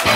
Een 0.00 0.06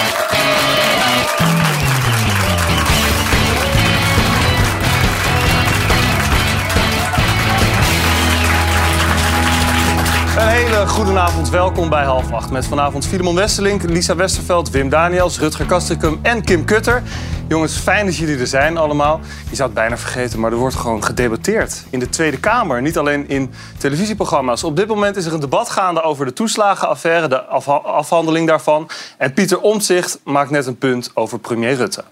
hele 10.48 10.86
goede 10.86 11.18
avond, 11.18 11.50
welkom 11.50 11.88
bij 11.88 12.04
half 12.04 12.32
acht. 12.32 12.50
Met 12.50 12.66
vanavond 12.66 13.06
Filemon 13.06 13.34
Westerlink, 13.34 13.82
Lisa 13.82 14.16
Westerveld, 14.16 14.70
Wim 14.70 14.88
Daniels, 14.88 15.38
Rutger 15.38 15.66
Kastrikum 15.66 16.18
en 16.22 16.44
Kim 16.44 16.64
Kutter. 16.64 17.02
Jongens, 17.48 17.76
fijn 17.76 18.06
dat 18.06 18.16
jullie 18.16 18.38
er 18.38 18.46
zijn 18.46 18.76
allemaal. 18.76 19.20
Je 19.50 19.56
zou 19.56 19.68
het 19.68 19.78
bijna 19.78 19.96
vergeten, 19.98 20.40
maar 20.40 20.52
er 20.52 20.58
wordt 20.58 20.74
gewoon 20.74 21.04
gedebatteerd 21.04 21.84
in 21.90 21.98
de 21.98 22.08
Tweede 22.08 22.38
Kamer. 22.40 22.82
Niet 22.82 22.98
alleen 22.98 23.28
in 23.28 23.52
televisieprogramma's. 23.78 24.64
Op 24.64 24.76
dit 24.76 24.86
moment 24.86 25.16
is 25.16 25.26
er 25.26 25.32
een 25.32 25.40
debat 25.40 25.70
gaande 25.70 26.02
over 26.02 26.24
de 26.26 26.32
toeslagenaffaire, 26.32 27.28
de 27.28 27.42
afha- 27.42 27.72
afhandeling 27.72 28.46
daarvan. 28.46 28.90
En 29.18 29.32
Pieter 29.32 29.60
Omtzigt 29.60 30.18
maakt 30.24 30.50
net 30.50 30.66
een 30.66 30.78
punt 30.78 31.10
over 31.14 31.38
premier 31.38 31.74
Rutte. 31.74 32.04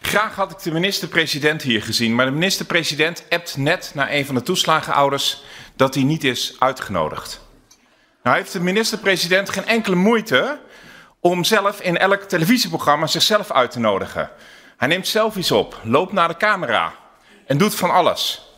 Graag 0.00 0.34
had 0.34 0.50
ik 0.50 0.62
de 0.62 0.72
minister-president 0.72 1.62
hier 1.62 1.82
gezien, 1.82 2.14
maar 2.14 2.26
de 2.26 2.32
minister-president 2.32 3.24
appt 3.28 3.56
net 3.56 3.90
naar 3.94 4.10
een 4.10 4.26
van 4.26 4.34
de 4.34 4.42
toeslagenouders 4.42 5.42
dat 5.76 5.94
hij 5.94 6.02
niet 6.02 6.24
is 6.24 6.56
uitgenodigd. 6.58 7.40
Nou 8.22 8.36
heeft 8.36 8.52
de 8.52 8.60
minister-president 8.60 9.50
geen 9.50 9.66
enkele 9.66 9.96
moeite 9.96 10.58
om 11.30 11.44
zelf 11.44 11.80
in 11.80 11.98
elk 11.98 12.22
televisieprogramma 12.22 13.06
zichzelf 13.06 13.50
uit 13.50 13.70
te 13.70 13.78
nodigen. 13.78 14.30
Hij 14.76 14.88
neemt 14.88 15.06
selfies 15.06 15.50
op, 15.50 15.80
loopt 15.82 16.12
naar 16.12 16.28
de 16.28 16.36
camera 16.36 16.92
en 17.46 17.58
doet 17.58 17.74
van 17.74 17.90
alles. 17.90 18.50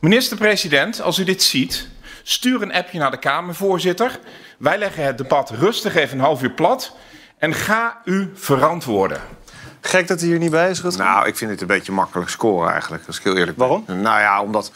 Minister-president, 0.00 1.00
als 1.00 1.18
u 1.18 1.24
dit 1.24 1.42
ziet, 1.42 1.88
stuur 2.22 2.62
een 2.62 2.72
appje 2.72 2.98
naar 2.98 3.10
de 3.10 3.18
Kamervoorzitter. 3.18 4.18
Wij 4.58 4.78
leggen 4.78 5.04
het 5.04 5.18
debat 5.18 5.50
rustig 5.50 5.94
even 5.94 6.18
een 6.18 6.24
half 6.24 6.42
uur 6.42 6.50
plat 6.50 6.96
en 7.38 7.54
ga 7.54 8.00
u 8.04 8.30
verantwoorden. 8.34 9.20
Gek 9.80 10.08
dat 10.08 10.20
hij 10.20 10.28
hier 10.28 10.38
niet 10.38 10.50
bij 10.50 10.70
is, 10.70 10.80
Rutger? 10.80 11.04
Nou, 11.04 11.26
ik 11.26 11.36
vind 11.36 11.50
het 11.50 11.60
een 11.60 11.66
beetje 11.66 11.92
makkelijk 11.92 12.30
scoren 12.30 12.72
eigenlijk, 12.72 13.06
als 13.06 13.18
ik 13.18 13.24
heel 13.24 13.36
eerlijk 13.36 13.56
ben. 13.56 13.68
Waarom? 13.68 13.84
Nou 13.86 14.20
ja, 14.20 14.42
omdat... 14.42 14.72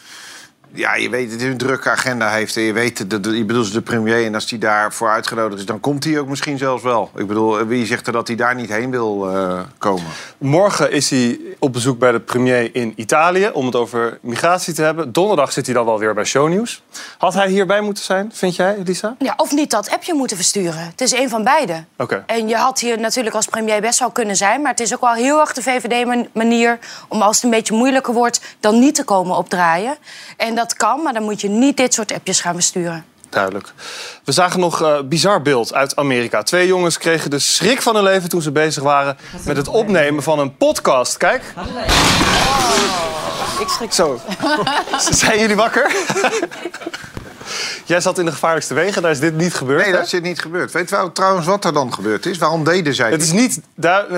Ja, 0.77 0.95
je 0.95 1.11
weet 1.11 1.31
dat 1.31 1.41
hij 1.41 1.51
een 1.51 1.57
drukke 1.57 1.91
agenda 1.91 2.31
heeft. 2.31 2.57
En 2.57 2.63
je 2.63 2.73
weet, 2.73 3.11
dat 3.11 3.25
je 3.25 3.45
bedoelt, 3.45 3.73
de 3.73 3.81
premier. 3.81 4.25
En 4.25 4.35
als 4.35 4.51
hij 4.51 4.59
daarvoor 4.59 5.09
uitgenodigd 5.09 5.61
is, 5.61 5.67
dan 5.67 5.81
komt 5.81 6.05
hij 6.05 6.19
ook 6.19 6.29
misschien 6.29 6.59
zelfs 6.59 6.83
wel. 6.83 7.11
Ik 7.17 7.27
bedoel, 7.27 7.65
wie 7.65 7.87
zegt 7.87 8.07
er 8.07 8.13
dat 8.13 8.27
hij 8.27 8.37
daar 8.37 8.55
niet 8.55 8.71
heen 8.71 8.91
wil 8.91 9.31
eh, 9.31 9.61
komen? 9.79 10.05
Morgen 10.39 10.93
is 10.93 11.11
hij 11.11 11.41
op 11.59 11.73
bezoek 11.73 11.99
bij 11.99 12.13
de 12.13 12.21
premier 12.21 12.75
in 12.75 12.93
Italië 12.97 13.51
om 13.53 13.67
het 13.67 13.75
over 13.75 14.19
migratie 14.23 14.75
te 14.75 14.83
hebben. 14.83 15.13
Donderdag 15.13 15.53
zit 15.53 15.67
hij 15.67 15.75
dan 15.75 15.85
wel 15.85 15.99
weer 15.99 16.15
bij 16.15 16.25
Shownieuws. 16.25 16.83
Had 17.19 17.35
hij 17.35 17.49
hierbij 17.49 17.81
moeten 17.81 18.05
zijn, 18.05 18.31
vind 18.35 18.57
jij, 18.57 18.77
Lisa? 18.85 19.17
Ja, 19.19 19.35
of 19.37 19.53
niet 19.53 19.71
dat 19.71 19.91
appje 19.91 20.15
moeten 20.15 20.37
versturen. 20.37 20.81
Het 20.81 21.01
is 21.01 21.13
een 21.13 21.29
van 21.29 21.45
beide. 21.45 21.85
Oké. 21.97 22.25
En 22.27 22.49
je 22.49 22.57
had 22.57 22.81
hier 22.81 23.01
natuurlijk 23.01 23.35
als 23.35 23.47
premier 23.47 23.81
best 23.81 23.99
wel 23.99 24.11
kunnen 24.11 24.37
zijn... 24.37 24.61
maar 24.61 24.71
het 24.71 24.81
is 24.81 24.95
ook 24.95 25.01
wel 25.01 25.13
heel 25.13 25.41
erg 25.41 25.53
de 25.53 25.63
VVD-manier... 25.63 26.79
om 27.09 27.23
als 27.23 27.37
het 27.37 27.45
een 27.45 27.51
beetje 27.51 27.75
moeilijker 27.75 28.15
wordt... 28.15 28.41
dan 28.61 28.79
niet 28.79 28.95
te 28.95 29.05
komen 29.05 29.37
opdraaien. 29.37 29.97
En 30.37 30.55
dat 30.55 30.66
kan, 30.75 31.03
maar 31.03 31.13
dan 31.13 31.23
moet 31.23 31.41
je 31.41 31.49
niet 31.49 31.77
dit 31.77 31.95
soort 31.95 32.13
appjes 32.13 32.41
gaan 32.41 32.55
versturen. 32.55 33.05
Duidelijk. 33.29 33.73
We 34.25 34.33
zagen 34.33 34.61
nog 34.61 34.81
een 34.81 35.09
bizar 35.09 35.43
beeld 35.43 35.75
uit 35.75 35.97
Amerika. 35.97 36.43
Twee 36.43 36.67
jongens 36.67 36.99
kregen 36.99 37.31
de 37.31 37.39
schrik 37.39 37.83
van 37.83 37.95
hun 37.95 38.05
leven 38.05 38.29
toen 38.29 38.43
ze 38.43 38.53
bezig 38.53 38.83
waren 38.83 39.17
met 39.45 39.57
het 39.57 39.69
opnemen 39.69 40.23
van 40.23 40.39
een 40.39 40.57
podcast. 40.57 41.17
Kijk. 41.17 41.43
Ik 43.61 43.69
schrik 43.69 43.93
Zo. 43.93 44.21
Zijn 45.11 45.39
jullie 45.39 45.57
wakker? 45.57 45.91
Jij 47.87 48.01
zat 48.01 48.19
in 48.19 48.25
de 48.25 48.33
gevaarlijkste 48.33 48.75
wegen, 48.75 49.03
daar 49.03 49.11
is 49.11 49.19
dit 49.21 49.35
niet 49.37 49.55
gebeurd. 49.55 49.79
Nee, 49.83 49.91
hè? 49.91 49.97
dat 49.99 50.13
is 50.13 50.21
niet 50.21 50.41
gebeurd. 50.41 50.73
Weet 50.73 50.89
je 50.91 51.11
trouwens 51.13 51.47
wat 51.47 51.65
er 51.65 51.73
dan 51.73 51.95
gebeurd 51.95 52.27
is? 52.27 52.39
Waarom 52.39 52.65
deden 52.65 52.95
zij 52.95 53.11
Het 53.11 53.21
dit? 53.21 53.29
is 53.29 53.33
niet 53.35 53.61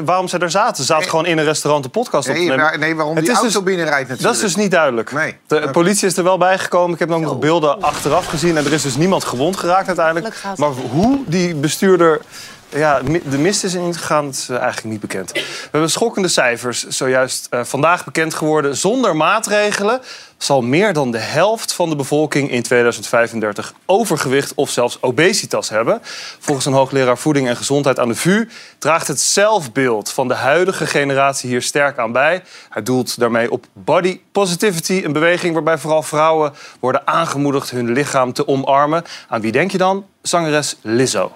waarom 0.04 0.28
ze 0.28 0.38
daar 0.38 0.50
zaten. 0.50 0.76
Ze 0.76 0.82
zaten 0.82 1.00
Nee. 1.02 1.10
gewoon 1.10 1.26
in 1.26 1.38
een 1.38 1.44
restaurant 1.44 1.84
een 1.84 1.90
podcast 1.90 2.28
op 2.28 2.34
te 2.34 2.40
Nee, 2.40 2.48
nemen. 2.48 2.80
nee, 2.80 2.94
waarom 2.96 3.14
Het 3.16 3.24
die 3.24 3.32
is 3.34 3.38
auto 3.40 3.52
dus- 3.54 3.62
binnenrijdt 3.64 4.08
natuurlijk. 4.08 4.22
Dat 4.22 4.34
is 4.34 4.52
dus 4.54 4.62
niet 4.62 4.70
duidelijk. 4.70 5.12
Nee. 5.12 5.36
De 5.46 5.68
politie 5.72 6.06
is 6.08 6.16
er 6.16 6.24
wel 6.24 6.38
bijgekomen. 6.38 6.92
Ik 6.92 6.98
heb 6.98 7.10
ook 7.10 7.20
nog 7.20 7.38
beelden 7.38 7.80
achteraf 7.82 8.26
gezien. 8.26 8.56
En 8.56 8.64
er 8.64 8.72
is 8.72 8.82
dus 8.82 8.96
niemand 8.96 9.24
gewond 9.24 9.56
geraakt 9.56 9.86
uiteindelijk. 9.86 10.34
Maar 10.56 10.70
hoe 10.70 11.18
die 11.26 11.54
bestuurder 11.54 12.20
ja, 12.68 13.00
de 13.30 13.38
mist 13.38 13.64
is 13.64 13.74
ingegaan, 13.74 14.24
dat 14.24 14.34
is 14.34 14.48
eh, 14.48 14.56
eigenlijk 14.56 14.90
niet 14.90 15.00
bekend. 15.00 15.32
We 15.32 15.68
hebben 15.70 15.90
schokkende 15.90 16.28
cijfers 16.28 16.86
zojuist 16.86 17.46
eh, 17.50 17.64
vandaag 17.64 18.04
bekend 18.04 18.34
geworden. 18.34 18.76
Zonder 18.76 19.16
maatregelen 19.16 20.00
zal 20.38 20.62
meer 20.62 20.92
dan 20.92 21.10
de 21.10 21.18
helft 21.18 21.72
van 21.72 21.88
de 21.88 21.96
bevolking 21.96 22.50
in 22.50 22.62
2035 22.62 23.74
overgewicht 23.86 24.54
of 24.54 24.70
zelfs 24.70 24.98
obesitas 25.00 25.68
hebben. 25.68 26.00
Volgens 26.38 26.66
een 26.66 26.72
hoogleraar 26.72 27.18
voeding 27.18 27.48
en 27.48 27.56
gezondheid 27.56 27.98
aan 27.98 28.08
de 28.08 28.14
VU 28.14 28.48
draagt 28.78 29.08
het 29.08 29.20
zelfbeeld 29.20 30.10
van 30.12 30.28
de 30.28 30.34
huidige 30.34 30.86
generatie 30.86 31.48
hier 31.48 31.62
sterk 31.62 31.98
aan 31.98 32.12
bij. 32.12 32.42
Hij 32.68 32.82
doelt 32.82 33.18
daarmee 33.18 33.50
op 33.50 33.66
body 33.72 34.20
positivity, 34.32 35.02
een 35.04 35.12
beweging 35.12 35.54
waarbij 35.54 35.78
vooral 35.78 36.02
vrouwen 36.02 36.52
worden 36.80 37.06
aangemoedigd 37.06 37.70
hun 37.70 37.92
lichaam 37.92 38.32
te 38.32 38.48
omarmen. 38.48 39.04
Aan 39.28 39.40
wie 39.40 39.52
denk 39.52 39.70
je 39.70 39.78
dan? 39.78 40.06
Zangeres 40.22 40.76
Lizzo. 40.82 41.32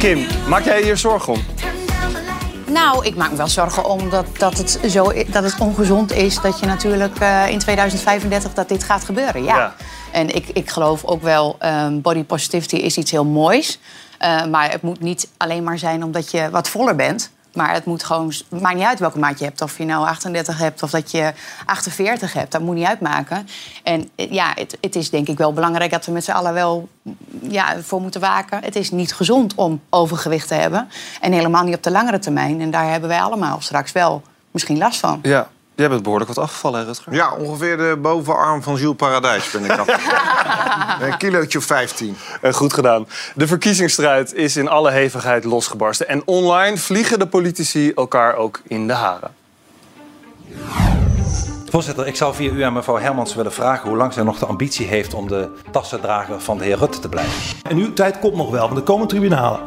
Kim, 0.00 0.26
maak 0.48 0.64
jij 0.64 0.82
hier 0.82 0.96
zorgen 0.96 1.32
om? 1.32 1.42
Nou, 2.66 3.06
ik 3.06 3.16
maak 3.16 3.30
me 3.30 3.36
wel 3.36 3.48
zorgen 3.48 3.84
om 3.84 4.10
dat, 4.10 4.26
dat, 4.38 4.58
het, 4.58 4.80
zo, 4.88 5.12
dat 5.26 5.44
het 5.44 5.58
ongezond 5.58 6.12
is 6.12 6.40
dat 6.40 6.60
je 6.60 6.66
natuurlijk 6.66 7.18
eh, 7.18 7.48
in 7.48 7.58
2035 7.58 8.54
dat 8.54 8.68
dit 8.68 8.84
gaat 8.84 9.04
gebeuren. 9.04 9.44
Ja. 9.44 9.56
Ja. 9.56 9.74
En 10.12 10.34
ik, 10.34 10.48
ik 10.48 10.70
geloof 10.70 11.04
ook 11.04 11.22
wel, 11.22 11.56
ehm, 11.58 12.00
body 12.00 12.24
positivity 12.24 12.76
is 12.76 12.96
iets 12.96 13.10
heel 13.10 13.24
moois. 13.24 13.78
Eh, 14.18 14.44
maar 14.44 14.70
het 14.70 14.82
moet 14.82 15.00
niet 15.00 15.28
alleen 15.36 15.62
maar 15.62 15.78
zijn 15.78 16.04
omdat 16.04 16.30
je 16.30 16.50
wat 16.50 16.68
voller 16.68 16.96
bent. 16.96 17.30
Maar 17.54 17.72
het 17.72 17.84
moet 17.84 18.04
gewoon, 18.04 18.32
maakt 18.48 18.74
niet 18.74 18.84
uit 18.84 18.98
welke 18.98 19.18
maat 19.18 19.38
je 19.38 19.44
hebt. 19.44 19.62
Of 19.62 19.78
je 19.78 19.84
nou 19.84 20.06
38 20.06 20.58
hebt 20.58 20.82
of 20.82 20.90
dat 20.90 21.10
je 21.10 21.32
48 21.66 22.32
hebt. 22.32 22.52
Dat 22.52 22.60
moet 22.60 22.74
niet 22.74 22.86
uitmaken. 22.86 23.48
En 23.82 24.10
eh, 24.14 24.32
ja, 24.32 24.52
het, 24.54 24.78
het 24.80 24.96
is 24.96 25.10
denk 25.10 25.28
ik 25.28 25.38
wel 25.38 25.52
belangrijk 25.52 25.90
dat 25.90 26.06
we 26.06 26.12
met 26.12 26.24
z'n 26.24 26.30
allen 26.30 26.52
wel 26.52 26.88
mm, 27.02 27.16
ja, 27.40 27.80
voor 27.80 28.00
moeten 28.00 28.20
waken. 28.20 28.64
Het 28.64 28.76
is 28.76 28.90
niet 28.90 29.14
gezond 29.14 29.54
om 29.54 29.80
overgewicht 29.90 30.48
te 30.48 30.54
hebben. 30.54 30.88
En 31.20 31.32
helemaal 31.32 31.64
niet 31.64 31.76
op 31.76 31.82
de 31.82 31.90
langere 31.90 32.18
termijn. 32.18 32.60
En 32.60 32.70
daar 32.70 32.90
hebben 32.90 33.08
wij 33.08 33.20
allemaal 33.20 33.60
straks 33.60 33.92
wel 33.92 34.22
misschien 34.50 34.78
last 34.78 35.00
van. 35.00 35.18
Ja, 35.22 35.48
jij 35.80 35.88
bent 35.88 36.02
behoorlijk 36.02 36.34
wat 36.34 36.44
afgevallen, 36.44 36.84
Rutger? 36.84 37.14
Ja, 37.14 37.34
ongeveer 37.34 37.76
de 37.76 37.98
bovenarm 38.02 38.62
van 38.62 38.74
Jules 38.74 38.96
Paradijs 38.96 39.50
ben 39.50 39.64
ik 39.64 39.78
af. 39.78 39.86
een 41.06 41.16
kilootje 41.16 41.58
of 41.58 41.64
15. 41.64 42.16
Eh, 42.40 42.52
goed 42.52 42.72
gedaan. 42.72 43.06
De 43.34 43.46
verkiezingsstrijd 43.46 44.34
is 44.34 44.56
in 44.56 44.68
alle 44.68 44.90
hevigheid 44.90 45.44
losgebarsten. 45.44 46.08
En 46.08 46.22
online 46.24 46.76
vliegen 46.76 47.18
de 47.18 47.26
politici 47.26 47.92
elkaar 47.92 48.34
ook 48.36 48.60
in 48.66 48.86
de 48.86 48.92
haren. 48.92 49.30
Voorzitter, 51.70 52.06
ik 52.06 52.16
zou 52.16 52.34
via 52.34 52.50
u 52.50 52.62
aan 52.62 52.72
mevrouw 52.72 52.98
Hermans 52.98 53.34
willen 53.34 53.52
vragen 53.52 53.88
hoe 53.88 53.98
lang 53.98 54.12
zij 54.12 54.22
nog 54.22 54.38
de 54.38 54.46
ambitie 54.46 54.86
heeft 54.86 55.14
om 55.14 55.28
de 55.28 55.48
tassendrager 55.70 56.40
van 56.40 56.58
de 56.58 56.64
heer 56.64 56.78
Rutte 56.78 56.98
te 56.98 57.08
blijven. 57.08 57.58
En 57.62 57.76
uw 57.76 57.92
tijd 57.92 58.18
komt 58.18 58.36
nog 58.36 58.50
wel, 58.50 58.66
want 58.66 58.78
er 58.78 58.84
komen 58.84 59.08
tribunalen. 59.08 59.60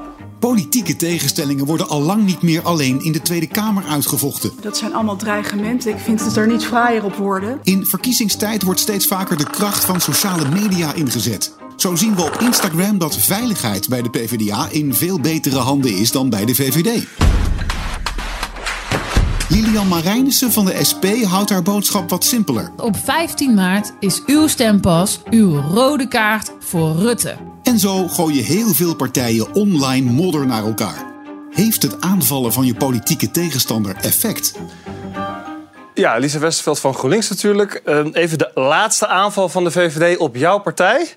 Politieke 0.44 0.96
tegenstellingen 0.96 1.66
worden 1.66 1.90
al 1.90 2.02
lang 2.02 2.26
niet 2.26 2.42
meer 2.42 2.62
alleen 2.62 3.04
in 3.04 3.12
de 3.12 3.22
Tweede 3.22 3.48
Kamer 3.48 3.84
uitgevochten. 3.84 4.52
Dat 4.62 4.78
zijn 4.78 4.94
allemaal 4.94 5.16
dreigementen. 5.16 5.92
Ik 5.92 6.00
vind 6.00 6.26
het 6.26 6.36
er 6.36 6.48
niet 6.48 6.66
fraaier 6.66 7.04
op 7.04 7.16
worden. 7.16 7.60
In 7.64 7.86
verkiezingstijd 7.86 8.64
wordt 8.64 8.80
steeds 8.80 9.08
vaker 9.08 9.38
de 9.38 9.50
kracht 9.50 9.86
van 9.86 10.02
sociale 10.02 10.50
media 10.50 10.94
ingezet. 10.94 11.56
Zo 11.76 11.96
zien 11.96 12.16
we 12.16 12.22
op 12.22 12.38
Instagram 12.40 12.98
dat 12.98 13.18
veiligheid 13.18 13.90
bij 13.90 14.02
de 14.02 14.10
PvdA 14.10 14.68
in 14.70 14.94
veel 14.94 15.20
betere 15.20 15.58
handen 15.58 15.98
is 15.98 16.12
dan 16.12 16.30
bij 16.30 16.46
de 16.46 16.56
VVD. 16.56 17.08
Lilian 19.50 19.88
Marijnissen 19.88 20.52
van 20.52 20.66
de 20.66 20.84
SP 20.90 21.06
houdt 21.24 21.50
haar 21.50 21.64
boodschap 21.64 22.10
wat 22.10 22.24
simpeler. 22.24 22.72
Op 22.78 22.98
15 22.98 23.54
maart 23.54 23.94
is 24.00 24.22
uw 24.26 24.48
stempas 24.48 25.20
uw 25.30 25.62
rode 25.62 26.08
kaart 26.08 26.52
voor 26.60 26.96
Rutte. 26.96 27.53
En 27.64 27.80
zo 27.80 28.08
gooien 28.08 28.44
heel 28.44 28.74
veel 28.74 28.96
partijen 28.96 29.54
online 29.54 30.12
modder 30.12 30.46
naar 30.46 30.64
elkaar. 30.64 31.06
Heeft 31.52 31.82
het 31.82 32.02
aanvallen 32.02 32.54
van 32.54 32.66
je 32.66 32.76
politieke 32.76 33.32
tegenstander 33.32 33.96
effect? 33.96 34.60
Ja, 35.94 36.18
Lisa 36.18 36.40
Westerveld 36.40 36.80
van 36.80 36.94
GroenLinks 36.94 37.30
natuurlijk. 37.30 37.82
Ehm, 37.86 38.10
even 38.14 38.38
de 38.38 38.52
laatste 38.54 39.08
aanval 39.08 39.50
van 39.50 39.64
de 39.64 39.72
VVD 39.72 40.18
op 40.18 40.36
jouw 40.36 40.60
partij. 40.60 41.16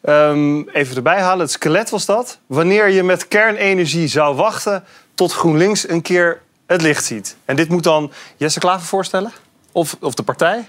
Ehm, 0.00 0.68
even 0.68 0.96
erbij 0.96 1.20
halen, 1.20 1.40
het 1.40 1.50
skelet 1.50 1.90
was 1.90 2.06
dat. 2.06 2.38
Wanneer 2.46 2.88
je 2.88 3.02
met 3.02 3.28
kernenergie 3.28 4.06
zou 4.06 4.36
wachten 4.36 4.84
tot 5.14 5.32
GroenLinks 5.32 5.88
een 5.88 6.02
keer 6.02 6.40
het 6.66 6.82
licht 6.82 7.04
ziet. 7.04 7.36
En 7.44 7.56
dit 7.56 7.68
moet 7.68 7.84
dan 7.84 8.12
Jesse 8.36 8.58
Klaver 8.58 8.86
voorstellen? 8.86 9.32
Of, 9.72 9.96
of 10.00 10.14
de 10.14 10.22
partij? 10.22 10.68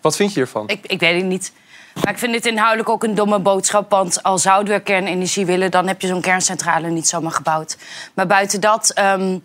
Wat 0.00 0.16
vind 0.16 0.28
je 0.32 0.34
hiervan? 0.34 0.68
Ik, 0.68 0.86
ik 0.86 1.00
weet 1.00 1.16
het 1.16 1.30
niet. 1.30 1.52
Maar 2.02 2.12
ik 2.12 2.18
vind 2.18 2.32
dit 2.32 2.46
inhoudelijk 2.46 2.88
ook 2.88 3.04
een 3.04 3.14
domme 3.14 3.38
boodschap. 3.38 3.90
Want 3.90 4.22
al 4.22 4.38
zouden 4.38 4.74
we 4.74 4.80
kernenergie 4.80 5.46
willen, 5.46 5.70
dan 5.70 5.86
heb 5.86 6.00
je 6.00 6.06
zo'n 6.06 6.20
kerncentrale 6.20 6.88
niet 6.88 7.08
zomaar 7.08 7.32
gebouwd. 7.32 7.76
Maar 8.14 8.26
buiten 8.26 8.60
dat. 8.60 8.90
ehm, 8.90 9.38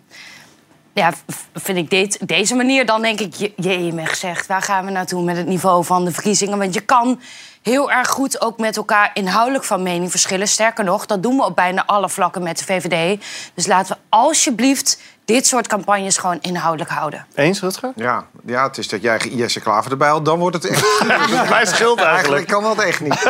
Ja, 0.92 1.12
vind 1.54 1.78
ik 1.78 1.90
dit, 1.90 2.28
deze 2.28 2.54
manier, 2.54 2.86
dan 2.86 3.02
denk 3.02 3.20
ik, 3.20 3.34
je, 3.34 3.52
je 3.84 3.92
me 3.92 4.06
gezegd, 4.06 4.46
waar 4.46 4.62
gaan 4.62 4.84
we 4.84 4.90
naartoe 4.90 5.22
met 5.22 5.36
het 5.36 5.46
niveau 5.46 5.84
van 5.84 6.04
de 6.04 6.10
verkiezingen? 6.12 6.58
Want 6.58 6.74
je 6.74 6.80
kan 6.80 7.20
heel 7.62 7.90
erg 7.90 8.08
goed 8.08 8.40
ook 8.40 8.58
met 8.58 8.76
elkaar 8.76 9.10
inhoudelijk 9.14 9.64
van 9.64 9.82
mening 9.82 10.10
verschillen. 10.10 10.48
Sterker 10.48 10.84
nog, 10.84 11.06
dat 11.06 11.22
doen 11.22 11.36
we 11.36 11.44
op 11.44 11.54
bijna 11.56 11.86
alle 11.86 12.08
vlakken 12.08 12.42
met 12.42 12.58
de 12.58 12.64
VVD. 12.64 13.22
Dus 13.54 13.66
laten 13.66 13.94
we 13.96 14.02
alsjeblieft 14.08 15.00
dit 15.32 15.46
soort 15.46 15.66
campagnes 15.66 16.16
gewoon 16.18 16.38
inhoudelijk 16.40 16.90
houden. 16.90 17.26
Eens, 17.34 17.60
Rutger? 17.60 17.92
Ja, 17.96 18.24
ja, 18.46 18.66
het 18.66 18.78
is 18.78 18.88
dat 18.88 19.02
jij 19.02 19.18
Jesse 19.30 19.60
Klaver 19.60 19.90
erbij 19.90 20.08
had, 20.08 20.24
dan 20.24 20.38
wordt 20.38 20.56
het 20.56 20.64
echt... 20.66 21.04
Mij 21.50 21.66
scheelt 21.66 21.98
eigenlijk. 22.00 22.06
Eigenlijk 22.06 22.46
kan 22.46 22.62
dat 22.62 22.78
echt 22.84 23.00
niet. 23.00 23.18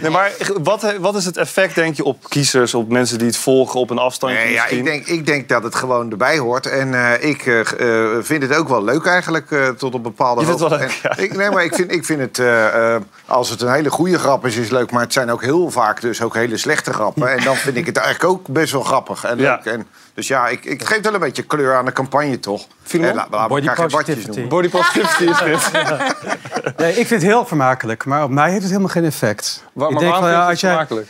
Nee, 0.00 0.10
maar 0.10 0.32
wat, 0.62 0.94
wat 1.00 1.14
is 1.16 1.24
het 1.24 1.36
effect, 1.36 1.74
denk 1.74 1.96
je, 1.96 2.04
op 2.04 2.28
kiezers, 2.28 2.74
op 2.74 2.88
mensen 2.88 3.18
die 3.18 3.26
het 3.26 3.36
volgen 3.36 3.80
op 3.80 3.90
een 3.90 3.98
afstandje 3.98 4.38
Nee, 4.38 4.52
ja, 4.52 4.66
ik, 4.66 4.84
denk, 4.84 5.06
ik 5.06 5.26
denk 5.26 5.48
dat 5.48 5.62
het 5.62 5.74
gewoon 5.74 6.10
erbij 6.10 6.38
hoort. 6.38 6.66
En 6.66 6.94
eh, 6.94 7.28
ik 7.30 7.46
eh, 7.46 7.60
eh, 7.60 8.22
vind 8.22 8.42
het 8.42 8.54
ook 8.56 8.68
wel 8.68 8.84
leuk 8.84 9.06
eigenlijk, 9.06 9.50
eh, 9.50 9.68
tot 9.68 9.94
op 9.94 10.02
bepaalde 10.02 10.40
Je 10.40 10.46
vindt 10.46 10.60
het 10.60 10.70
wel 10.70 10.78
hoogte. 10.78 10.98
leuk, 11.08 11.16
En 11.16 11.24
ik, 11.24 11.36
nee, 11.36 11.50
maar 11.50 11.64
ik 11.64 11.74
vind, 11.74 11.92
ik 11.92 12.04
vind 12.04 12.20
het, 12.20 12.38
eh, 12.38 12.94
eh, 12.94 13.00
als 13.26 13.50
het 13.50 13.60
een 13.60 13.72
hele 13.72 13.90
goede 13.90 14.18
grap 14.18 14.46
is, 14.46 14.56
is 14.56 14.62
het 14.62 14.72
leuk. 14.72 14.90
Maar 14.90 15.02
het 15.02 15.12
zijn 15.12 15.30
ook 15.30 15.42
heel 15.42 15.70
vaak 15.70 16.00
dus 16.00 16.22
ook 16.22 16.34
hele 16.34 16.56
slechte 16.56 16.92
grappen. 16.92 17.32
En 17.32 17.44
dan 17.44 17.56
vind 17.56 17.76
ik 17.76 17.86
het 17.86 17.96
eigenlijk 17.96 18.32
ook 18.34 18.48
best 18.48 18.72
wel 18.72 18.82
grappig 18.82 19.24
en 19.24 19.38
Ja. 19.38 19.60
leuk. 19.64 19.81
En, 19.82 19.88
dus 20.14 20.28
ja, 20.28 20.48
ik, 20.48 20.64
ik 20.64 20.84
geef 20.84 21.00
wel 21.02 21.14
een 21.14 21.20
beetje 21.20 21.42
kleur 21.42 21.74
aan 21.76 21.84
de 21.84 21.92
campagne, 21.92 22.38
toch? 22.40 22.66
Filemon? 22.82 23.18
En 23.18 23.26
la- 23.30 23.46
Body 23.48 23.68
positivity. 23.74 24.46
Body 24.46 24.68
positivity 24.68 25.24
is 25.24 25.38
dit. 25.38 25.70
Nee, 26.76 26.90
ik 26.90 27.06
vind 27.06 27.10
het 27.22 27.30
heel 27.30 27.46
vermakelijk, 27.46 28.04
maar 28.04 28.24
op 28.24 28.30
mij 28.30 28.48
heeft 28.48 28.60
het 28.60 28.70
helemaal 28.70 28.90
geen 28.90 29.04
effect. 29.04 29.64
Waar, 29.72 29.86
ik 29.88 29.92
maar 29.94 30.02
denk 30.02 30.12
waarom 30.14 30.30
wel, 30.30 30.38
ja, 30.40 30.46
vind 30.48 30.60
je 30.60 30.66
als 30.68 30.78
het 30.78 30.88
jij, 30.90 30.96
vermakelijk? 30.96 31.08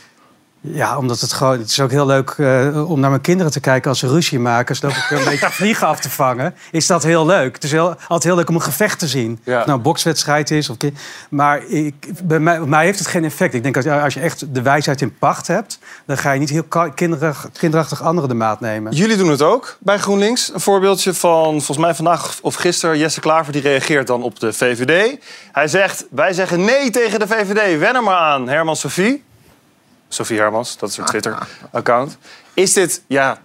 Ja, 0.65 0.97
omdat 0.97 1.19
het 1.19 1.33
gewoon. 1.33 1.59
Het 1.59 1.69
is 1.69 1.79
ook 1.79 1.91
heel 1.91 2.05
leuk 2.05 2.29
eh, 2.29 2.91
om 2.91 2.99
naar 2.99 3.09
mijn 3.09 3.21
kinderen 3.21 3.51
te 3.51 3.59
kijken 3.59 3.89
als 3.89 3.99
ze 3.99 4.07
ruzie 4.07 4.39
maken, 4.39 4.75
zodat 4.75 4.97
ik 4.97 5.09
een 5.09 5.23
beetje 5.23 5.49
vliegen 5.61 5.87
af 5.87 5.99
te 5.99 6.09
vangen. 6.09 6.55
Is 6.71 6.87
dat 6.87 7.03
heel 7.03 7.25
leuk? 7.25 7.55
Het 7.55 7.63
is 7.63 7.71
heel, 7.71 7.89
altijd 7.89 8.23
heel 8.23 8.35
leuk 8.35 8.49
om 8.49 8.55
een 8.55 8.61
gevecht 8.61 8.99
te 8.99 9.07
zien. 9.07 9.39
Ja. 9.43 9.51
Of 9.51 9.57
het 9.57 9.65
nou 9.65 9.77
een 9.77 9.83
bokswedstrijd 9.83 10.51
is. 10.51 10.69
Of, 10.69 10.77
maar 11.29 11.63
ik, 11.65 11.93
bij 12.23 12.39
mij, 12.39 12.57
bij 12.57 12.67
mij 12.67 12.85
heeft 12.85 12.99
het 12.99 13.07
geen 13.07 13.23
effect. 13.23 13.53
Ik 13.53 13.63
denk 13.63 13.75
dat 13.75 13.87
als 13.87 14.13
je 14.13 14.19
echt 14.19 14.53
de 14.53 14.61
wijsheid 14.61 15.01
in 15.01 15.17
pacht 15.17 15.47
hebt, 15.47 15.79
dan 16.05 16.17
ga 16.17 16.31
je 16.31 16.39
niet 16.39 16.49
heel 16.49 16.91
kinderig, 16.95 17.49
kinderachtig 17.57 18.01
anderen 18.01 18.29
de 18.29 18.35
maat 18.35 18.59
nemen. 18.59 18.93
Jullie 18.93 19.17
doen 19.17 19.29
het 19.29 19.41
ook 19.41 19.77
bij 19.79 19.97
GroenLinks. 19.97 20.53
Een 20.53 20.59
voorbeeldje 20.59 21.13
van 21.13 21.49
volgens 21.49 21.77
mij 21.77 21.95
vandaag 21.95 22.39
of 22.41 22.55
gisteren. 22.55 22.97
Jesse 22.97 23.19
Klaver 23.19 23.53
die 23.53 23.61
reageert 23.61 24.07
dan 24.07 24.23
op 24.23 24.39
de 24.39 24.53
VVD. 24.53 25.17
Hij 25.51 25.67
zegt, 25.67 26.05
wij 26.09 26.33
zeggen 26.33 26.63
nee 26.65 26.89
tegen 26.89 27.19
de 27.19 27.27
VVD. 27.27 27.79
Wen 27.79 27.95
er 27.95 28.03
maar 28.03 28.17
aan, 28.17 28.47
Herman 28.47 28.75
Sofie. 28.75 29.23
Sofie 30.13 30.37
Hermans, 30.39 30.77
dat 30.77 30.89
is 30.89 30.97
haar 30.97 31.05
Twitter-account. 31.13 32.17
Is 32.53 32.73
dit, 32.73 33.01
ja... 33.07 33.37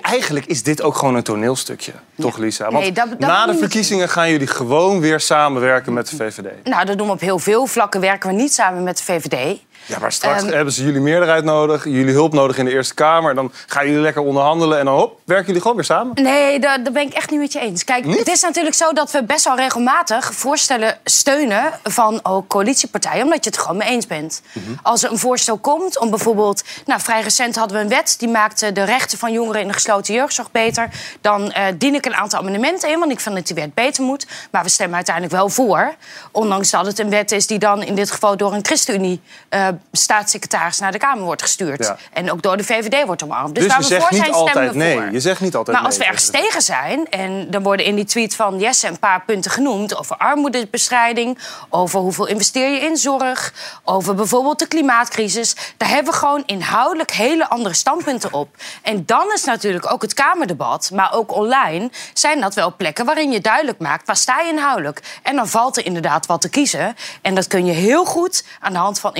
Eigenlijk 0.00 0.46
is 0.46 0.62
dit 0.62 0.82
ook 0.82 0.96
gewoon 0.96 1.14
een 1.14 1.22
toneelstukje, 1.22 1.92
toch 2.18 2.36
Lisa? 2.36 2.64
Want 2.64 2.78
Nee, 2.78 2.92
dat- 2.92 3.08
dat 3.08 3.18
na 3.18 3.46
de 3.46 3.54
verkiezingen 3.58 4.08
gaan 4.08 4.30
jullie 4.30 4.46
gewoon 4.46 5.00
weer 5.00 5.20
samenwerken 5.20 5.92
met 5.92 6.08
de 6.08 6.16
VVD. 6.16 6.64
Nou, 6.64 6.84
dat 6.84 6.98
doen 6.98 7.06
we 7.06 7.12
op 7.12 7.20
heel 7.20 7.38
veel 7.38 7.66
vlakken. 7.66 8.00
Werken 8.00 8.28
we 8.28 8.34
niet 8.34 8.54
samen 8.54 8.82
met 8.82 8.96
de 8.96 9.02
VVD. 9.02 9.58
Ja, 9.88 9.98
maar 9.98 10.12
straks 10.12 10.42
Ehm, 10.42 10.52
hebben 10.52 10.72
ze 10.72 10.84
jullie 10.84 11.00
meerderheid 11.00 11.44
nodig, 11.44 11.84
jullie 11.84 12.12
hulp 12.12 12.32
nodig 12.32 12.58
in 12.58 12.64
de 12.64 12.70
Eerste 12.70 12.94
Kamer. 12.94 13.34
Dan 13.34 13.52
gaan 13.66 13.86
jullie 13.86 14.00
lekker 14.00 14.22
onderhandelen 14.22 14.78
en 14.78 14.84
dan 14.84 14.94
hop, 14.94 15.20
werken 15.24 15.46
jullie 15.46 15.60
gewoon 15.60 15.76
weer 15.76 15.84
samen. 15.84 16.22
Nee, 16.22 16.58
daar, 16.58 16.82
daar 16.82 16.92
ben 16.92 17.02
ik 17.02 17.12
echt 17.12 17.30
niet 17.30 17.40
met 17.40 17.52
je 17.52 17.60
eens. 17.60 17.84
Kijk, 17.84 18.04
het 18.06 18.28
is 18.28 18.40
natuurlijk 18.40 18.74
zo 18.74 18.92
dat 18.92 19.10
we 19.10 19.24
best 19.24 19.44
wel 19.44 19.56
regelmatig 19.56 20.34
voorstellen 20.34 20.98
steunen 21.04 21.72
van 21.82 22.20
ook 22.22 22.48
coalitiepartijen, 22.48 23.24
omdat 23.24 23.44
je 23.44 23.50
het 23.50 23.58
gewoon 23.58 23.76
mee 23.76 23.88
eens 23.88 24.06
bent. 24.06 24.42
Als 24.82 25.02
er 25.02 25.10
een 25.10 25.18
voorstel 25.18 25.58
komt 25.58 25.98
om 25.98 26.10
bijvoorbeeld, 26.10 26.62
nou 26.86 27.00
vrij 27.00 27.20
recent 27.20 27.56
hadden 27.56 27.76
we 27.76 27.82
een 27.82 27.88
wet 27.88 28.14
die 28.18 28.28
maakte 28.28 28.72
de 28.72 28.84
rechten 28.84 29.18
van 29.18 29.32
jongeren 29.32 29.60
in 29.60 29.66
de 29.68 29.74
gesloten 29.74 30.14
jeugdzorg 30.14 30.50
beter, 30.50 30.88
dan 31.20 31.52
eh, 31.52 31.64
dien 31.78 31.94
ik 31.94 32.06
een 32.06 32.14
aantal 32.14 32.38
amendementen 32.38 32.90
in, 32.90 32.98
want 32.98 33.12
ik 33.12 33.20
vind 33.20 33.34
dat 33.34 33.46
die 33.46 33.56
wet 33.56 33.74
beter 33.74 34.04
moet. 34.04 34.26
Maar 34.50 34.62
we 34.62 34.68
stemmen 34.68 34.96
uiteindelijk 34.96 35.34
wel 35.34 35.48
voor, 35.48 35.94
ondanks 36.32 36.70
dat 36.70 36.86
het 36.86 36.98
een 36.98 37.10
wet 37.10 37.32
is 37.32 37.46
die 37.46 37.58
dan 37.58 37.82
in 37.82 37.94
dit 37.94 38.10
geval 38.10 38.36
door 38.36 38.52
een 38.54 38.64
ChristenUnie 38.64 39.20
eh, 39.48 39.68
staatssecretaris 39.92 40.78
naar 40.78 40.92
de 40.92 40.98
Kamer 40.98 41.24
wordt 41.24 41.42
gestuurd 41.42 41.84
Ja. 41.84 41.96
en 42.12 42.32
ook 42.32 42.42
door 42.42 42.56
de 42.56 42.64
VVD 42.64 43.06
wordt 43.06 43.22
omarmd. 43.22 43.54
Dus, 43.54 43.64
Dus, 43.64 43.72
waar 43.72 43.82
je 43.82 43.88
we 43.88 43.94
zegt 43.94 44.02
voor 44.02 44.12
niet 44.12 44.24
zijn, 44.24 44.34
stemmen 44.34 44.54
altijd 44.54 44.72
we 44.72 44.78
nee. 44.78 44.96
voor. 44.96 45.12
Je 45.12 45.20
zegt 45.20 45.40
niet 45.40 45.54
altijd 45.56 45.76
Maar 45.76 45.86
als 45.86 45.96
we 45.96 46.04
ergens 46.04 46.30
tegen 46.30 46.62
zijn, 46.62 47.08
en 47.08 47.50
dan 47.50 47.62
worden 47.62 47.86
in 47.86 47.94
die 47.94 48.04
tweet 48.04 48.34
van 48.34 48.58
Jesse 48.58 48.86
een 48.86 48.98
paar 48.98 49.22
punten 49.26 49.50
genoemd 49.50 49.96
over 49.96 50.16
armoedebestrijding, 50.16 51.38
over 51.68 52.00
hoeveel 52.00 52.26
investeer 52.26 52.70
je 52.70 52.80
in 52.80 52.96
zorg, 52.96 53.52
over 53.84 54.14
bijvoorbeeld 54.14 54.58
de 54.58 54.66
klimaatcrisis, 54.66 55.56
daar 55.76 55.88
hebben 55.88 56.12
we 56.12 56.18
gewoon 56.18 56.42
inhoudelijk 56.46 57.10
hele 57.10 57.48
andere 57.48 57.74
standpunten 57.74 58.32
op. 58.32 58.48
En 58.82 59.06
dan 59.06 59.32
is 59.34 59.44
natuurlijk 59.44 59.92
ook 59.92 60.02
het 60.02 60.14
Kamerdebat, 60.14 60.90
maar 60.92 61.12
ook 61.12 61.32
online, 61.34 61.90
zijn 62.12 62.40
dat 62.40 62.54
wel 62.54 62.74
plekken 62.76 63.04
waarin 63.04 63.30
je 63.30 63.40
duidelijk 63.40 63.78
maakt 63.78 64.06
waar 64.06 64.16
sta 64.16 64.40
je 64.40 64.48
inhoudelijk. 64.48 65.02
En 65.22 65.36
dan 65.36 65.48
valt 65.48 65.76
er 65.76 65.84
inderdaad 65.84 66.26
wat 66.26 66.40
te 66.40 66.48
kiezen. 66.48 66.96
En 67.22 67.34
dat 67.34 67.46
kun 67.46 67.66
je 67.66 67.72
heel 67.72 68.04
goed 68.04 68.44
aan 68.60 68.72
de 68.72 68.78
hand 68.78 69.00
van 69.00 69.14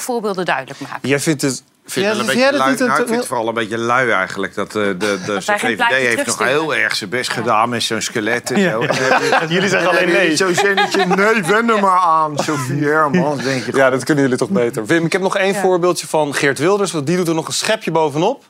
voorbeelden 0.00 0.44
duidelijk 0.44 0.80
maken. 0.80 1.08
Jij 1.08 1.20
vindt 1.20 1.42
het... 1.42 1.62
Vind, 1.86 2.06
het 2.06 2.16
Ja, 2.16 2.20
wel 2.20 2.30
een 2.30 2.38
jij 2.38 2.50
beetje 2.50 2.58
lui, 2.58 2.76
nou, 2.76 3.00
ik 3.00 3.06
vind 3.06 3.18
het 3.18 3.26
vooral 3.26 3.48
een 3.48 3.54
beetje 3.54 3.78
lui 3.78 4.10
eigenlijk. 4.10 4.54
Dat, 4.54 4.66
eh, 4.66 4.72
de, 4.74 4.96
de, 4.96 5.18
de, 5.26 5.40
VVD 5.42 5.84
heeft 5.84 6.26
nog 6.26 6.38
heel 6.38 6.74
erg 6.74 6.96
zijn 6.96 7.10
best 7.10 7.30
gedaan 7.30 7.68
met 7.68 7.82
zo'n 7.82 8.00
skelet 8.00 8.50
en 8.50 8.70
zo. 8.70 8.86
Jullie 9.54 9.68
zeggen 9.68 9.90
alleen 9.90 10.08
nee. 10.08 10.36
Zo'n 10.36 10.54
zinnetje, 10.54 11.06
nee, 11.06 11.42
wen 11.42 11.70
er 11.70 11.80
maar 11.80 11.98
aan, 11.98 12.38
Sophie 12.38 12.84
Hermans, 12.84 13.42
denk 13.42 13.64
je. 13.64 13.76
Ja, 13.76 13.90
dat 13.90 14.04
kunnen 14.04 14.22
jullie 14.24 14.38
toch 14.38 14.48
beter. 14.48 14.86
Wim, 14.86 15.04
ik 15.04 15.12
heb 15.12 15.20
nog 15.22 15.36
één 15.36 15.54
voorbeeldje 15.54 16.06
van 16.06 16.34
Geert 16.34 16.58
Wilders. 16.58 16.92
Want 16.92 17.06
die 17.06 17.16
doet 17.16 17.28
er 17.28 17.34
nog 17.34 17.46
een 17.46 17.52
schepje 17.52 17.90
bovenop. 17.90 18.44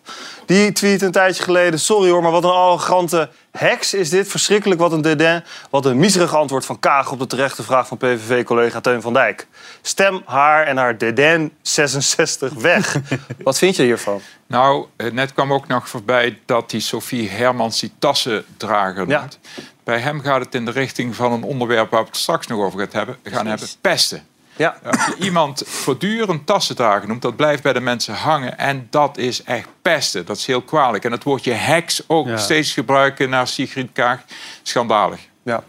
Die 0.47 0.73
tweet 0.73 1.03
een 1.03 1.13
tijdje 1.13 1.43
geleden... 1.43 1.81
Sorry 1.81 2.11
hoor, 2.11 2.23
maar 2.23 2.31
wat 2.31 2.45
een 2.45 2.51
arrogante 2.51 3.31
heks 3.59 3.95
is 3.95 4.11
dit. 4.11 4.29
Verschrikkelijk, 4.29 4.81
wat 4.81 4.93
een 4.93 5.03
dédain. 5.03 5.45
Wat 5.71 5.87
een 5.87 5.99
miserig 5.99 6.35
antwoord 6.35 6.65
van 6.67 6.79
Kaag 6.79 7.13
op 7.13 7.19
de 7.19 7.27
terechte 7.27 7.63
vraag 7.63 7.87
van 7.87 7.97
PVV-collega 7.97 8.81
Teun 8.81 9.03
van 9.03 9.13
Dijk. 9.13 9.47
Stem 9.83 10.23
haar 10.25 10.67
en 10.67 10.77
haar 10.77 10.99
dédain 10.99 11.53
66 11.63 12.53
weg. 12.53 12.97
wat 13.45 13.59
vind 13.59 13.77
je 13.77 13.83
hiervan? 13.83 14.21
Nou, 14.47 14.87
eh, 14.97 15.13
net 15.13 15.33
kwam 15.33 15.53
ook 15.53 15.67
nog 15.67 15.89
voorbij 15.89 16.39
dat 16.47 16.71
die 16.71 16.81
Sophie 16.81 17.29
Hermans 17.29 17.81
die 17.81 17.93
tassendrager 17.99 19.09
Ja. 19.09 19.19
noemt. 19.19 19.39
Bij 19.85 19.99
hem 19.99 20.21
gaat 20.21 20.45
het 20.45 20.55
in 20.55 20.65
de 20.65 20.71
richting 20.71 21.17
van 21.17 21.33
een 21.33 21.43
onderwerp 21.43 21.91
waar 21.91 22.01
we 22.01 22.07
het 22.07 22.17
straks 22.17 22.47
nog 22.47 22.61
over 22.61 22.89
hebben, 22.91 23.17
gaan 23.23 23.47
hebben, 23.47 23.69
pesten. 23.81 24.27
Ja. 24.57 24.77
Als 24.85 25.07
je 25.07 25.15
iemand 25.25 25.63
voortdurend 25.67 26.47
tassendrager 26.47 27.09
noemt, 27.09 27.23
dat 27.23 27.37
blijft 27.37 27.63
bij 27.63 27.73
de 27.73 27.81
mensen 27.81 28.15
hangen. 28.15 28.59
En 28.59 28.87
dat 28.91 29.19
is 29.19 29.43
echt 29.43 29.67
pesten. 29.83 30.27
Dat 30.27 30.37
is 30.37 30.47
heel 30.47 30.63
kwalijk. 30.63 31.05
En 31.05 31.13
het 31.13 31.25
woordje 31.25 31.53
heks 31.53 32.03
ook 32.07 32.27
Ja. 32.27 32.37
steeds 32.37 32.73
gebruiken 32.73 33.31
naar 33.31 33.47
Sigrid 33.49 33.89
Kaag. 33.93 34.19
Schandalig. 34.63 35.21
Ja. 35.43 35.63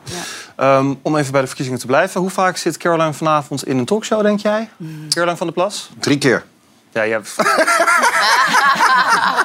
Ehm, 0.56 0.94
om 1.02 1.18
even 1.18 1.32
bij 1.32 1.42
de 1.42 1.48
verkiezingen 1.48 1.80
te 1.80 1.86
blijven. 1.86 2.22
Hoe 2.22 2.30
vaak 2.30 2.58
zit 2.58 2.78
Caroline 2.78 3.14
vanavond 3.14 3.68
in 3.68 3.78
een 3.78 3.86
talkshow, 3.86 4.22
denk 4.22 4.40
jij? 4.40 4.70
Caroline 5.10 5.38
van 5.38 5.48
der 5.48 5.56
Plas? 5.56 5.90
Drie 6.00 6.18
keer. 6.18 6.46
Ja, 6.92 7.02
je 7.02 7.12
hebt... 7.12 7.36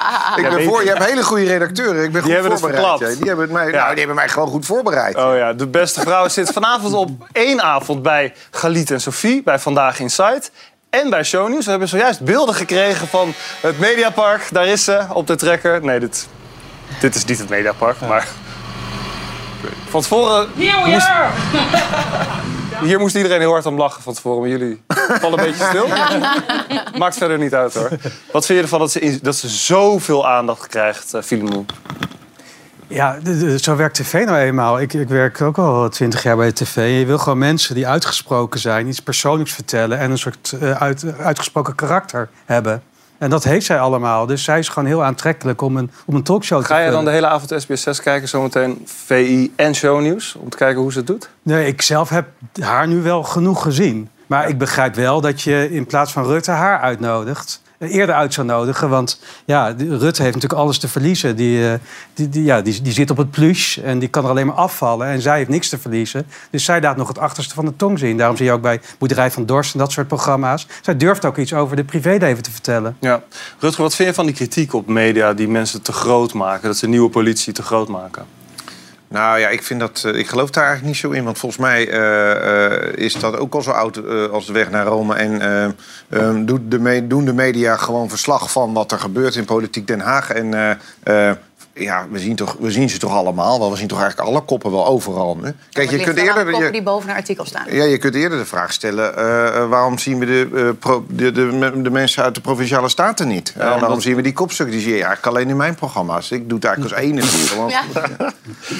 Ik 0.37 0.49
ben 0.49 0.63
voor, 0.63 0.83
je 0.83 0.89
hebt 0.89 1.05
hele 1.05 1.23
goede 1.23 1.43
redacteuren. 1.45 2.03
Ik 2.03 2.11
ben 2.11 2.21
goed 2.21 2.31
hebben 2.31 2.51
het 2.51 2.59
voorbereid. 2.59 2.99
ja. 2.99 3.07
Die, 3.07 3.27
hebben 3.27 3.43
het 3.45 3.53
mij, 3.53 3.65
Ja. 3.65 3.71
nou, 3.77 3.87
die 3.89 3.97
hebben 3.97 4.15
mij 4.15 4.29
gewoon 4.29 4.47
goed 4.47 4.65
voorbereid. 4.65 5.15
Oh 5.15 5.35
ja, 5.35 5.53
de 5.53 5.67
beste 5.67 5.99
vrouw 6.01 6.27
zit 6.27 6.51
vanavond 6.51 6.93
op 6.93 7.09
één 7.31 7.61
avond 7.61 8.01
bij 8.01 8.33
Galit 8.51 8.91
en 8.91 9.01
Sophie, 9.01 9.43
bij 9.43 9.59
Vandaag 9.59 9.99
Inside. 9.99 10.41
En 10.89 11.09
bij 11.09 11.23
Shownieuws. 11.23 11.63
We 11.65 11.69
hebben 11.71 11.87
zojuist 11.89 12.21
beelden 12.21 12.55
gekregen 12.55 13.07
van 13.07 13.33
het 13.61 13.79
Mediapark. 13.79 14.47
Daar 14.51 14.65
is 14.67 14.83
ze, 14.83 15.01
op 15.13 15.27
de 15.27 15.35
trekker. 15.35 15.83
Nee, 15.83 15.99
dit, 15.99 16.27
dit 16.99 17.15
is 17.15 17.25
niet 17.25 17.39
het 17.39 17.49
Mediapark, 17.49 17.97
maar... 18.07 18.27
Van 19.89 20.01
tevoren... 20.01 20.49
moest- 20.85 21.07
hier 22.83 22.99
moest 22.99 23.15
iedereen 23.15 23.39
heel 23.39 23.51
hard 23.51 23.65
om 23.65 23.77
lachen 23.77 24.03
van 24.03 24.13
tevoren, 24.13 24.39
maar 24.39 24.49
jullie 24.49 24.81
vallen 25.19 25.39
een 25.39 25.45
beetje 25.45 25.65
stil. 25.65 25.87
Maakt 26.99 27.17
verder 27.17 27.37
niet 27.37 27.53
uit 27.53 27.73
hoor. 27.73 27.89
Wat 28.31 28.45
vind 28.45 28.57
je 28.57 28.63
ervan 28.63 28.79
dat 28.79 28.91
ze, 28.91 28.99
in- 28.99 29.19
dat 29.21 29.35
ze 29.35 29.49
zoveel 29.49 30.27
aandacht 30.27 30.67
krijgt, 30.67 31.13
uh, 31.15 31.21
Filemon? 31.21 31.65
Ja, 32.87 33.17
de- 33.23 33.37
de- 33.37 33.59
zo 33.59 33.75
werkt 33.75 33.95
tv 33.95 34.25
nou 34.25 34.37
eenmaal. 34.37 34.79
Ik, 34.81 34.93
ik 34.93 35.07
werk 35.09 35.41
ook 35.41 35.57
al 35.57 35.89
twintig 35.89 36.23
jaar 36.23 36.35
bij 36.37 36.47
de 36.47 36.53
tv. 36.53 36.99
Je 36.99 37.05
wil 37.05 37.17
gewoon 37.17 37.37
mensen 37.37 37.75
die 37.75 37.87
uitgesproken 37.87 38.59
zijn, 38.59 38.87
iets 38.87 38.99
persoonlijks 38.99 39.51
vertellen 39.53 39.97
en 39.97 40.11
een 40.11 40.17
soort 40.17 40.51
eh, 40.61 40.71
uit, 40.81 41.05
uitgesproken 41.17 41.75
karakter 41.75 42.29
hebben. 42.45 42.83
En 43.21 43.29
dat 43.29 43.43
heeft 43.43 43.65
zij 43.65 43.79
allemaal. 43.79 44.25
Dus 44.25 44.43
zij 44.43 44.59
is 44.59 44.69
gewoon 44.69 44.87
heel 44.87 45.03
aantrekkelijk 45.03 45.61
om 45.61 45.77
een, 45.77 45.91
om 46.05 46.15
een 46.15 46.23
talkshow 46.23 46.59
te 46.59 46.65
Ga 46.65 46.79
je 46.79 46.91
dan 46.91 47.05
de 47.05 47.11
hele 47.11 47.27
avond 47.27 47.65
SBS6 47.65 48.03
kijken, 48.03 48.27
zometeen 48.27 48.81
VI 48.85 49.53
en 49.55 49.75
Shownieuws, 49.75 50.35
om 50.35 50.49
te 50.49 50.57
kijken 50.57 50.81
hoe 50.81 50.91
ze 50.91 50.97
het 50.97 51.07
doet? 51.07 51.29
Nee, 51.43 51.67
ik 51.67 51.81
zelf 51.81 52.09
heb 52.09 52.27
haar 52.61 52.87
nu 52.87 53.01
wel 53.01 53.23
genoeg 53.23 53.61
gezien. 53.61 54.09
Maar 54.27 54.49
ik 54.49 54.57
begrijp 54.57 54.95
wel 54.95 55.21
dat 55.21 55.41
je 55.41 55.71
in 55.71 55.85
plaats 55.85 56.11
van 56.11 56.25
Rutte 56.25 56.51
haar 56.51 56.79
uitnodigt. 56.79 57.60
Eerder 57.89 58.15
uit 58.15 58.33
zou 58.33 58.47
nodigen. 58.47 58.89
Want 58.89 59.19
ja, 59.45 59.75
Rutte 59.77 60.21
heeft 60.21 60.35
natuurlijk 60.35 60.61
alles 60.61 60.77
te 60.77 60.87
verliezen. 60.87 61.35
Die, 61.35 61.67
eh, 61.67 61.73
die, 62.13 62.29
die, 62.29 62.43
ja, 62.43 62.61
die, 62.61 62.81
die 62.81 62.93
zit 62.93 63.09
op 63.09 63.17
het 63.17 63.31
pluche 63.31 63.81
en 63.81 63.99
die 63.99 64.09
kan 64.09 64.23
er 64.23 64.29
alleen 64.29 64.45
maar 64.45 64.55
afvallen. 64.55 65.07
En 65.07 65.21
zij 65.21 65.37
heeft 65.37 65.49
niks 65.49 65.69
te 65.69 65.77
verliezen. 65.77 66.27
Dus 66.49 66.63
zij 66.63 66.81
laat 66.81 66.97
nog 66.97 67.07
het 67.07 67.19
achterste 67.19 67.53
van 67.53 67.65
de 67.65 67.75
tong 67.75 67.99
zien. 67.99 68.17
Daarom 68.17 68.37
zie 68.37 68.45
je 68.45 68.51
ook 68.51 68.61
bij 68.61 68.81
Boerderij 68.97 69.31
van 69.31 69.45
Dorst 69.45 69.73
en 69.73 69.79
dat 69.79 69.91
soort 69.91 70.07
programma's. 70.07 70.67
Zij 70.81 70.97
durft 70.97 71.25
ook 71.25 71.37
iets 71.37 71.53
over 71.53 71.75
de 71.75 71.83
privéleven 71.83 72.43
te 72.43 72.51
vertellen. 72.51 72.97
Ja. 72.99 73.23
Rutger, 73.59 73.83
wat 73.83 73.95
vind 73.95 74.07
je 74.07 74.13
van 74.13 74.25
die 74.25 74.35
kritiek 74.35 74.73
op 74.73 74.87
media 74.87 75.33
die 75.33 75.47
mensen 75.47 75.81
te 75.81 75.91
groot 75.91 76.33
maken? 76.33 76.67
Dat 76.67 76.77
ze 76.77 76.87
nieuwe 76.87 77.09
politie 77.09 77.53
te 77.53 77.63
groot 77.63 77.87
maken? 77.87 78.40
Nou 79.11 79.39
ja, 79.39 79.49
ik, 79.49 79.63
vind 79.63 79.79
dat, 79.79 80.03
eh, 80.05 80.15
ik 80.15 80.27
geloof 80.27 80.49
daar 80.49 80.65
eigenlijk 80.65 80.93
niet 80.93 81.01
zo 81.01 81.11
in. 81.11 81.23
Want 81.23 81.37
volgens 81.37 81.61
mij 81.61 81.89
eh, 81.89 82.65
eh, 82.65 82.93
is 82.95 83.13
dat 83.13 83.37
ook 83.37 83.53
al 83.53 83.61
zo 83.61 83.71
oud 83.71 84.07
als 84.31 84.45
de 84.45 84.53
weg 84.53 84.69
naar 84.69 84.85
Rome. 84.85 85.15
En 85.15 85.41
eh, 85.41 85.65
eh, 86.09 86.45
doet 86.45 86.71
de 86.71 87.07
doen 87.07 87.25
de 87.25 87.33
media 87.33 87.75
gewoon 87.75 88.09
verslag 88.09 88.51
van 88.51 88.73
wat 88.73 88.91
er 88.91 88.99
gebeurt 88.99 89.35
in 89.35 89.45
politiek 89.45 89.87
Den 89.87 89.99
Haag. 89.99 90.31
En 90.31 90.79
ja, 91.73 92.07
we 92.11 92.19
zien, 92.19 92.35
toch, 92.35 92.55
we 92.59 92.71
zien 92.71 92.89
ze 92.89 92.97
toch 92.97 93.11
allemaal 93.13 93.59
wel. 93.59 93.71
We 93.71 93.77
zien 93.77 93.87
toch 93.87 93.99
eigenlijk 94.01 94.29
alle 94.29 94.41
koppen 94.41 94.71
wel 94.71 94.85
overal 94.85 95.37
nu. 95.41 95.53
Kijk, 95.71 95.89
je 95.91 95.97
kunt 95.99 96.17
eerder... 96.17 96.43
koppen 96.45 96.65
je- 96.65 96.71
die 96.71 96.83
boven 96.83 97.09
een 97.09 97.15
artikel 97.15 97.45
staan. 97.45 97.65
Ja, 97.69 97.83
je 97.83 97.97
kunt 97.97 98.15
eerder 98.15 98.37
de 98.37 98.45
vraag 98.45 98.73
stellen... 98.73 99.17
eh, 99.17 99.47
eh, 99.61 99.69
waarom 99.69 99.97
zien 99.97 100.19
we 100.19 100.25
de, 100.25 100.49
eh, 100.55 100.69
pro- 100.79 101.05
de, 101.09 101.31
de, 101.31 101.81
de 101.81 101.89
mensen 101.89 102.23
uit 102.23 102.35
de 102.35 102.41
Provinciale 102.41 102.89
Staten 102.89 103.27
niet? 103.27 103.53
Waarom 103.57 104.01
zien 104.01 104.15
we 104.15 104.21
die 104.21 104.33
kopstukken? 104.33 104.75
Die 104.75 104.83
zie 104.83 104.95
je 104.95 105.03
eigenlijk 105.03 105.35
alleen 105.35 105.49
in 105.49 105.57
mijn 105.57 105.75
programma's. 105.75 106.31
Ik 106.31 106.49
doe 106.49 106.57
het 106.57 106.65
eigenlijk 106.67 106.95
als 106.95 107.03
enige. 107.03 107.55
want- 107.59 107.71
Ja. 107.71 107.81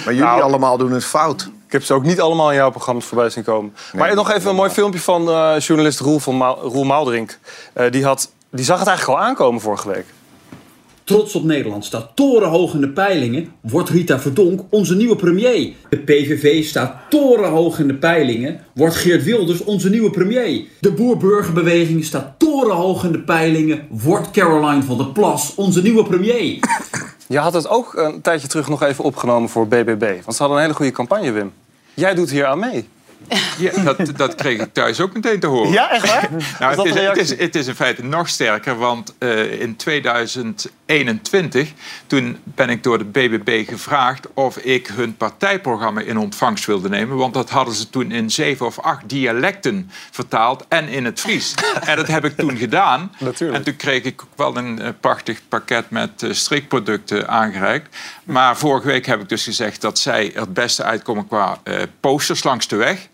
Maar 0.05 0.13
jullie 0.13 0.21
Nou. 0.21 0.41
allemaal 0.41 0.77
doen 0.77 0.91
het 0.91 1.05
fout. 1.05 1.49
Ik 1.65 1.71
heb 1.71 1.83
ze 1.83 1.93
ook 1.93 2.03
niet 2.03 2.21
allemaal 2.21 2.49
in 2.49 2.55
jouw 2.55 2.69
programma's 2.69 3.05
voorbij 3.05 3.29
zien 3.29 3.43
komen. 3.43 3.73
maar 3.93 4.15
nog 4.15 4.31
even 4.31 4.49
een 4.49 4.55
mooi 4.55 4.69
filmpje 4.69 4.99
van 4.99 5.29
eh, 5.29 5.59
journalist 5.59 5.99
Roel, 5.99 6.19
van 6.19 6.37
Ma- 6.37 6.55
Roel 6.61 6.83
Maaldrink. 6.83 7.37
Eh, 7.73 7.91
die, 7.91 8.05
had, 8.05 8.31
die 8.51 8.65
zag 8.65 8.79
het 8.79 8.87
eigenlijk 8.87 9.19
al 9.19 9.25
aankomen 9.25 9.61
vorige 9.61 9.87
week. 9.89 10.05
Trots 11.11 11.35
op 11.35 11.43
Nederland 11.43 11.85
staat 11.85 12.11
torenhoog 12.15 12.73
in 12.73 12.81
de 12.81 12.89
peilingen. 12.89 13.53
Wordt 13.61 13.89
Rita 13.89 14.19
Verdonk 14.19 14.61
onze 14.69 14.95
nieuwe 14.95 15.15
premier? 15.15 15.73
De 15.89 15.97
PVV 15.97 16.65
staat 16.65 16.95
torenhoog 17.09 17.79
in 17.79 17.87
de 17.87 17.95
peilingen. 17.95 18.59
Wordt 18.73 18.95
Geert 18.95 19.23
Wilders 19.23 19.63
onze 19.63 19.89
nieuwe 19.89 20.09
premier? 20.09 20.63
De 20.79 20.91
boer-burgerbeweging 20.91 22.05
staat 22.05 22.33
torenhoog 22.37 23.03
in 23.03 23.11
de 23.11 23.21
peilingen. 23.21 23.87
Wordt 23.89 24.31
Caroline 24.31 24.83
van 24.83 24.97
der 24.97 25.07
Plas 25.07 25.55
onze 25.55 25.81
nieuwe 25.81 26.03
premier? 26.03 26.59
Je 27.27 27.37
had 27.37 27.53
het 27.53 27.67
ook 27.67 27.93
een 27.93 28.21
tijdje 28.21 28.47
terug 28.47 28.69
nog 28.69 28.83
even 28.83 29.03
opgenomen 29.03 29.49
voor 29.49 29.67
BBB. 29.67 30.23
Want 30.23 30.35
ze 30.35 30.41
hadden 30.41 30.57
een 30.57 30.63
hele 30.63 30.75
goede 30.75 30.91
campagne, 30.91 31.31
Wim. 31.31 31.51
Jij 31.93 32.15
doet 32.15 32.29
hier 32.29 32.45
aan 32.45 32.59
mee. 32.59 32.87
Ja, 33.57 33.83
dat, 33.83 34.11
dat 34.15 34.35
kreeg 34.35 34.59
ik 34.59 34.73
thuis 34.73 34.99
ook 34.99 35.13
meteen 35.13 35.39
te 35.39 35.47
horen. 35.47 35.71
Ja, 35.71 35.91
echt 35.91 36.07
waar? 36.07 36.29
Nou, 36.59 36.75
het, 36.75 36.95
is, 36.95 37.01
het, 37.01 37.17
is, 37.17 37.37
het 37.37 37.55
is 37.55 37.67
in 37.67 37.75
feite 37.75 38.03
nog 38.03 38.29
sterker, 38.29 38.77
want 38.77 39.13
eh, 39.17 39.61
in 39.61 39.75
2021 39.75 41.71
toen 42.07 42.37
ben 42.43 42.69
ik 42.69 42.83
door 42.83 42.97
de 42.97 43.05
BBB 43.05 43.67
gevraagd 43.67 44.27
of 44.33 44.57
ik 44.57 44.87
hun 44.87 45.17
partijprogramma 45.17 46.01
in 46.01 46.17
ontvangst 46.17 46.65
wilde 46.65 46.89
nemen. 46.89 47.17
Want 47.17 47.33
dat 47.33 47.49
hadden 47.49 47.73
ze 47.73 47.89
toen 47.89 48.11
in 48.11 48.29
zeven 48.29 48.65
of 48.65 48.79
acht 48.79 49.09
dialecten 49.09 49.91
vertaald 50.11 50.65
en 50.67 50.87
in 50.87 51.05
het 51.05 51.19
Fries. 51.19 51.53
en 51.89 51.95
dat 51.95 52.07
heb 52.07 52.25
ik 52.25 52.35
toen 52.35 52.57
gedaan. 52.57 53.11
Natuurlijk. 53.19 53.59
En 53.59 53.65
toen 53.65 53.75
kreeg 53.75 54.03
ik 54.03 54.21
ook 54.21 54.37
wel 54.37 54.57
een 54.57 54.81
eh, 54.81 54.89
prachtig 54.99 55.41
pakket 55.49 55.89
met 55.89 56.23
eh, 56.23 56.31
strikproducten 56.31 57.27
aangereikt. 57.27 57.95
Maar 58.31 58.57
vorige 58.57 58.87
week 58.87 59.05
heb 59.05 59.21
ik 59.21 59.29
dus 59.29 59.43
gezegd 59.43 59.81
dat 59.81 59.99
zij 59.99 60.31
het 60.33 60.53
beste 60.53 60.83
uitkomen 60.83 61.27
qua 61.27 61.59
eh, 61.63 61.81
posters 61.99 62.43
langs 62.43 62.67
de 62.67 62.75
weg. 62.75 63.07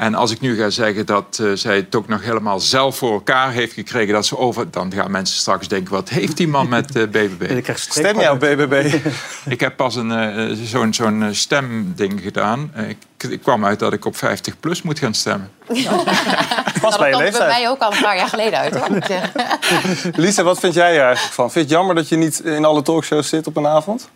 En 0.00 0.14
als 0.14 0.30
ik 0.30 0.40
nu 0.40 0.56
ga 0.56 0.70
zeggen 0.70 1.06
dat 1.06 1.38
eh, 1.42 1.50
zij 1.54 1.76
het 1.76 1.94
ook 1.94 2.08
nog 2.08 2.22
helemaal 2.22 2.60
zelf 2.60 2.96
voor 2.96 3.12
elkaar 3.12 3.52
heeft 3.52 3.72
gekregen, 3.72 4.14
dat 4.14 4.26
ze 4.26 4.38
over, 4.38 4.70
dan 4.70 4.92
gaan 4.92 5.10
mensen 5.10 5.38
straks 5.38 5.68
denken: 5.68 5.92
wat 5.92 6.08
heeft 6.08 6.36
die 6.36 6.48
man 6.48 6.68
met 6.68 6.96
eh, 6.96 7.02
BBB? 7.02 7.70
Stem 7.74 8.20
jij 8.20 8.30
op 8.30 8.40
BBB? 8.40 8.94
Ik 9.44 9.60
heb 9.60 9.76
pas 9.76 9.96
een, 9.96 10.12
eh, 10.12 10.56
zo'n 10.64 10.94
zo'n 10.94 11.28
stemding 11.32 12.20
gedaan. 12.20 12.72
Ik, 12.88 13.30
ik 13.30 13.42
kwam 13.42 13.64
uit 13.64 13.78
dat 13.78 13.92
ik 13.92 14.04
op 14.04 14.16
50 14.16 14.60
plus 14.60 14.82
moet 14.82 14.98
gaan 14.98 15.14
stemmen. 15.14 15.50
Pas 15.66 15.86
bij 15.86 15.88
je 15.88 15.96
dat 16.80 16.94
kwam 16.94 16.98
bij 16.98 17.16
leeftijd. 17.18 17.50
mij 17.50 17.68
ook 17.68 17.80
al 17.80 17.92
een 17.92 18.02
paar 18.02 18.16
jaar 18.16 18.28
geleden 18.28 18.58
uit, 18.58 18.76
hoor. 18.76 18.96
ik. 18.96 20.16
Lisa, 20.24 20.42
wat 20.42 20.60
vind 20.60 20.74
jij 20.74 20.96
er 20.96 21.04
eigenlijk 21.04 21.34
van? 21.34 21.50
Vind 21.50 21.54
je 21.54 21.60
het 21.60 21.70
jammer 21.70 21.94
dat 21.94 22.08
je 22.08 22.16
niet 22.16 22.40
in 22.40 22.64
alle 22.64 22.82
talkshows 22.82 23.28
zit 23.28 23.46
op 23.46 23.56
een 23.56 23.66
avond? 23.66 24.08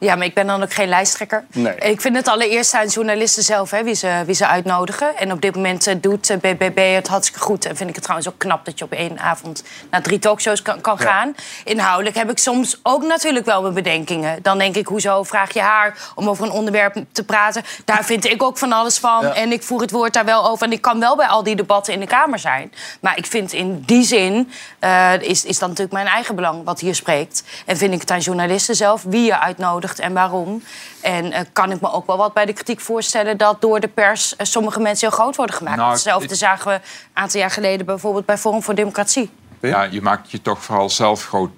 Ja, 0.00 0.14
maar 0.14 0.26
ik 0.26 0.34
ben 0.34 0.46
dan 0.46 0.62
ook 0.62 0.72
geen 0.72 0.88
lijsttrekker. 0.88 1.44
Nee. 1.52 1.74
Ik 1.74 2.00
vind 2.00 2.16
het 2.16 2.28
allereerst 2.28 2.74
aan 2.74 2.86
journalisten 2.86 3.42
zelf 3.42 3.70
hè, 3.70 3.84
wie, 3.84 3.94
ze, 3.94 4.22
wie 4.26 4.34
ze 4.34 4.46
uitnodigen. 4.46 5.16
En 5.16 5.32
op 5.32 5.40
dit 5.40 5.54
moment 5.54 5.86
eh, 5.86 5.94
doet 6.00 6.30
eh, 6.30 6.36
BBB 6.36 6.94
het 6.94 7.08
hartstikke 7.08 7.40
goed. 7.40 7.64
En 7.64 7.76
vind 7.76 7.88
ik 7.88 7.94
het 7.94 8.04
trouwens 8.04 8.30
ook 8.30 8.38
knap 8.38 8.64
dat 8.64 8.78
je 8.78 8.84
op 8.84 8.92
één 8.92 9.18
avond 9.18 9.64
naar 9.90 10.02
drie 10.02 10.18
talkshows 10.18 10.62
kan, 10.62 10.80
kan 10.80 10.98
gaan. 10.98 11.34
Inhoudelijk 11.64 12.16
heb 12.16 12.30
ik 12.30 12.38
soms 12.38 12.80
ook 12.82 13.02
natuurlijk 13.02 13.44
wel 13.44 13.62
mijn 13.62 13.74
bedenkingen. 13.74 14.42
Dan 14.42 14.58
denk 14.58 14.76
ik, 14.76 14.86
hoezo 14.86 15.22
vraag 15.22 15.52
je 15.52 15.60
haar 15.60 15.98
om 16.14 16.28
over 16.28 16.44
een 16.44 16.50
onderwerp 16.50 17.04
te 17.12 17.24
praten? 17.24 17.62
Daar 17.84 18.04
vind 18.04 18.24
ik 18.24 18.42
ook 18.42 18.58
van 18.58 18.72
alles 18.72 18.98
van. 18.98 19.22
Ja. 19.22 19.34
En 19.34 19.52
ik 19.52 19.62
voer 19.62 19.80
het 19.80 19.90
woord 19.90 20.12
daar 20.12 20.24
wel 20.24 20.48
over. 20.48 20.66
En 20.66 20.72
ik 20.72 20.80
kan 20.80 21.00
wel 21.00 21.16
bij 21.16 21.26
al 21.26 21.42
die 21.42 21.56
debatten 21.56 21.92
in 21.92 22.00
de 22.00 22.06
Kamer 22.06 22.38
zijn. 22.38 22.72
Maar 23.00 23.16
ik 23.16 23.26
vind 23.26 23.52
in 23.52 23.82
die 23.86 24.02
zin 24.02 24.50
eh, 24.78 25.12
is, 25.20 25.44
is 25.44 25.58
dat 25.58 25.68
natuurlijk 25.68 25.92
mijn 25.92 26.06
eigen 26.06 26.34
belang 26.34 26.64
wat 26.64 26.80
hier 26.80 26.94
spreekt. 26.94 27.42
En 27.66 27.76
vind 27.76 27.94
ik 27.94 28.00
het 28.00 28.10
aan 28.10 28.20
journalisten 28.20 28.74
zelf 28.74 29.02
wie 29.02 29.24
je 29.24 29.40
uitnodigt 29.40 29.87
en 29.96 30.12
waarom. 30.12 30.62
En 31.00 31.32
eh, 31.32 31.40
kan 31.52 31.70
ik 31.72 31.80
me 31.80 31.92
ook 31.92 32.06
wel 32.06 32.16
wat 32.16 32.34
bij 32.34 32.44
de 32.46 32.52
kritiek 32.52 32.80
voorstellen 32.80 33.36
dat 33.36 33.60
door 33.60 33.80
de 33.80 33.88
pers 33.88 34.36
eh, 34.36 34.46
sommige 34.46 34.80
mensen 34.80 35.08
heel 35.08 35.16
groot 35.18 35.36
worden 35.36 35.54
gemaakt. 35.56 35.76
Nou, 35.76 35.90
Hetzelfde 35.92 36.28
ik- 36.28 36.34
zagen 36.34 36.66
we 36.68 36.74
een 36.74 36.80
aantal 37.12 37.40
jaar 37.40 37.50
geleden 37.50 37.86
bijvoorbeeld 37.86 38.26
bij 38.26 38.38
Forum 38.38 38.62
voor 38.62 38.74
Democratie. 38.74 39.30
Ja, 39.60 39.82
je 39.82 40.02
maakt 40.02 40.30
je 40.30 40.42
toch 40.42 40.64
vooral 40.64 40.90
zelf 40.90 41.26
groot. 41.26 41.50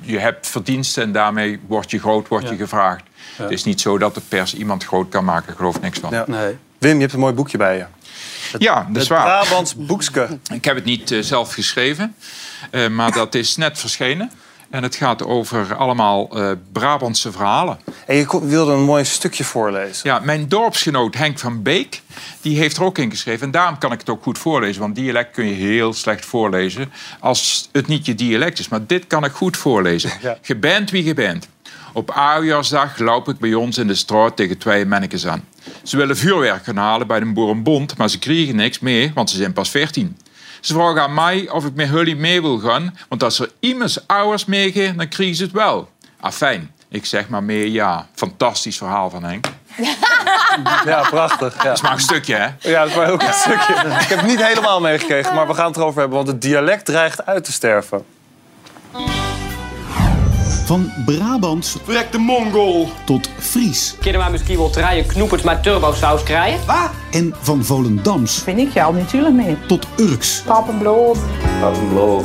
Je 0.00 0.18
hebt 0.18 0.46
verdiensten 0.46 1.02
en 1.02 1.12
daarmee 1.12 1.60
word 1.66 1.90
je 1.90 1.98
groot, 1.98 2.28
word 2.28 2.48
je 2.48 2.56
gevraagd. 2.56 3.02
Het 3.36 3.50
is 3.50 3.64
niet 3.64 3.80
zo 3.80 3.98
dat 3.98 4.14
de 4.14 4.20
pers 4.28 4.54
iemand 4.54 4.84
groot 4.84 5.08
kan 5.08 5.24
maken, 5.24 5.50
ik 5.52 5.56
geloof 5.56 5.80
niks 5.80 5.98
van. 5.98 6.10
Ja. 6.12 6.24
Wim, 6.78 6.94
je 6.94 7.00
hebt 7.00 7.12
een 7.12 7.18
mooi 7.20 7.32
boekje 7.34 7.58
bij 7.58 7.76
je. 7.76 7.84
Ja, 8.58 8.74
dat 8.88 9.02
is 9.02 9.08
Het 9.08 9.18
waar. 9.18 9.24
Brabants 9.46 9.74
boekske. 9.76 10.38
Ik 10.52 10.64
heb 10.64 10.74
het 10.74 10.84
niet 10.84 11.10
eh, 11.10 11.20
zelf 11.22 11.52
geschreven, 11.52 12.14
eh, 12.70 12.88
maar 12.88 13.12
dat 13.12 13.34
is 13.34 13.56
net 13.56 13.78
verschenen. 13.78 14.30
En 14.74 14.82
het 14.82 14.94
gaat 14.94 15.24
over 15.24 15.74
allemaal 15.74 16.28
eh, 16.30 16.50
Brabantse 16.72 17.32
verhalen. 17.32 17.78
En 18.06 18.16
je 18.16 18.46
wilde 18.46 18.72
een 18.72 18.82
mooi 18.82 19.04
stukje 19.04 19.44
voorlezen. 19.44 20.10
Ja, 20.10 20.18
mijn 20.18 20.48
dorpsgenoot 20.48 21.14
Henk 21.14 21.38
van 21.38 21.62
Beek, 21.62 22.02
die 22.40 22.58
heeft 22.58 22.76
er 22.76 22.84
ook 22.84 22.98
in 22.98 23.10
geschreven. 23.10 23.46
En 23.46 23.50
daarom 23.50 23.78
kan 23.78 23.92
ik 23.92 23.98
het 23.98 24.08
ook 24.08 24.22
goed 24.22 24.38
voorlezen. 24.38 24.80
Want 24.80 24.94
dialect 24.94 25.30
kun 25.30 25.46
je 25.46 25.54
heel 25.54 25.92
slecht 25.92 26.24
voorlezen 26.24 26.92
als 27.20 27.68
het 27.72 27.86
niet 27.86 28.06
je 28.06 28.14
dialect 28.14 28.58
is. 28.58 28.68
Maar 28.68 28.86
dit 28.86 29.06
kan 29.06 29.24
ik 29.24 29.32
goed 29.32 29.56
voorlezen. 29.56 30.10
Ja. 30.22 30.38
Je 30.42 30.56
bent 30.56 30.90
wie 30.90 31.04
je 31.04 31.14
bent. 31.14 31.48
Op 31.92 32.10
oudejaarsdag 32.10 32.98
loop 32.98 33.28
ik 33.28 33.38
bij 33.38 33.54
ons 33.54 33.78
in 33.78 33.86
de 33.86 33.94
straat 33.94 34.36
tegen 34.36 34.58
twee 34.58 34.86
mannetjes 34.86 35.26
aan. 35.26 35.44
Ze 35.82 35.96
willen 35.96 36.16
vuurwerk 36.16 36.64
gaan 36.64 36.76
halen 36.76 37.06
bij 37.06 37.20
de 37.20 37.32
Boerenbond, 37.32 37.96
maar 37.96 38.10
ze 38.10 38.18
krijgen 38.18 38.56
niks 38.56 38.78
meer, 38.78 39.10
want 39.14 39.30
ze 39.30 39.36
zijn 39.36 39.52
pas 39.52 39.70
14. 39.70 40.16
Ze 40.64 40.74
vragen 40.74 41.02
aan 41.02 41.14
mij 41.14 41.50
of 41.50 41.64
ik 41.64 41.74
met 41.74 41.88
jullie 41.88 42.16
mee 42.16 42.42
wil 42.42 42.58
gaan, 42.58 42.98
want 43.08 43.22
als 43.22 43.38
er 43.38 43.50
iemands 43.60 44.06
ouders 44.06 44.44
meegaan, 44.44 44.96
dan 44.96 45.08
krijgen 45.08 45.36
ze 45.36 45.42
het 45.42 45.52
wel. 45.52 45.88
Afijn, 46.20 46.74
ik 46.88 47.06
zeg 47.06 47.28
maar 47.28 47.42
meer 47.42 47.66
ja. 47.66 48.06
Fantastisch 48.14 48.76
verhaal 48.76 49.10
van 49.10 49.24
Henk. 49.24 49.46
Ja, 50.84 51.02
prachtig. 51.10 51.56
Ja. 51.56 51.62
Dat 51.62 51.76
is 51.76 51.82
maar 51.82 51.92
een 51.92 52.00
stukje, 52.00 52.34
hè? 52.34 52.70
Ja, 52.70 52.80
dat 52.80 52.88
is 52.88 52.96
maar 52.96 53.10
ook 53.10 53.22
een 53.22 53.32
stukje. 53.32 53.74
Ik 53.74 54.08
heb 54.08 54.18
het 54.18 54.26
niet 54.26 54.46
helemaal 54.46 54.80
meegekregen, 54.80 55.34
maar 55.34 55.46
we 55.46 55.54
gaan 55.54 55.66
het 55.66 55.76
erover 55.76 56.00
hebben. 56.00 56.16
Want 56.16 56.28
het 56.28 56.42
dialect 56.42 56.84
dreigt 56.84 57.26
uit 57.26 57.44
te 57.44 57.52
sterven. 57.52 58.04
Van 60.64 60.92
Brabants 61.04 61.76
Vrek 61.84 62.12
de 62.12 62.18
Mongol. 62.18 62.88
tot 63.04 63.28
Fries 63.38 63.94
Kunnen 64.00 64.20
wij 64.20 64.30
misschien 64.30 64.56
wel 64.56 64.70
draaien 64.70 65.06
knoepers 65.06 65.42
met 65.42 65.62
turbosaus 65.62 66.22
krijgen? 66.22 66.66
Wat? 66.66 66.90
en 67.14 67.34
van 67.40 67.64
Volendams 67.64 68.34
Vind 68.34 68.58
ik 68.58 68.72
jou 68.72 68.94
natuurlijk 68.94 69.34
mee. 69.34 69.56
tot 69.66 69.86
Urks. 69.96 70.42
Pappenbloot. 70.46 71.18
Pappenbloot. 71.60 72.24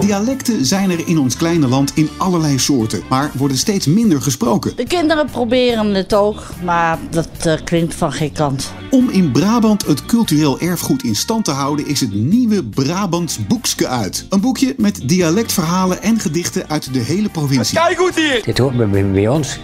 Dialecten 0.00 0.66
zijn 0.66 0.90
er 0.90 1.08
in 1.08 1.18
ons 1.18 1.36
kleine 1.36 1.68
land 1.68 1.92
in 1.94 2.08
allerlei 2.16 2.58
soorten, 2.58 3.02
maar 3.08 3.30
worden 3.34 3.56
steeds 3.56 3.86
minder 3.86 4.22
gesproken. 4.22 4.76
De 4.76 4.86
kinderen 4.86 5.30
proberen 5.30 5.94
het 5.94 6.14
ook, 6.14 6.42
maar 6.62 6.98
dat 7.10 7.28
eh, 7.42 7.54
klinkt 7.64 7.94
van 7.94 8.12
geen 8.12 8.32
kant. 8.32 8.72
Om 8.90 9.08
in 9.08 9.32
Brabant 9.32 9.86
het 9.86 10.06
cultureel 10.06 10.60
erfgoed 10.60 11.02
in 11.02 11.14
stand 11.14 11.44
te 11.44 11.50
houden 11.50 11.86
is 11.86 12.00
het 12.00 12.14
nieuwe 12.14 12.64
Brabants 12.64 13.46
Boekske 13.46 13.88
uit. 13.88 14.26
Een 14.28 14.40
boekje 14.40 14.74
met 14.76 15.08
dialectverhalen 15.08 16.02
en 16.02 16.18
gedichten 16.18 16.68
uit 16.68 16.92
de 16.92 16.98
hele 16.98 17.29
provincie. 17.32 17.78
Kijk 17.78 17.98
goed 17.98 18.16
hier. 18.16 18.42
Dit 18.42 18.58
hoort 18.58 18.90
bij, 18.90 19.10
bij 19.10 19.28
ons. 19.28 19.60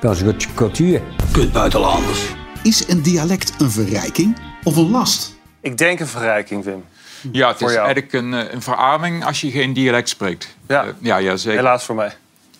Bij 0.00 0.10
onze 0.10 0.36
cultuur. 0.54 1.02
Kut 1.32 1.52
buitenlanders. 1.52 2.20
Is 2.62 2.88
een 2.88 3.02
dialect 3.02 3.52
een 3.58 3.70
verrijking 3.70 4.36
of 4.64 4.76
een 4.76 4.90
last? 4.90 5.34
Ik 5.60 5.78
denk 5.78 6.00
een 6.00 6.06
verrijking, 6.06 6.64
Wim. 6.64 6.84
Ja, 7.32 7.48
het 7.48 7.58
Voor 7.58 7.68
is 7.68 7.74
jou. 7.74 7.84
eigenlijk 7.86 8.14
een, 8.14 8.34
eh, 8.34 8.52
een 8.52 8.62
verademing 8.62 9.24
als 9.24 9.40
je 9.40 9.50
geen 9.50 9.72
dialect 9.72 10.08
spreekt. 10.08 10.56
Ja. 10.68 10.84
Eh, 10.84 10.90
ja, 11.00 11.16
ja, 11.16 11.36
zeker. 11.36 11.58
Helaas 11.58 11.84
voor 11.84 11.94
mij. 11.94 12.12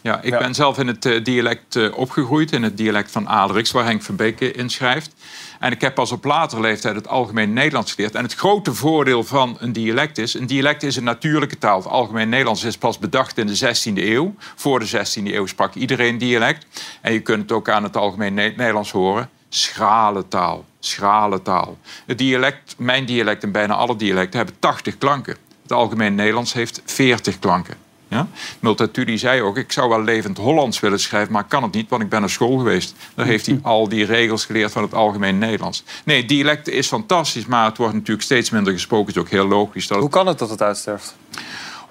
Ja, 0.02 0.20
ik 0.22 0.38
ben 0.38 0.54
zelf 0.54 0.78
in 0.78 0.86
het 0.86 1.04
eh, 1.04 1.24
dialect 1.24 1.76
eh, 1.76 1.98
opgegroeid, 1.98 2.52
in 2.52 2.62
het 2.62 2.76
dialect 2.76 3.10
van 3.10 3.28
Adelriks, 3.28 3.70
waar 3.70 3.84
Henk 3.84 4.02
van 4.02 4.16
Beke 4.16 4.52
in 4.52 4.70
schrijft. 4.70 5.14
En 5.58 5.72
ik 5.72 5.80
heb 5.80 5.94
pas 5.94 6.12
op 6.12 6.24
latere 6.24 6.60
leeftijd 6.60 6.94
het 6.94 7.08
algemeen 7.08 7.52
Nederlands 7.52 7.92
geleerd. 7.92 8.14
En 8.14 8.22
het 8.22 8.34
grote 8.34 8.74
voordeel 8.74 9.24
van 9.24 9.56
een 9.58 9.72
dialect 9.72 10.18
is... 10.18 10.34
een 10.34 10.46
dialect 10.46 10.82
is 10.82 10.96
een 10.96 11.04
natuurlijke 11.04 11.58
taal. 11.58 11.78
Het 11.78 11.86
algemeen 11.86 12.28
Nederlands 12.28 12.64
is 12.64 12.78
pas 12.78 12.98
bedacht 12.98 13.38
in 13.38 13.46
de 13.46 13.58
16e 13.58 13.92
eeuw. 13.94 14.34
Voor 14.54 14.78
de 14.78 14.88
16e 14.88 15.24
eeuw 15.24 15.46
sprak 15.46 15.74
iedereen 15.74 16.18
dialect. 16.18 16.66
En 17.00 17.12
je 17.12 17.20
kunt 17.20 17.42
het 17.42 17.52
ook 17.52 17.68
aan 17.68 17.82
het 17.82 17.96
algemeen 17.96 18.34
Ne- 18.34 18.54
Nederlands 18.56 18.90
horen. 18.90 19.30
Schrale 19.48 20.28
taal, 20.28 20.64
schrale 20.78 21.42
taal. 21.42 21.78
Het 22.06 22.18
dialect, 22.18 22.74
mijn 22.78 23.04
dialect 23.04 23.42
en 23.42 23.52
bijna 23.52 23.74
alle 23.74 23.96
dialecten 23.96 24.38
hebben 24.38 24.56
80 24.58 24.98
klanken. 24.98 25.36
Het 25.62 25.72
algemeen 25.72 26.14
Nederlands 26.14 26.52
heeft 26.52 26.82
40 26.84 27.38
klanken. 27.38 27.89
Ja? 28.10 28.28
Multatuli 28.60 29.18
zei 29.18 29.42
ook, 29.42 29.56
ik 29.56 29.72
zou 29.72 29.88
wel 29.88 30.02
levend 30.02 30.38
Hollands 30.38 30.80
willen 30.80 31.00
schrijven, 31.00 31.32
maar 31.32 31.44
kan 31.44 31.62
het 31.62 31.72
niet, 31.72 31.88
want 31.88 32.02
ik 32.02 32.08
ben 32.08 32.20
naar 32.20 32.30
school 32.30 32.56
geweest. 32.58 32.94
Daar 33.14 33.26
heeft 33.26 33.46
hij 33.46 33.58
al 33.62 33.88
die 33.88 34.04
regels 34.04 34.44
geleerd 34.44 34.72
van 34.72 34.82
het 34.82 34.94
algemeen 34.94 35.38
Nederlands. 35.38 35.84
Nee, 36.04 36.24
dialecten 36.24 36.72
is 36.72 36.86
fantastisch, 36.86 37.46
maar 37.46 37.64
het 37.64 37.76
wordt 37.76 37.94
natuurlijk 37.94 38.22
steeds 38.22 38.50
minder 38.50 38.72
gesproken. 38.72 39.06
Het 39.06 39.16
is 39.16 39.22
ook 39.22 39.28
heel 39.28 39.46
logisch. 39.46 39.86
Dat 39.86 40.00
Hoe 40.00 40.08
kan 40.08 40.26
het 40.26 40.38
dat 40.38 40.50
het 40.50 40.62
uitsterft? 40.62 41.16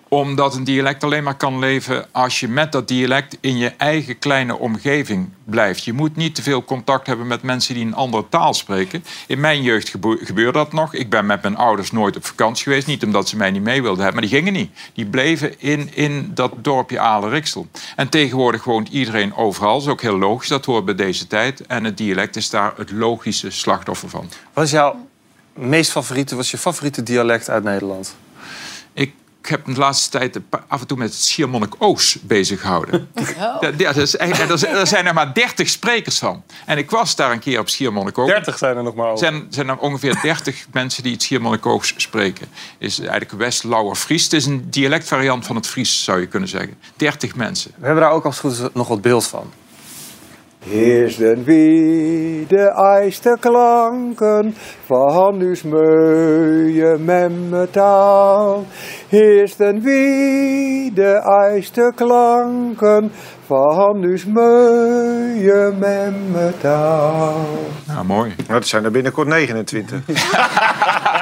Omdat 0.09 0.55
een 0.55 0.63
dialect 0.63 1.03
alleen 1.03 1.23
maar 1.23 1.37
kan 1.37 1.59
leven 1.59 2.07
als 2.11 2.39
je 2.39 2.47
met 2.47 2.71
dat 2.71 2.87
dialect 2.87 3.37
in 3.41 3.57
je 3.57 3.69
eigen 3.77 4.19
kleine 4.19 4.57
omgeving 4.57 5.29
blijft. 5.43 5.83
Je 5.83 5.93
moet 5.93 6.15
niet 6.15 6.35
te 6.35 6.41
veel 6.41 6.63
contact 6.63 7.07
hebben 7.07 7.27
met 7.27 7.41
mensen 7.41 7.73
die 7.73 7.85
een 7.85 7.93
andere 7.93 8.25
taal 8.29 8.53
spreken. 8.53 9.03
In 9.27 9.39
mijn 9.39 9.61
jeugd 9.61 9.89
gebeurde 10.23 10.51
dat 10.51 10.73
nog. 10.73 10.93
Ik 10.93 11.09
ben 11.09 11.25
met 11.25 11.41
mijn 11.41 11.57
ouders 11.57 11.91
nooit 11.91 12.15
op 12.15 12.25
vakantie 12.25 12.63
geweest. 12.63 12.87
Niet 12.87 13.03
omdat 13.03 13.29
ze 13.29 13.37
mij 13.37 13.51
niet 13.51 13.63
mee 13.63 13.81
wilden 13.81 14.03
hebben, 14.03 14.21
maar 14.21 14.29
die 14.29 14.39
gingen 14.39 14.53
niet. 14.53 14.71
Die 14.93 15.05
bleven 15.05 15.59
in, 15.61 15.89
in 15.93 16.31
dat 16.33 16.53
dorpje 16.57 16.99
Aalen-Riksel. 16.99 17.67
En 17.95 18.09
tegenwoordig 18.09 18.63
woont 18.63 18.89
iedereen 18.89 19.35
overal. 19.35 19.73
Dat 19.73 19.81
is 19.81 19.87
ook 19.87 20.01
heel 20.01 20.17
logisch. 20.17 20.47
Dat 20.47 20.65
hoort 20.65 20.85
bij 20.85 20.95
deze 20.95 21.27
tijd. 21.27 21.65
En 21.67 21.83
het 21.83 21.97
dialect 21.97 22.35
is 22.35 22.49
daar 22.49 22.73
het 22.77 22.91
logische 22.91 23.49
slachtoffer 23.49 24.09
van. 24.09 24.29
Wat 24.53 24.63
is 24.63 24.71
jouw 24.71 25.07
meest 25.53 25.91
favoriete, 25.91 26.35
wat 26.35 26.43
is 26.43 26.51
je 26.51 26.57
favoriete 26.57 27.03
dialect 27.03 27.49
uit 27.49 27.63
Nederland? 27.63 28.15
Ik 28.93 29.13
heb 29.47 29.65
de 29.65 29.73
laatste 29.73 30.09
tijd 30.17 30.39
af 30.67 30.81
en 30.81 30.87
toe 30.87 30.97
met 30.97 31.09
het 31.09 31.21
Schiermonnik-Oos 31.23 32.17
bezig 32.21 32.61
gehouden. 32.61 33.09
Ja, 33.37 33.59
ja, 33.61 33.71
dat 33.71 33.95
is, 33.97 34.15
er 34.65 34.87
zijn- 34.87 35.05
er 35.07 35.13
maar 35.13 35.33
30 35.33 35.69
sprekers 35.69 36.19
van. 36.19 36.43
En 36.65 36.77
ik 36.77 36.89
was 36.91 37.15
daar 37.15 37.31
een 37.31 37.39
keer 37.39 37.59
op 37.59 37.69
Schiermonnik-Oos. 37.69 38.27
30 38.27 38.57
zijn 38.57 38.77
er 38.77 38.83
nog 38.83 38.95
maar 38.95 39.05
Er 39.05 39.11
over. 39.11 39.25
zijn, 39.27 39.47
zijn 39.49 39.69
er 39.69 39.77
ongeveer 39.77 40.19
30 40.21 40.65
mensen 40.71 41.03
die 41.03 41.11
het 41.13 41.21
Schiermonnik-Oos 41.23 41.93
spreken. 41.97 42.47
is 42.77 42.99
eigenlijk 42.99 43.31
West-Lauwer 43.31 43.95
Fries. 43.95 44.23
Het 44.23 44.33
is 44.33 44.45
een 44.45 44.69
dialectvariant 44.69 45.45
van 45.45 45.55
het 45.55 45.67
Fries, 45.67 46.03
zou 46.03 46.19
je 46.19 46.27
kunnen 46.27 46.49
zeggen. 46.49 46.77
30 46.95 47.35
mensen. 47.35 47.71
We 47.77 47.85
hebben 47.85 48.03
daar 48.03 48.11
ook 48.13 48.25
als 48.25 48.39
goed 48.39 48.51
is 48.51 48.59
nog 48.73 48.87
wat 48.87 49.01
beeld 49.01 49.27
van. 49.27 49.51
Heersten 50.59 51.43
wie 51.43 52.45
de 52.47 52.71
eiste 52.99 53.37
klanken 53.39 54.55
van 54.85 55.39
uw 55.39 55.55
smeuïe 55.55 56.97
memmetaal. 56.97 58.65
Heersten 59.07 59.81
wie 59.81 60.93
de 60.93 61.21
eiste 61.51 61.91
klanken 61.95 63.11
van 63.45 64.03
uw 64.03 64.17
smeuïe 64.17 65.73
memmetaal. 65.79 67.35
Ja, 67.87 68.03
mooi. 68.03 68.35
Dat 68.47 68.67
zijn 68.67 68.83
er 68.83 68.91
binnenkort 68.91 69.27
29. 69.27 70.01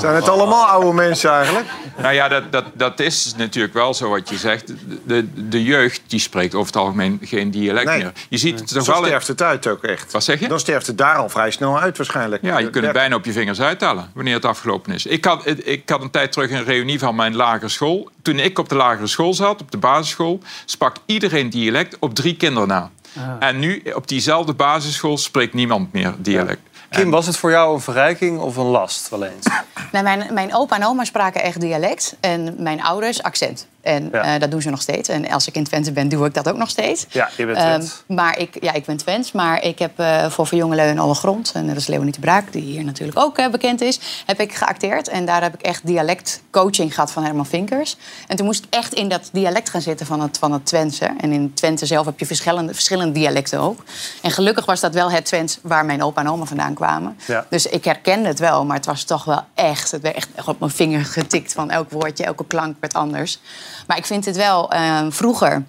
zijn 0.00 0.14
het 0.14 0.28
allemaal 0.28 0.64
oude 0.66 0.92
mensen 0.92 1.30
eigenlijk? 1.30 1.66
Nou 1.96 2.14
ja, 2.14 2.28
dat, 2.28 2.52
dat, 2.52 2.64
dat 2.74 3.00
is 3.00 3.34
natuurlijk 3.36 3.74
wel 3.74 3.94
zo 3.94 4.08
wat 4.08 4.28
je 4.28 4.36
zegt. 4.36 4.72
De, 5.04 5.48
de 5.48 5.62
jeugd 5.64 6.00
die 6.06 6.20
spreekt 6.20 6.54
over 6.54 6.66
het 6.66 6.76
algemeen 6.76 7.18
geen 7.22 7.50
dialect 7.50 7.86
Nee. 7.86 7.98
meer. 7.98 8.12
Je 8.28 8.36
ziet 8.38 8.58
het 8.58 8.68
toch 8.68 8.84
Zo 8.84 8.92
wel... 8.92 9.04
sterft 9.04 9.26
het 9.28 9.42
uit 9.42 9.66
ook 9.66 9.84
echt. 9.84 10.12
Wat 10.12 10.24
zeg 10.24 10.40
je? 10.40 10.48
Dan 10.48 10.60
sterft 10.60 10.86
het 10.86 10.98
daar 10.98 11.16
al 11.16 11.28
vrij 11.28 11.50
snel 11.50 11.80
uit 11.80 11.96
waarschijnlijk. 11.96 12.42
Ja, 12.42 12.58
je 12.58 12.70
kunt 12.70 12.84
het 12.84 12.92
bijna 12.92 13.14
op 13.14 13.24
je 13.24 13.32
vingers 13.32 13.60
uittellen 13.60 14.10
wanneer 14.14 14.34
het 14.34 14.44
afgelopen 14.44 14.92
is. 14.94 15.06
Ik 15.06 15.24
had, 15.24 15.42
ik 15.64 15.88
had 15.88 16.02
een 16.02 16.10
tijd 16.10 16.32
terug 16.32 16.50
een 16.50 16.64
reunie 16.64 16.98
van 16.98 17.14
mijn 17.14 17.36
lagere 17.36 17.68
school. 17.68 18.10
Toen 18.22 18.38
ik 18.38 18.58
op 18.58 18.68
de 18.68 18.74
lagere 18.74 19.06
school 19.06 19.34
zat, 19.34 19.60
op 19.60 19.70
de 19.70 19.78
basisschool, 19.78 20.40
sprak 20.64 20.96
iedereen 21.06 21.50
dialect 21.50 21.96
op 21.98 22.14
drie 22.14 22.36
kinderen 22.36 22.68
na. 22.68 22.90
En 23.38 23.58
nu 23.58 23.82
op 23.94 24.08
diezelfde 24.08 24.52
basisschool 24.52 25.18
spreekt 25.18 25.54
niemand 25.54 25.92
meer 25.92 26.14
dialect. 26.18 26.60
Kim, 26.90 27.10
was 27.10 27.26
het 27.26 27.36
voor 27.36 27.50
jou 27.50 27.74
een 27.74 27.80
verrijking 27.80 28.38
of 28.40 28.56
een 28.56 28.64
last 28.64 29.08
wel 29.08 29.24
eens? 29.24 29.46
Nou, 29.92 30.04
mijn, 30.04 30.34
mijn 30.34 30.54
opa 30.54 30.76
en 30.76 30.84
oma 30.84 31.04
spraken 31.04 31.42
echt 31.42 31.60
dialect 31.60 32.16
en 32.20 32.54
mijn 32.58 32.82
ouders 32.82 33.22
accent. 33.22 33.66
En 33.88 34.08
Ja. 34.12 34.34
eh, 34.34 34.40
dat 34.40 34.50
doen 34.50 34.62
ze 34.62 34.70
nog 34.70 34.80
steeds. 34.80 35.08
En 35.08 35.30
als 35.30 35.46
ik 35.46 35.54
in 35.54 35.64
Twente 35.64 35.92
ben, 35.92 36.08
doe 36.08 36.26
ik 36.26 36.34
dat 36.34 36.48
ook 36.48 36.56
nog 36.56 36.70
steeds. 36.70 37.06
Ja, 37.08 37.28
je 37.36 37.46
bent 37.46 37.58
Ehm, 37.58 37.66
Twents. 37.66 38.02
maar 38.06 38.38
ik, 38.38 38.56
ja, 38.60 38.72
ik 38.72 38.84
ben 38.84 38.96
Twents, 38.96 39.32
maar 39.32 39.62
ik 39.62 39.78
heb 39.78 39.98
eh, 39.98 40.30
voor 40.30 40.46
Van 40.46 40.58
Jongelui 40.58 40.90
en 40.90 40.98
Alle 40.98 41.14
Grond... 41.14 41.50
en 41.54 41.66
dat 41.66 41.76
is 41.76 41.86
Leonie 41.86 42.12
de 42.12 42.20
Braak, 42.20 42.52
die 42.52 42.62
hier 42.62 42.84
natuurlijk 42.84 43.18
ook 43.18 43.38
eh, 43.38 43.48
bekend 43.50 43.80
is... 43.80 44.00
heb 44.26 44.40
ik 44.40 44.54
geacteerd. 44.54 45.08
En 45.08 45.24
daar 45.24 45.42
heb 45.42 45.54
ik 45.54 45.62
echt 45.62 45.86
dialectcoaching 45.86 46.94
gehad 46.94 47.10
van 47.12 47.24
Herman 47.24 47.46
Vinkers. 47.46 47.96
En 48.26 48.36
toen 48.36 48.46
moest 48.46 48.64
ik 48.64 48.74
echt 48.74 48.92
in 48.94 49.08
dat 49.08 49.28
dialect 49.32 49.70
gaan 49.70 49.80
zitten 49.82 50.06
van 50.06 50.20
het, 50.20 50.38
van 50.38 50.52
het 50.52 50.66
Twentse. 50.66 51.10
En 51.20 51.32
in 51.32 51.54
Twente 51.54 51.86
zelf 51.86 52.06
heb 52.06 52.18
je 52.18 52.26
verschillende, 52.26 52.74
verschillende 52.74 53.12
dialecten 53.12 53.60
ook. 53.60 53.82
En 54.22 54.30
gelukkig 54.30 54.64
was 54.66 54.80
dat 54.80 54.94
wel 54.94 55.10
het 55.10 55.24
Twents 55.24 55.58
waar 55.62 55.84
mijn 55.84 56.02
opa 56.02 56.20
en 56.20 56.30
oma 56.30 56.44
vandaan 56.44 56.74
kwamen. 56.74 57.18
Ja. 57.26 57.46
Dus 57.50 57.66
ik 57.66 57.84
herkende 57.84 58.28
het 58.28 58.38
wel, 58.38 58.64
maar 58.64 58.76
het 58.76 58.86
was 58.86 59.04
toch 59.04 59.24
wel 59.24 59.44
echt... 59.54 59.90
het 59.90 60.02
werd 60.02 60.16
echt 60.16 60.28
op 60.46 60.58
mijn 60.60 60.70
vinger 60.72 61.04
getikt 61.04 61.52
van 61.52 61.70
elk 61.70 61.90
woordje, 61.90 62.24
elke 62.24 62.44
klank 62.46 62.76
werd 62.80 62.94
anders. 62.94 63.40
Maar 63.86 63.96
ik 63.96 64.06
vind 64.06 64.24
het 64.24 64.36
wel... 64.36 64.70
eh, 64.72 65.00
vroeger 65.08 65.64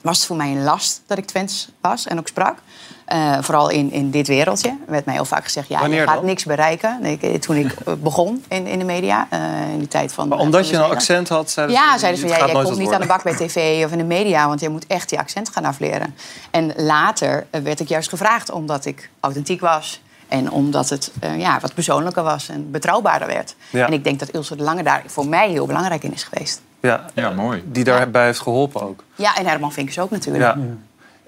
was 0.00 0.16
het 0.16 0.26
voor 0.26 0.36
mij 0.36 0.50
een 0.50 0.62
last 0.64 1.00
dat 1.06 1.18
ik 1.18 1.24
Twents 1.26 1.68
was 1.80 2.06
en 2.06 2.18
ook 2.18 2.28
sprak. 2.28 2.58
Eh, 3.04 3.38
vooral 3.40 3.68
in, 3.70 3.92
in 3.92 4.10
dit 4.10 4.26
wereldje. 4.28 4.68
Er 4.68 4.90
werd 4.92 5.04
mij 5.04 5.14
heel 5.14 5.24
vaak 5.24 5.44
gezegd, 5.44 5.68
ja, 5.68 5.80
Wanneer 5.80 6.00
je 6.00 6.06
gaat 6.06 6.16
dan? 6.16 6.24
niks 6.24 6.44
bereiken. 6.44 7.04
Ik- 7.04 7.42
toen 7.42 7.56
ik 7.56 7.72
eh, 7.86 7.92
begon 7.94 8.44
in, 8.48 8.66
in 8.66 8.78
de 8.78 8.84
media, 8.84 9.26
eh, 9.30 9.40
in 9.72 9.78
die 9.78 9.88
tijd 9.88 10.12
van... 10.12 10.28
Maar 10.28 10.38
eh, 10.38 10.44
omdat 10.44 10.60
van 10.60 10.68
je 10.70 10.74
een 10.76 10.80
Zelen. 10.82 10.96
accent 10.96 11.28
had, 11.28 11.50
zeiden 11.50 11.76
Ja, 11.76 11.92
ze, 11.92 11.98
zeiden 11.98 12.20
ze 12.20 12.26
ja, 12.28 12.36
jij 12.46 12.62
komt 12.64 12.78
niet 12.78 12.92
aan 12.92 13.00
de 13.00 13.06
bak 13.06 13.22
bij 13.22 13.34
tv 13.36 13.84
of 13.84 13.92
in 13.92 13.98
de 13.98 14.04
media, 14.04 14.48
want 14.48 14.60
je 14.60 14.68
moet 14.68 14.86
echt 14.86 15.08
die 15.08 15.18
accent 15.18 15.48
gaan 15.48 15.64
afleren. 15.64 16.14
En 16.50 16.72
later 16.76 17.46
eh, 17.50 17.60
werd 17.60 17.80
ik 17.80 17.88
juist 17.88 18.08
gevraagd 18.08 18.50
omdat 18.50 18.84
ik 18.84 19.10
authentiek 19.20 19.60
was. 19.60 20.00
En 20.28 20.50
omdat 20.50 20.88
het 20.88 21.10
eh, 21.20 21.38
ja, 21.38 21.58
wat 21.60 21.74
persoonlijker 21.74 22.22
was 22.22 22.48
en 22.48 22.70
betrouwbaarder 22.70 23.28
werd. 23.28 23.54
Ja. 23.70 23.86
En 23.86 23.92
ik 23.92 24.04
denk 24.04 24.18
dat 24.18 24.28
Ilse 24.28 24.56
de 24.56 24.62
Lange 24.62 24.82
daar 24.82 25.02
voor 25.06 25.26
mij 25.26 25.50
heel 25.50 25.66
belangrijk 25.66 26.02
in 26.02 26.12
is 26.14 26.22
geweest. 26.24 26.60
Ja, 26.80 27.04
ja 27.14 27.30
mooi. 27.30 27.62
Die 27.66 27.84
daarbij 27.84 28.24
heeft 28.24 28.40
geholpen 28.40 28.82
ook. 28.82 29.04
Ja, 29.14 29.36
en 29.36 29.46
Herman 29.46 29.72
Vinkers 29.72 29.98
ook 29.98 30.10
natuurlijk. 30.10 30.44
Ja. 30.44 30.58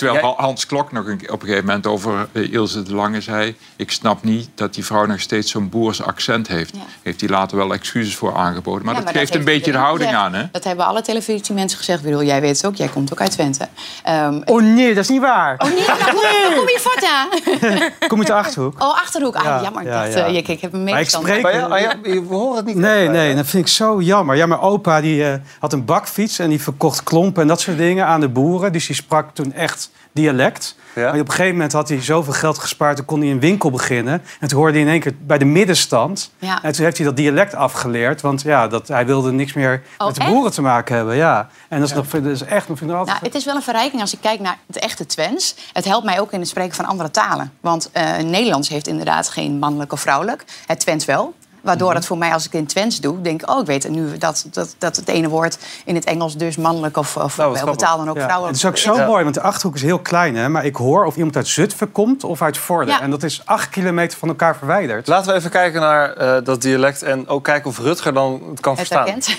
Terwijl 0.01 0.25
Han- 0.25 0.45
Hans 0.45 0.67
Klok 0.67 0.93
nog 0.93 1.07
een, 1.07 1.21
op 1.31 1.41
een 1.43 1.47
gegeven 1.49 1.67
moment 1.67 1.87
over 1.87 2.29
eh, 2.33 2.53
Ilse 2.53 2.83
de 2.83 2.95
Lange 2.95 3.21
zei... 3.21 3.57
ik 3.77 3.91
snap 3.91 4.23
niet 4.25 4.49
dat 4.55 4.75
die 4.75 4.85
vrouw 4.85 5.07
nog 5.07 5.21
steeds 5.21 5.51
zo'n 5.51 5.69
boers 5.69 6.03
accent 6.03 6.49
heeft. 6.49 6.75
Heeft 7.03 7.21
hij 7.21 7.31
later 7.31 7.57
wel 7.57 7.73
excuses 7.73 8.17
voor 8.17 8.37
aangeboden. 8.37 8.85
Maar 8.85 8.95
Ja, 8.95 9.01
dat 9.01 9.11
geeft 9.11 9.29
dat 9.29 9.39
een 9.39 9.45
beetje 9.45 9.73
de 9.73 9.79
houding 9.79 10.11
gezegd. 10.11 10.25
aan, 10.27 10.35
hè? 10.35 10.45
Dat 10.53 10.65
hebben 10.65 10.87
alle 10.87 11.03
televisiemensen 11.03 11.79
gezegd. 11.79 11.99
Ik 11.99 12.05
bedoel, 12.05 12.23
jij 12.23 12.41
weet 12.41 12.57
het 12.57 12.67
ook, 12.67 12.75
jij 12.75 12.89
komt 12.89 13.13
ook 13.13 13.21
uit 13.21 13.31
Twente. 13.31 13.69
Ehm, 14.05 14.41
Oh 14.45 14.63
nee, 14.63 14.95
dat 14.95 15.03
is 15.05 15.09
niet 15.11 15.21
waar. 15.21 15.55
Oh 15.59 15.69
nee, 15.69 15.85
hoe 15.85 16.55
kom 16.57 16.69
je 16.69 16.79
voort 16.81 17.05
aan? 17.05 17.29
Kom 18.09 18.23
je 18.23 18.33
uit 18.33 18.43
de 18.43 18.49
Achterhoek? 18.49 18.83
Oh, 18.83 19.01
Achterhoek. 19.03 19.35
Ah, 19.37 19.45
Ja, 19.45 19.63
jammer. 19.63 19.83
Ik, 19.83 19.89
ja, 19.89 20.03
dacht, 20.03 20.13
ja. 20.15 20.27
eh, 20.27 20.37
ik, 20.37 20.49
ik 20.49 20.61
heb 20.61 20.73
een 20.73 20.85
Maar 20.85 21.01
ik 21.01 21.09
spreek- 21.11 21.43
Maar 21.43 21.53
ja, 21.55 21.77
ja, 21.77 22.01
we 22.03 22.25
horen 22.29 22.57
het 22.57 22.65
niet. 22.67 22.77
Nee, 22.77 23.09
nee, 23.09 23.35
dat 23.35 23.47
vind 23.47 23.67
ik 23.67 23.73
zo 23.73 24.01
jammer. 24.01 24.37
Ja, 24.37 24.47
mijn 24.47 24.61
opa 24.61 25.01
die, 25.01 25.25
eh, 25.25 25.35
had 25.59 25.73
een 25.73 25.85
bakfiets 25.85 26.39
en 26.39 26.49
die 26.49 26.63
verkocht 26.63 27.03
klompen 27.03 27.43
en 27.43 27.49
dat 27.49 27.61
soort 27.61 27.77
dingen 27.77 28.07
aan 28.07 28.21
de 28.21 28.29
boeren. 28.29 28.73
Dus 28.73 28.87
die 28.87 28.97
sprak 28.97 29.35
toen 29.35 29.53
echt 29.53 29.90
dialect. 30.13 30.77
Maar 30.95 31.09
op 31.09 31.15
een 31.15 31.31
gegeven 31.31 31.53
moment 31.53 31.73
had 31.73 31.89
hij 31.89 32.03
zoveel 32.03 32.33
geld 32.33 32.59
gespaard... 32.59 32.97
toen 32.97 33.05
kon 33.05 33.21
hij 33.21 33.31
een 33.31 33.41
winkel 33.41 33.71
beginnen. 33.71 34.23
En 34.41 34.49
toen 34.49 34.59
hoorde 34.59 34.73
hij 34.73 34.83
in 34.83 34.89
één 34.89 35.01
keer 35.01 35.15
bij 35.21 35.39
de 35.39 35.45
middenstand. 35.45 36.31
Ja. 36.39 36.63
En 36.63 36.73
toen 36.73 36.85
heeft 36.85 36.97
hij 36.97 37.07
dat 37.07 37.17
dialect 37.17 37.55
afgeleerd. 37.55 38.21
Want 38.21 38.43
ja, 38.43 38.69
dat, 38.69 38.89
hij 38.89 39.07
wilde 39.07 39.33
niks 39.33 39.53
meer 39.53 39.83
Oh, 39.99 40.07
met 40.07 40.15
de 40.17 40.21
echt? 40.21 40.31
boeren 40.31 40.53
te 40.53 40.63
maken 40.63 40.97
hebben. 40.97 41.17
Ja. 41.17 41.49
En 41.69 41.81
dat 41.81 41.89
is, 41.89 41.95
nog, 41.95 42.09
dat 42.09 42.25
is 42.25 42.43
echt... 42.43 42.69
nog 42.69 42.79
vind 42.79 42.91
ik 42.91 42.97
altijd... 42.97 43.17
Nou, 43.17 43.33
het 43.33 43.41
is 43.41 43.45
wel 43.45 43.55
een 43.55 43.63
verrijking 43.63 44.01
als 44.01 44.13
ik 44.13 44.21
kijk 44.21 44.41
naar 44.41 44.59
het 44.67 44.79
echte 44.79 45.07
Twents. 45.07 45.55
Het 45.73 45.85
helpt 45.85 46.05
mij 46.05 46.21
ook 46.21 46.33
in 46.33 46.41
het 46.41 46.49
spreken 46.49 46.75
van 46.75 46.85
andere 46.85 47.11
talen. 47.11 47.53
Want 47.61 47.91
eh, 47.93 48.17
Nederlands 48.19 48.69
heeft 48.69 48.87
inderdaad 48.87 49.29
geen 49.29 49.59
mannelijk 49.59 49.93
of 49.93 50.01
vrouwelijk. 50.01 50.45
Het 50.67 50.81
Twents 50.81 51.05
wel. 51.05 51.35
Waardoor 51.63 51.89
Mhm. 51.89 51.97
het 51.97 52.07
voor 52.07 52.19
mij, 52.19 52.33
als 52.33 52.47
ik 52.47 52.53
in 52.53 52.67
Twents 52.67 53.01
doe, 53.01 53.21
denk 53.21 53.43
ik... 53.43 53.51
oh, 53.51 53.61
ik 53.61 53.67
weet 53.67 53.89
nu 53.89 54.19
dat, 54.19 54.47
dat, 54.51 54.75
dat 54.79 54.97
het 54.97 55.09
ene 55.09 55.29
woord 55.29 55.59
in 55.85 55.95
het 55.95 56.05
Engels 56.05 56.37
dus 56.37 56.57
mannelijk 56.57 56.97
of, 56.97 57.17
of 57.17 57.37
Nou, 57.37 57.53
welke 57.53 57.77
taal 57.77 57.97
dan 57.97 58.09
ook 58.09 58.17
Ja. 58.17 58.23
vrouwelijk 58.25 58.57
Het 58.57 58.65
is 58.65 58.71
ook 58.71 58.97
zo 58.97 59.07
mooi, 59.07 59.23
want 59.23 59.35
de 59.35 59.41
Achterhoek 59.41 59.75
is 59.77 59.83
heel 59.83 59.99
klein. 59.99 60.37
Hè? 60.37 60.49
Maar 60.49 60.65
ik 60.65 60.77
hoor 60.77 61.05
of 61.05 61.17
iemand 61.17 61.37
uit 61.37 61.49
Zutphen 61.49 61.93
komt 61.93 62.25
of 62.25 62.43
uit 62.43 62.59
Vorden. 62.59 62.95
Ja. 62.95 63.01
En 63.01 63.11
dat 63.11 63.23
is 63.23 63.43
acht 63.45 63.69
kilometer 63.69 64.19
van 64.19 64.29
elkaar 64.29 64.57
verwijderd. 64.57 65.07
Laten 65.07 65.33
we 65.33 65.39
even 65.39 65.51
kijken 65.51 65.81
naar 65.81 66.13
eh, 66.13 66.45
dat 66.45 66.63
dialect 66.63 67.03
en 67.03 67.29
ook 67.29 67.45
kijken 67.45 67.71
of 67.71 67.79
Rutger 67.79 68.13
dan 68.15 68.43
het 68.51 68.61
kan 68.61 68.77
Het 68.77 68.87
verstaan. 68.87 69.07
herkent. 69.07 69.37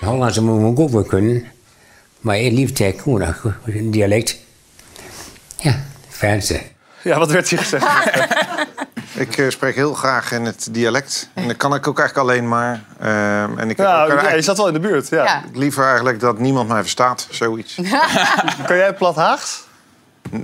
Hollandse 0.00 0.42
moet 0.42 0.72
ik 0.72 0.78
ook 0.80 0.90
wel 0.90 1.02
kunnen. 1.02 1.44
Maar 2.20 2.38
ik 2.38 2.52
liefst 2.52 2.78
heb 2.78 3.00
gewoon 3.00 3.34
een 3.64 3.90
dialect. 3.90 4.36
Ja, 5.56 5.76
Franse. 6.08 6.60
Ja, 7.02 7.18
wat 7.18 7.30
werd 7.30 7.48
hier 7.48 7.58
gezegd? 7.58 7.86
Ik 9.12 9.38
eh, 9.38 9.48
spreek 9.48 9.74
heel 9.74 9.94
graag 9.94 10.32
in 10.32 10.44
het 10.44 10.68
dialect. 10.70 11.28
En 11.34 11.48
dat 11.48 11.56
kan 11.56 11.74
ik 11.74 11.86
ook 11.86 11.98
eigenlijk 11.98 12.28
alleen 12.30 12.48
maar. 12.48 12.80
Ehm, 13.00 13.58
en 13.58 13.70
ik 13.70 13.76
Ja, 13.78 13.84
ook 13.84 13.90
ja, 13.90 13.98
eigenlijk- 14.06 14.34
je 14.34 14.42
zat 14.42 14.56
wel 14.56 14.66
in 14.66 14.72
de 14.72 14.80
buurt. 14.80 15.08
Ja. 15.08 15.24
Ja. 15.24 15.42
ik 15.48 15.56
liever 15.56 15.84
eigenlijk 15.84 16.20
dat 16.20 16.38
niemand 16.38 16.68
mij 16.68 16.80
verstaat, 16.80 17.26
zoiets. 17.30 17.74
Kan 18.66 18.76
jij 18.76 18.94
plat 18.94 19.16
Haags? 19.16 19.68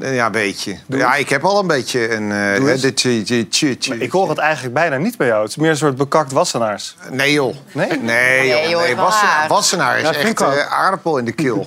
Ja, 0.00 0.26
een 0.26 0.32
beetje. 0.32 0.76
Ja, 0.86 1.14
ik 1.14 1.28
heb 1.28 1.44
al 1.44 1.58
een 1.60 1.66
beetje 1.66 2.14
een... 2.14 2.32
eh, 2.32 2.72
tje, 2.74 3.22
tje, 3.22 3.48
tje, 3.48 3.78
tje. 3.78 3.90
Maar 3.94 4.02
ik 4.02 4.10
hoor 4.12 4.28
het 4.28 4.38
eigenlijk 4.38 4.74
bijna 4.74 4.96
niet 4.96 5.16
bij 5.16 5.26
jou. 5.26 5.40
Het 5.40 5.50
is 5.50 5.56
meer 5.56 5.70
een 5.70 5.76
soort 5.76 5.96
bekakt 5.96 6.32
wassenaars. 6.32 6.96
Nee 7.10 7.32
joh. 7.32 7.54
Nee? 7.72 7.88
Nee, 7.88 7.98
Nee, 8.00 8.68
joh. 8.68 8.80
Nee, 8.82 8.96
Wassenaar, 9.48 9.96
is 9.96 10.02
Ja, 10.02 10.12
echt 10.14 10.40
eh, 10.40 10.72
aardappel 10.72 11.18
in 11.18 11.24
de 11.24 11.32
keel. 11.32 11.66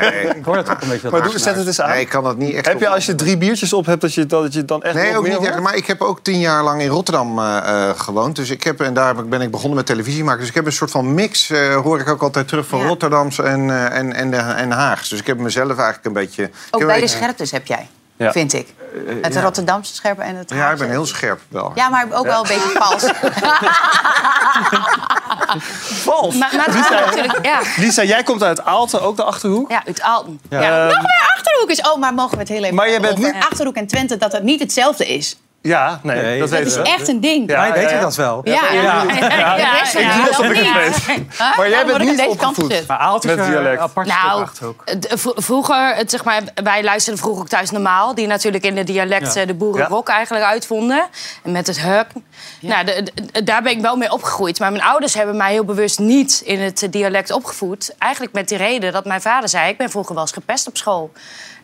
Nee. 0.00 0.26
Ik 0.36 0.44
hoor 0.44 0.56
het 0.56 0.70
ook 0.70 0.80
een 0.82 0.88
beetje. 0.88 1.02
dat 1.02 1.12
Maar 1.12 1.22
doe, 1.30 1.38
zet 1.38 1.56
het 1.56 1.66
eens 1.66 1.80
aan. 1.80 1.88
Nee, 1.90 2.00
ik 2.00 2.08
kan 2.08 2.24
dat 2.24 2.36
niet 2.36 2.54
echt... 2.54 2.66
Heb 2.66 2.80
je 2.80 2.88
als 2.88 3.06
je 3.06 3.14
drie 3.14 3.36
biertjes 3.36 3.72
op 3.72 3.86
hebt, 3.86 4.00
dat 4.00 4.14
je, 4.14 4.26
dat 4.26 4.52
je 4.54 4.64
dan 4.64 4.82
echt 4.82 4.94
Nee, 4.94 5.16
ook 5.16 5.28
niet 5.28 5.46
echt. 5.46 5.60
Maar 5.60 5.74
ik 5.76 5.86
heb 5.86 6.00
ook 6.00 6.20
tien 6.22 6.38
jaar 6.40 6.62
lang 6.62 6.80
in 6.82 6.88
Rotterdam 6.88 7.38
eh, 7.38 7.56
eh, 7.88 7.98
gewoond. 7.98 8.36
Dus 8.36 8.50
ik 8.50 8.62
heb, 8.64 8.80
en 8.80 8.94
daar 8.94 9.06
heb 9.06 9.18
ik- 9.18 9.28
ben 9.28 9.40
ik 9.40 9.50
begonnen 9.50 9.76
met 9.76 9.86
televisie 9.86 10.24
maken. 10.24 10.40
Dus 10.40 10.48
ik 10.48 10.54
heb 10.54 10.66
een 10.66 10.72
soort 10.72 10.90
van 10.90 11.14
mix, 11.14 11.50
eh, 11.50 11.74
hoor 11.76 12.00
ik 12.00 12.08
ook 12.08 12.22
altijd 12.22 12.48
terug 12.48 12.66
van 12.66 12.78
Ja. 12.80 12.86
Rotterdams 12.86 13.38
en, 13.38 13.70
eh, 13.70 13.98
en, 13.98 14.12
en, 14.12 14.30
de, 14.30 14.36
en 14.36 14.70
Haags. 14.70 15.08
Dus 15.08 15.18
ik 15.20 15.26
heb 15.26 15.38
mezelf 15.38 15.68
eigenlijk 15.68 16.04
een 16.04 16.12
beetje... 16.12 16.50
Ook 16.70 16.80
een- 17.20 17.24
scherptes 17.24 17.50
heb 17.50 17.66
jij, 17.66 17.88
Ja. 18.16 18.32
vind 18.32 18.52
ik. 18.52 18.74
Het 19.22 19.34
ja. 19.34 19.40
Rotterdamse 19.40 19.94
scherpe 19.94 20.22
en 20.22 20.36
het 20.36 20.50
Ja, 20.50 20.70
ik 20.70 20.78
ben 20.78 20.90
heel 20.90 21.06
scherp 21.06 21.40
wel. 21.48 21.72
Ja, 21.74 21.88
maar 21.88 22.06
ook 22.12 22.26
wel 22.26 22.40
een 22.40 22.48
beetje 22.48 22.70
vals. 22.78 23.02
Vals. 26.04 26.34
Maar, 26.34 26.56
maar 26.56 26.64
het 26.66 26.74
Lisa, 26.74 26.86
gaat 26.96 27.06
natuurlijk... 27.14 27.44
Ja, 27.44 27.60
Lisa, 27.76 28.02
jij 28.02 28.22
komt 28.22 28.42
uit 28.42 28.64
Aalten, 28.64 29.02
ook 29.02 29.16
de 29.16 29.24
Achterhoek. 29.24 29.70
ja 29.70 29.82
uit 29.86 30.02
Alten. 30.02 30.40
Ja. 30.50 30.60
Ja, 30.60 30.84
nog 30.86 31.02
meer 31.02 31.32
Achterhoek 31.36 31.70
is... 31.70 31.80
Oh, 31.80 31.96
maar 31.98 32.14
mogen 32.14 32.32
we 32.32 32.38
het 32.38 32.48
heel 32.48 32.62
even 32.62 32.74
Maar 32.74 32.90
jij 32.90 33.00
bent 33.00 33.18
over 33.18 33.32
niet- 33.34 33.44
Achterhoek 33.44 33.74
en 33.74 33.86
Twente, 33.86 34.16
dat 34.16 34.32
het 34.32 34.42
niet 34.42 34.60
hetzelfde 34.60 35.06
is. 35.08 35.36
Ja, 35.62 36.00
nee, 36.02 36.16
Nee, 36.22 36.38
dat 36.40 36.50
dat 36.50 36.58
Dat 36.58 36.66
is 36.68 36.74
we. 36.76 36.82
echt 36.82 37.08
een 37.08 37.20
ding. 37.20 37.50
Ja, 37.50 37.60
Wij 37.60 37.72
weten 37.72 37.94
ja. 37.96 38.00
dat 38.00 38.16
wel. 38.16 38.40
Ja, 38.44 38.72
ja. 38.72 39.04
De 39.04 39.12
Ik 39.12 39.20
de 39.92 40.36
doe 40.36 40.48
niet. 40.54 40.72
weet. 40.72 40.96
Huh? 41.38 41.56
Maar 41.56 41.68
jij 41.68 41.86
bent 41.86 41.98
niet 41.98 42.26
opgevoed. 42.26 42.86
Maar 42.86 43.14
is 43.18 43.24
Met 43.24 43.44
dialect. 43.46 43.80
apart 43.80 44.06
Nou, 44.06 44.46
vroeger, 45.36 45.94
het, 45.94 46.10
zeg 46.10 46.24
maar, 46.24 46.42
wij 46.64 46.82
luisterden 46.84 47.20
vroeger 47.22 47.42
ook 47.42 47.48
thuis 47.48 47.70
normaal. 47.70 48.14
Die 48.14 48.26
natuurlijk 48.26 48.64
in 48.64 48.74
de 48.74 48.84
dialect 48.84 49.34
Ja. 49.34 49.40
eh, 49.40 49.46
de 49.46 49.54
boerenrock 49.54 50.08
eigenlijk 50.08 50.44
uitvonden. 50.44 51.06
En 51.42 51.52
met 51.52 51.66
het 51.66 51.80
huk. 51.80 52.06
Nou, 52.60 52.84
de- 52.84 53.08
de- 53.32 53.42
daar 53.44 53.62
ben 53.62 53.72
ik 53.72 53.80
wel 53.80 53.96
mee 53.96 54.12
opgegroeid. 54.12 54.58
Maar 54.58 54.70
mijn 54.72 54.84
ouders 54.84 55.14
hebben 55.14 55.36
mij 55.36 55.52
heel 55.52 55.64
bewust 55.64 55.98
niet 55.98 56.42
in 56.44 56.60
het 56.60 56.82
eh, 56.82 56.90
dialect 56.90 57.30
opgevoed. 57.32 57.94
Eigenlijk 57.98 58.32
met 58.32 58.48
die 58.48 58.58
reden 58.58 58.92
dat 58.92 59.04
mijn 59.04 59.20
vader 59.20 59.48
zei... 59.48 59.68
ik 59.70 59.76
ben 59.76 59.90
vroeger 59.90 60.14
wel 60.14 60.22
eens 60.22 60.32
gepest 60.32 60.66
op 60.66 60.76
school. 60.76 61.12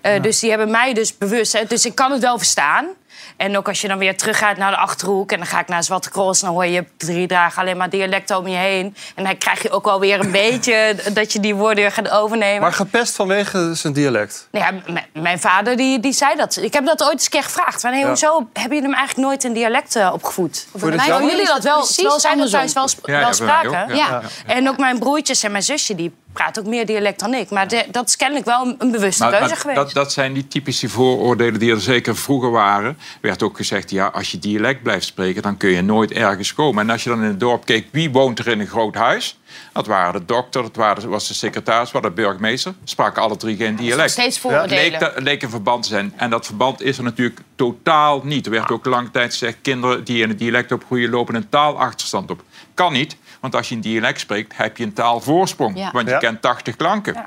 Eh, 0.01 0.23
Dus 0.23 0.39
die 0.41 0.51
hebben 0.51 0.71
mij 0.71 0.95
dus 0.95 1.19
bewust... 1.19 1.53
hè, 1.53 1.65
dus 1.69 1.85
ik 1.87 1.95
kan 1.95 2.11
het 2.13 2.21
wel 2.21 2.39
verstaan. 2.39 2.87
En 3.37 3.57
ook 3.57 3.69
als 3.69 3.81
je 3.81 3.89
dan 3.89 3.99
weer 3.99 4.17
teruggaat 4.17 4.57
naar 4.57 4.71
de 4.71 4.77
Achterhoek... 4.77 5.33
en 5.33 5.39
dan 5.39 5.47
ga 5.47 5.61
ik 5.61 5.69
naar 5.69 5.85
Zwarte 5.85 6.11
Cross... 6.11 6.41
dan 6.41 6.51
hoor 6.51 6.67
je 6.67 6.85
drie 6.97 7.27
dagen 7.27 7.63
alleen 7.63 7.77
maar 7.77 7.91
dialecten 7.91 8.39
om 8.39 8.47
je 8.49 8.57
heen. 8.57 8.97
En 9.15 9.25
dan 9.25 9.39
krijg 9.39 9.63
je 9.63 9.71
ook 9.71 9.85
wel 9.85 10.01
weer 10.01 10.21
een 10.21 10.31
beetje... 10.43 10.97
dat 11.13 11.33
je 11.33 11.41
die 11.41 11.55
woorden 11.55 11.77
weer 11.77 11.93
gaat 11.93 12.11
overnemen. 12.11 12.61
Maar 12.61 12.73
gepest 12.73 13.15
vanwege 13.17 13.75
zijn 13.75 13.93
dialect. 13.93 14.49
Nou 14.51 14.65
ja, 14.85 15.01
mijn 15.13 15.41
vader 15.41 15.77
die, 15.77 16.01
die 16.01 16.13
zei 16.13 16.37
dat. 16.37 16.57
Ik 16.57 16.73
heb 16.73 16.87
dat 16.87 17.03
ooit 17.03 17.13
eens 17.13 17.25
een 17.25 17.31
keer 17.31 17.43
gevraagd. 17.43 17.81
Van, 17.81 17.91
hey, 17.91 18.01
Ja. 18.01 18.07
hoezo 18.07 18.37
hebben 18.53 18.75
jullie 18.77 18.83
hem 18.83 18.95
eigenlijk 18.99 19.29
nooit 19.29 19.45
in 19.45 19.53
dialect 19.53 19.97
opgevoed? 20.13 20.67
Mij 20.73 21.07
jammer? 21.07 21.31
jullie 21.31 21.47
dat 21.47 21.63
wel, 21.65 21.77
Precies 21.79 21.95
terwijl 21.97 22.21
zij 22.21 22.35
dat 22.37 22.51
thuis 22.51 22.73
wel, 22.73 22.89
sp- 22.89 23.07
Ja, 23.07 23.19
wel 23.19 23.33
spraken. 23.33 23.97
Ja. 23.97 24.21
En 24.47 24.69
ook 24.69 24.77
mijn 24.79 24.99
broertjes 24.99 25.43
en 25.43 25.51
mijn 25.51 25.63
zusje, 25.63 25.95
die 25.95 26.15
praten 26.37 26.63
ook 26.63 26.69
meer 26.69 26.87
dialect 26.87 27.21
dan 27.21 27.35
ik. 27.35 27.51
Maar 27.51 27.69
de- 27.69 27.87
dat 27.91 28.09
is 28.09 28.17
kennelijk 28.17 28.47
wel 28.47 28.75
een, 28.79 28.91
bewuste 28.91 29.23
Maar, 29.23 29.31
keuze 29.33 29.47
maar 29.49 29.57
geweest. 29.57 29.79
dat, 29.81 29.93
dat 29.93 30.13
zijn 30.13 30.33
die 30.33 30.49
typische 30.49 30.89
vooroordelen 30.89 31.61
die 31.61 31.71
er 31.73 31.81
zeker 31.81 32.17
vroeger 32.17 32.51
waren. 32.51 32.89
Er 32.89 32.97
werd 33.21 33.43
ook 33.43 33.57
gezegd, 33.57 33.91
ja, 33.91 34.07
als 34.07 34.31
je 34.31 34.39
dialect 34.39 34.83
blijft 34.83 35.07
spreken... 35.07 35.43
dan 35.43 35.57
kun 35.57 35.71
je 35.71 35.83
nooit 35.83 36.13
ergens 36.13 36.55
komen. 36.55 36.83
En 36.85 36.91
als 36.91 37.03
je 37.05 37.09
dan 37.11 37.23
in 37.23 37.29
het 37.29 37.41
dorp 37.41 37.65
keek, 37.65 37.87
wie 37.93 38.11
woont 38.11 38.39
er 38.39 38.47
in 38.49 38.61
een 38.61 38.67
groot 38.67 38.95
huis? 38.95 39.39
Dat 39.73 39.87
waren 39.87 40.13
de 40.21 40.27
dokter, 40.27 40.63
dat 40.63 40.77
waren, 40.77 41.09
was 41.09 41.29
de 41.29 41.35
secretaris, 41.35 41.91
was 41.91 42.03
de 42.03 42.11
burgemeester. 42.11 42.75
Spraken 42.85 43.23
alle 43.23 43.37
drie 43.37 43.57
geen 43.57 43.77
dialect. 43.77 44.11
steeds 44.11 44.39
vooroordelen. 44.39 44.83
leek, 44.91 45.01
dat- 45.01 45.13
leek 45.23 45.43
een 45.43 45.51
verband 45.51 45.83
te 45.83 45.89
zijn. 45.89 46.13
En 46.17 46.31
dat 46.31 46.47
verband 46.47 46.83
is 46.83 46.99
er 46.99 47.05
natuurlijk 47.05 47.41
totaal 47.57 48.21
niet. 48.25 48.47
Er 48.47 48.53
werd 48.53 48.71
ook 48.71 48.85
lange 48.87 49.11
tijd 49.11 49.31
gezegd... 49.33 49.57
kinderen 49.63 50.05
die 50.05 50.23
in 50.23 50.29
het 50.29 50.39
dialect 50.39 50.73
opgroeien 50.73 51.11
lopen 51.11 51.35
een 51.35 51.49
taalachterstand 51.49 52.31
op. 52.31 52.43
Kan 52.75 52.93
niet, 52.93 53.17
want 53.41 53.55
als 53.55 53.69
je 53.69 53.75
een 53.75 53.81
dialect 53.81 54.21
spreekt... 54.21 54.57
heb 54.57 54.77
je 54.77 54.85
een 54.85 54.93
taalvoorsprong. 54.93 55.79
Ja. 55.79 55.91
Want 55.93 56.07
je 56.07 56.13
Ja. 56.13 56.19
kent 56.19 56.43
80 56.43 56.77
klanken. 56.77 57.27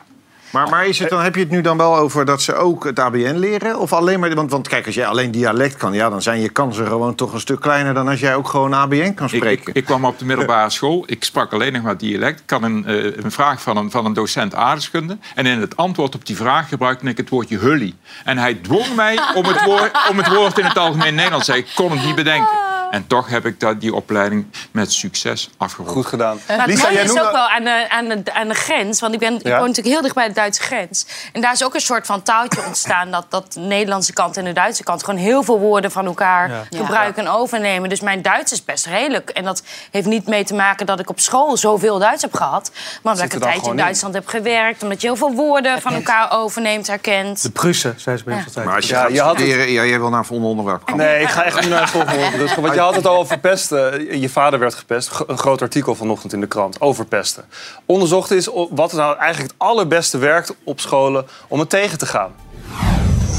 Maar, 0.51 0.69
maar 0.69 0.85
is 0.85 0.99
het 0.99 1.09
dan, 1.09 1.21
heb 1.21 1.35
je 1.35 1.41
het 1.41 1.49
nu 1.49 1.61
dan 1.61 1.77
wel 1.77 1.97
over 1.97 2.25
dat 2.25 2.41
ze 2.41 2.55
ook 2.55 2.83
het 2.83 2.99
ABN 2.99 3.35
leren? 3.35 3.79
Of 3.79 3.93
alleen 3.93 4.19
maar... 4.19 4.35
Want, 4.35 4.51
want 4.51 4.67
kijk, 4.67 4.85
als 4.85 4.95
jij 4.95 5.07
alleen 5.07 5.31
dialect 5.31 5.77
kan... 5.77 5.93
Ja, 5.93 6.09
dan 6.09 6.21
zijn 6.21 6.39
je 6.41 6.49
kansen 6.49 6.87
gewoon 6.87 7.15
toch 7.15 7.33
een 7.33 7.39
stuk 7.39 7.59
kleiner... 7.59 7.93
dan 7.93 8.07
als 8.07 8.19
jij 8.19 8.35
ook 8.35 8.47
gewoon 8.47 8.73
ABN 8.73 9.13
kan 9.13 9.29
spreken. 9.29 9.67
ik, 9.67 9.75
ik 9.75 9.85
kwam 9.85 10.05
op 10.05 10.19
de 10.19 10.25
middelbare 10.25 10.69
school. 10.69 11.03
Ik 11.07 11.23
sprak 11.23 11.53
alleen 11.53 11.73
nog 11.73 11.81
maar 11.81 11.97
dialect. 11.97 12.39
Ik 12.39 12.49
had 12.49 12.61
een, 12.61 12.85
eh, 12.85 13.03
een 13.23 13.31
vraag 13.31 13.61
van 13.61 13.77
een, 13.77 13.91
van 13.91 14.05
een 14.05 14.13
docent 14.13 14.55
aardrijkskunde. 14.55 15.17
En 15.35 15.45
in 15.45 15.61
het 15.61 15.77
antwoord 15.77 16.15
op 16.15 16.25
die 16.25 16.35
vraag 16.35 16.69
gebruikte 16.69 17.05
ik 17.09 17.17
het 17.17 17.29
woordje 17.29 17.57
hully. 17.57 17.93
En 18.23 18.37
hij 18.37 18.53
dwong 18.53 18.95
mij 18.95 19.19
om 19.35 19.45
het 19.45 19.63
woord, 19.65 19.91
om 20.09 20.17
het 20.17 20.27
woord 20.27 20.57
in 20.57 20.65
het 20.65 20.77
algemeen 20.77 21.15
Nederlands 21.15 21.45
te 21.45 21.51
zeggen. 21.51 21.69
Ik 21.71 21.75
kon 21.75 21.91
het 21.97 22.05
niet 22.05 22.15
bedenken. 22.15 22.58
En 22.89 23.07
toch 23.07 23.29
heb 23.29 23.45
ik 23.45 23.59
dat, 23.59 23.81
die 23.81 23.93
opleiding 23.95 24.45
met 24.71 24.91
succes 24.93 25.49
afgerond. 25.57 25.89
Goed 25.91 26.05
gedaan. 26.05 26.39
Maar 26.47 26.57
het 26.57 26.67
Lisa, 26.67 26.81
mooie 26.83 26.93
jij 26.93 27.03
is 27.03 27.11
ook 27.11 27.31
wel 27.31 27.47
aan 27.49 27.63
de, 27.63 27.85
aan, 27.89 28.07
de, 28.07 28.33
aan 28.33 28.47
de 28.47 28.53
grens. 28.53 28.99
Want 28.99 29.13
ik, 29.13 29.19
ben, 29.19 29.33
ik 29.35 29.43
woon 29.43 29.51
natuurlijk 29.51 29.87
heel 29.87 30.01
dicht 30.01 30.15
bij 30.15 30.27
de 30.27 30.33
Duitse 30.33 30.61
grens. 30.61 31.05
En 31.33 31.41
daar 31.41 31.53
is 31.53 31.63
ook 31.63 31.73
een 31.73 31.81
soort 31.81 32.05
van 32.05 32.23
taaltje 32.23 32.65
ontstaan... 32.65 33.11
dat, 33.11 33.25
dat 33.29 33.53
de 33.53 33.59
Nederlandse 33.59 34.13
kant 34.13 34.37
en 34.37 34.43
de 34.45 34.53
Duitse 34.53 34.83
kant... 34.83 35.03
gewoon 35.03 35.19
heel 35.19 35.43
veel 35.43 35.59
woorden 35.59 35.91
van 35.91 36.05
elkaar 36.05 36.49
Ja. 36.49 36.63
gebruiken 36.77 37.25
en 37.25 37.31
overnemen. 37.31 37.89
Dus 37.89 37.99
mijn 38.01 38.21
Duits 38.21 38.51
is 38.51 38.65
best 38.65 38.85
redelijk. 38.85 39.29
En 39.29 39.43
dat 39.43 39.63
heeft 39.91 40.07
niet 40.07 40.27
mee 40.27 40.43
te 40.43 40.53
maken 40.53 40.85
dat 40.85 40.99
ik 40.99 41.09
op 41.09 41.19
school 41.19 41.57
zoveel 41.57 41.99
Duits 41.99 42.21
heb 42.21 42.33
gehad. 42.33 42.71
Maar 43.03 43.13
omdat 43.13 43.27
ik 43.27 43.33
een 43.33 43.39
tijdje 43.41 43.71
in. 43.71 43.77
Duitsland 43.77 44.13
heb 44.13 44.27
gewerkt. 44.27 44.83
Omdat 44.83 45.01
je 45.01 45.07
heel 45.07 45.15
veel 45.15 45.33
woorden 45.33 45.81
van 45.81 45.93
elkaar 45.93 46.31
overneemt, 46.31 46.87
herkent. 46.87 47.41
De 47.41 47.49
Prussen, 47.49 47.93
zei 47.97 48.17
ze 48.17 48.23
bij 48.23 48.35
ons 48.35 48.45
altijd. 48.45 48.65
Maar 48.65 48.75
als 48.75 48.85
je 48.87 48.93
Ja, 48.93 48.99
gaat 49.01 49.39
je 49.39 49.45
het-. 49.45 49.69
Ja, 49.69 49.85
jij 49.85 49.99
wil 49.99 50.09
naar 50.09 50.19
een 50.19 50.25
volgende 50.25 50.51
onderwerp 50.51 50.85
komen. 50.85 51.05
Nee, 51.05 51.21
ik 51.21 51.29
ga 51.29 51.43
echt 51.43 51.61
nu 51.61 51.67
naar 51.67 51.81
het 51.81 51.89
volgende 51.89 52.23
onderwerp. 52.25 52.78
Je 52.79 52.85
had 52.85 52.95
het 52.95 53.07
al 53.07 53.17
over 53.17 53.39
pesten. 53.39 54.19
Je 54.19 54.29
vader 54.29 54.59
werd 54.59 54.73
gepest. 54.75 55.09
G- 55.09 55.23
Een 55.27 55.37
groot 55.37 55.61
artikel 55.61 55.95
vanochtend 55.95 56.33
in 56.33 56.39
de 56.39 56.47
krant 56.47 56.81
over 56.81 57.05
pesten. 57.05 57.45
Onderzocht 57.85 58.31
is 58.31 58.49
wat 58.69 58.93
nou 58.93 59.17
eigenlijk 59.17 59.51
het 59.51 59.67
allerbeste 59.67 60.17
werkt 60.17 60.55
op 60.63 60.79
scholen 60.79 61.25
om 61.47 61.59
het 61.59 61.69
tegen 61.69 61.97
te 61.97 62.05
gaan. 62.05 62.31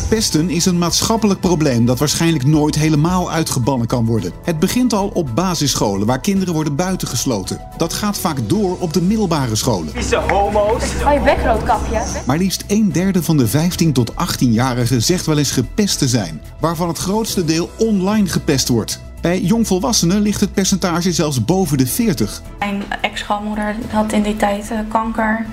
Pesten 0.08 0.50
is 0.50 0.66
een 0.66 0.78
maatschappelijk 0.78 1.40
probleem 1.40 1.86
dat 1.86 1.98
waarschijnlijk 1.98 2.44
nooit 2.46 2.74
helemaal 2.74 3.30
uitgebannen 3.30 3.86
kan 3.86 4.06
worden. 4.06 4.32
Het 4.44 4.58
begint 4.58 4.92
al 4.92 5.10
op 5.14 5.34
basisscholen 5.34 6.06
waar 6.06 6.20
kinderen 6.20 6.54
worden 6.54 6.76
buitengesloten. 6.76 7.60
Dat 7.76 7.92
gaat 7.92 8.18
vaak 8.18 8.36
door 8.48 8.76
op 8.78 8.92
de 8.92 9.02
middelbare 9.02 9.56
scholen. 9.56 9.92
Vieze 9.92 10.16
homo's. 10.16 10.82
Oh, 11.06 11.12
je 11.12 11.20
bek 11.24 11.38
roodkapje. 11.44 12.02
Maar 12.26 12.38
liefst 12.38 12.64
een 12.66 12.92
derde 12.92 13.22
van 13.22 13.36
de 13.36 13.46
15 13.46 13.92
tot 13.92 14.12
18-jarigen 14.12 14.96
zegt 14.96 15.26
wel 15.26 15.38
eens 15.38 15.50
gepest 15.50 15.98
te 15.98 16.08
zijn, 16.08 16.42
waarvan 16.60 16.88
het 16.88 16.98
grootste 16.98 17.44
deel 17.44 17.70
online 17.78 18.28
gepest 18.28 18.68
wordt. 18.68 19.00
Bij 19.20 19.40
jongvolwassenen 19.40 20.20
ligt 20.20 20.40
het 20.40 20.52
percentage 20.52 21.12
zelfs 21.12 21.44
boven 21.44 21.78
de 21.78 21.86
40. 21.86 22.42
Mijn 22.58 22.82
ex-schoonmoeder 23.00 23.76
had 23.90 24.12
in 24.12 24.22
die 24.22 24.36
tijd 24.36 24.70
eh, 24.70 24.78
kanker. 24.88 25.46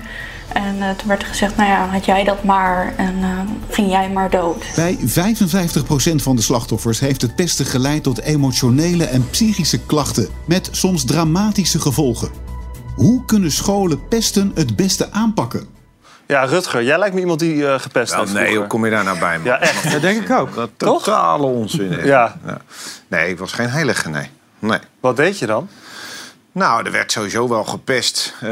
En 0.52 0.82
eh, 0.82 0.90
toen 0.96 1.08
werd 1.08 1.22
er 1.22 1.28
gezegd, 1.28 1.56
nou 1.56 1.68
ja, 1.68 1.88
had 1.88 2.04
jij 2.04 2.24
dat 2.24 2.44
maar 2.44 2.94
en 2.96 3.14
eh, 3.22 3.40
ging 3.70 3.90
jij 3.90 4.10
maar 4.10 4.30
dood. 4.30 4.64
Bij 4.74 4.98
55% 4.98 5.02
van 6.14 6.36
de 6.36 6.42
slachtoffers 6.42 7.00
heeft 7.00 7.22
het 7.22 7.34
pesten 7.34 7.66
geleid 7.66 8.02
tot 8.02 8.20
emotionele 8.20 9.04
en 9.04 9.30
psychische 9.30 9.78
klachten, 9.78 10.28
met 10.44 10.68
soms 10.72 11.04
dramatische 11.04 11.80
gevolgen. 11.80 12.30
Hoe 12.94 13.24
kunnen 13.24 13.52
scholen 13.52 14.08
pesten 14.08 14.52
het 14.54 14.76
beste 14.76 15.12
aanpakken? 15.12 15.77
Ja, 16.28 16.44
Rutger, 16.44 16.82
jij 16.82 16.98
lijkt 16.98 17.14
me 17.14 17.20
iemand 17.20 17.40
die 17.40 17.66
eh, 17.66 17.80
gepest 17.80 18.14
heeft. 18.14 18.24
nee, 18.24 18.34
vroeger. 18.34 18.58
hoe 18.58 18.66
kom 18.66 18.84
je 18.84 18.90
daar 18.90 19.04
nou 19.04 19.18
bij? 19.18 19.36
Man? 19.36 19.46
Ja, 19.46 19.60
echt. 19.60 19.92
Dat 19.92 20.00
denk 20.00 20.22
ik 20.22 20.30
ook. 20.30 20.54
Dat 20.54 20.70
totale 20.76 21.46
onzin. 21.46 21.92
hè. 21.92 22.02
Ja. 22.02 22.36
Nee, 23.08 23.30
ik 23.30 23.38
was 23.38 23.52
geen 23.52 23.70
heilige, 23.70 24.08
nee. 24.08 24.30
nee. 24.58 24.78
Wat 25.00 25.16
deed 25.16 25.38
je 25.38 25.46
dan? 25.46 25.68
Nou, 26.52 26.84
er 26.84 26.92
werd 26.92 27.12
sowieso 27.12 27.48
wel 27.48 27.64
gepest 27.64 28.34
eh, 28.40 28.48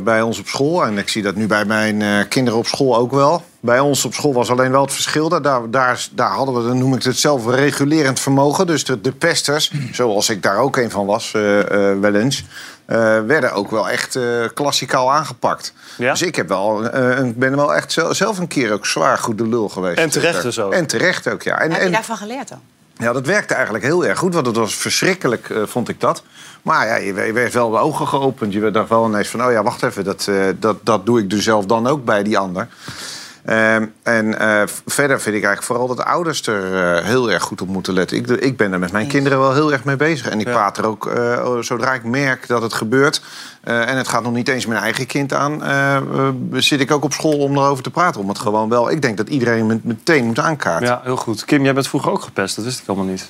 bij 0.00 0.22
ons 0.22 0.38
op 0.38 0.46
school. 0.46 0.84
En 0.84 0.98
ik 0.98 1.08
zie 1.08 1.22
dat 1.22 1.34
nu 1.34 1.46
bij 1.46 1.64
mijn 1.64 2.02
eh, 2.02 2.28
kinderen 2.28 2.58
op 2.58 2.66
school 2.66 2.96
ook 2.96 3.12
wel. 3.12 3.44
Bij 3.60 3.80
ons 3.80 4.04
op 4.04 4.14
school 4.14 4.32
was 4.32 4.50
alleen 4.50 4.70
wel 4.70 4.82
het 4.82 4.92
verschil. 4.92 5.28
dat 5.28 5.44
Daar, 5.44 5.70
daar, 5.70 6.06
daar 6.12 6.30
hadden 6.30 6.54
we, 6.54 6.68
dan 6.68 6.78
noem 6.78 6.94
ik 6.94 7.02
het 7.02 7.18
zelf, 7.18 7.46
regulerend 7.46 8.20
vermogen. 8.20 8.66
Dus 8.66 8.84
de, 8.84 9.00
de 9.00 9.12
pesters, 9.12 9.72
zoals 9.92 10.30
ik 10.30 10.42
daar 10.42 10.58
ook 10.58 10.76
een 10.76 10.90
van 10.90 11.06
was, 11.06 11.32
eh, 11.34 11.60
eh, 11.60 11.98
wel 12.00 12.14
eens... 12.14 12.44
eh, 12.86 12.98
werden 13.26 13.52
ook 13.52 13.70
wel 13.70 13.88
echt 13.88 14.16
eh, 14.16 14.22
klassikaal 14.54 15.12
aangepakt. 15.12 15.72
Dus 15.96 16.22
ik 16.22 16.36
heb 16.36 16.48
wel, 16.48 16.90
eh, 16.90 17.18
een- 17.18 17.34
ben 17.36 17.56
wel 17.56 17.74
echt 17.74 17.92
zel- 17.92 18.14
zelf 18.14 18.38
een 18.38 18.46
keer 18.48 18.72
ook 18.72 18.86
zwaar 18.86 19.18
goed 19.18 19.38
de 19.38 19.48
lul 19.48 19.68
geweest. 19.68 19.98
En 19.98 20.10
terecht 20.10 20.42
dus 20.42 20.60
ook. 20.60 20.72
En 20.72 20.86
terecht 20.86 21.28
ook, 21.28 21.42
ja. 21.42 21.58
En, 21.58 21.70
Heb 21.70 21.80
je 21.80 21.86
en, 21.86 21.92
daarvan 21.92 22.16
geleerd 22.16 22.48
dan? 22.48 22.60
ja, 22.98 23.12
dat 23.12 23.26
werkte 23.26 23.54
eigenlijk 23.54 23.84
heel 23.84 24.04
erg 24.06 24.18
goed, 24.18 24.34
want 24.34 24.46
het 24.46 24.56
was 24.56 24.74
verschrikkelijk, 24.74 25.50
eh, 25.50 25.62
vond 25.66 25.88
ik 25.88 26.00
dat. 26.00 26.22
Maar 26.62 26.86
ja, 26.86 26.94
je 26.96 27.12
werd- 27.12 27.26
je 27.26 27.32
werd 27.32 27.52
wel 27.52 27.70
de 27.70 27.76
ogen 27.78 28.06
geopend. 28.08 28.52
Je 28.52 28.60
werd 28.60 28.74
daar 28.74 28.88
wel 28.88 29.06
ineens 29.06 29.28
van, 29.28 29.44
oh 29.44 29.52
ja, 29.52 29.62
wacht 29.62 29.82
even, 29.82 30.04
dat, 30.04 30.26
eh, 30.28 30.34
dat, 30.58 30.76
dat 30.82 31.06
doe 31.06 31.18
ik 31.20 31.30
dus 31.30 31.44
zelf 31.44 31.66
dan 31.66 31.86
ook 31.86 32.04
bij 32.04 32.22
die 32.22 32.38
ander. 32.38 32.68
Ehm, 33.46 33.86
en 34.02 34.38
eh, 34.38 34.62
verder 34.86 35.20
vind 35.20 35.36
ik 35.36 35.44
eigenlijk 35.44 35.62
vooral 35.62 35.86
dat 35.86 35.96
de 35.96 36.04
ouders 36.04 36.46
er 36.46 36.96
eh, 36.96 37.04
heel 37.04 37.30
erg 37.30 37.42
goed 37.42 37.60
op 37.60 37.68
moeten 37.68 37.92
letten. 37.92 38.16
Ik, 38.16 38.28
ik 38.28 38.56
ben 38.56 38.72
er 38.72 38.78
met 38.78 38.92
mijn 38.92 39.06
kinderen 39.06 39.38
wel 39.38 39.54
heel 39.54 39.72
erg 39.72 39.84
mee 39.84 39.96
bezig. 39.96 40.28
En 40.28 40.40
ik 40.40 40.46
praat 40.46 40.78
er 40.78 40.86
ook, 40.86 41.06
eh, 41.06 41.58
zodra 41.60 41.94
ik 41.94 42.04
merk 42.04 42.46
dat 42.46 42.62
het 42.62 42.72
gebeurt... 42.72 43.22
eh, 43.60 43.88
en 43.88 43.96
het 43.96 44.08
gaat 44.08 44.22
nog 44.22 44.32
niet 44.32 44.48
eens 44.48 44.66
mijn 44.66 44.80
eigen 44.80 45.06
kind 45.06 45.32
aan... 45.32 45.62
zit 46.52 46.80
ik 46.80 46.90
ook 46.90 47.04
op 47.04 47.12
school 47.12 47.38
om 47.38 47.56
erover 47.56 47.82
te 47.82 47.90
praten. 47.90 48.20
Om 48.20 48.28
het 48.28 48.38
gewoon 48.38 48.68
wel... 48.68 48.90
Ik 48.90 49.02
denk 49.02 49.16
dat 49.16 49.28
iedereen 49.28 49.68
het 49.68 49.84
meteen 49.84 50.24
moet 50.24 50.38
aankaarten. 50.38 50.88
Ja, 50.88 51.00
heel 51.04 51.16
goed. 51.16 51.44
Kim, 51.44 51.64
jij 51.64 51.74
bent 51.74 51.88
vroeger 51.88 52.10
ook 52.10 52.22
gepest. 52.22 52.56
Dat 52.56 52.64
wist 52.64 52.80
ik 52.80 52.88
allemaal 52.88 53.06
niet. 53.06 53.28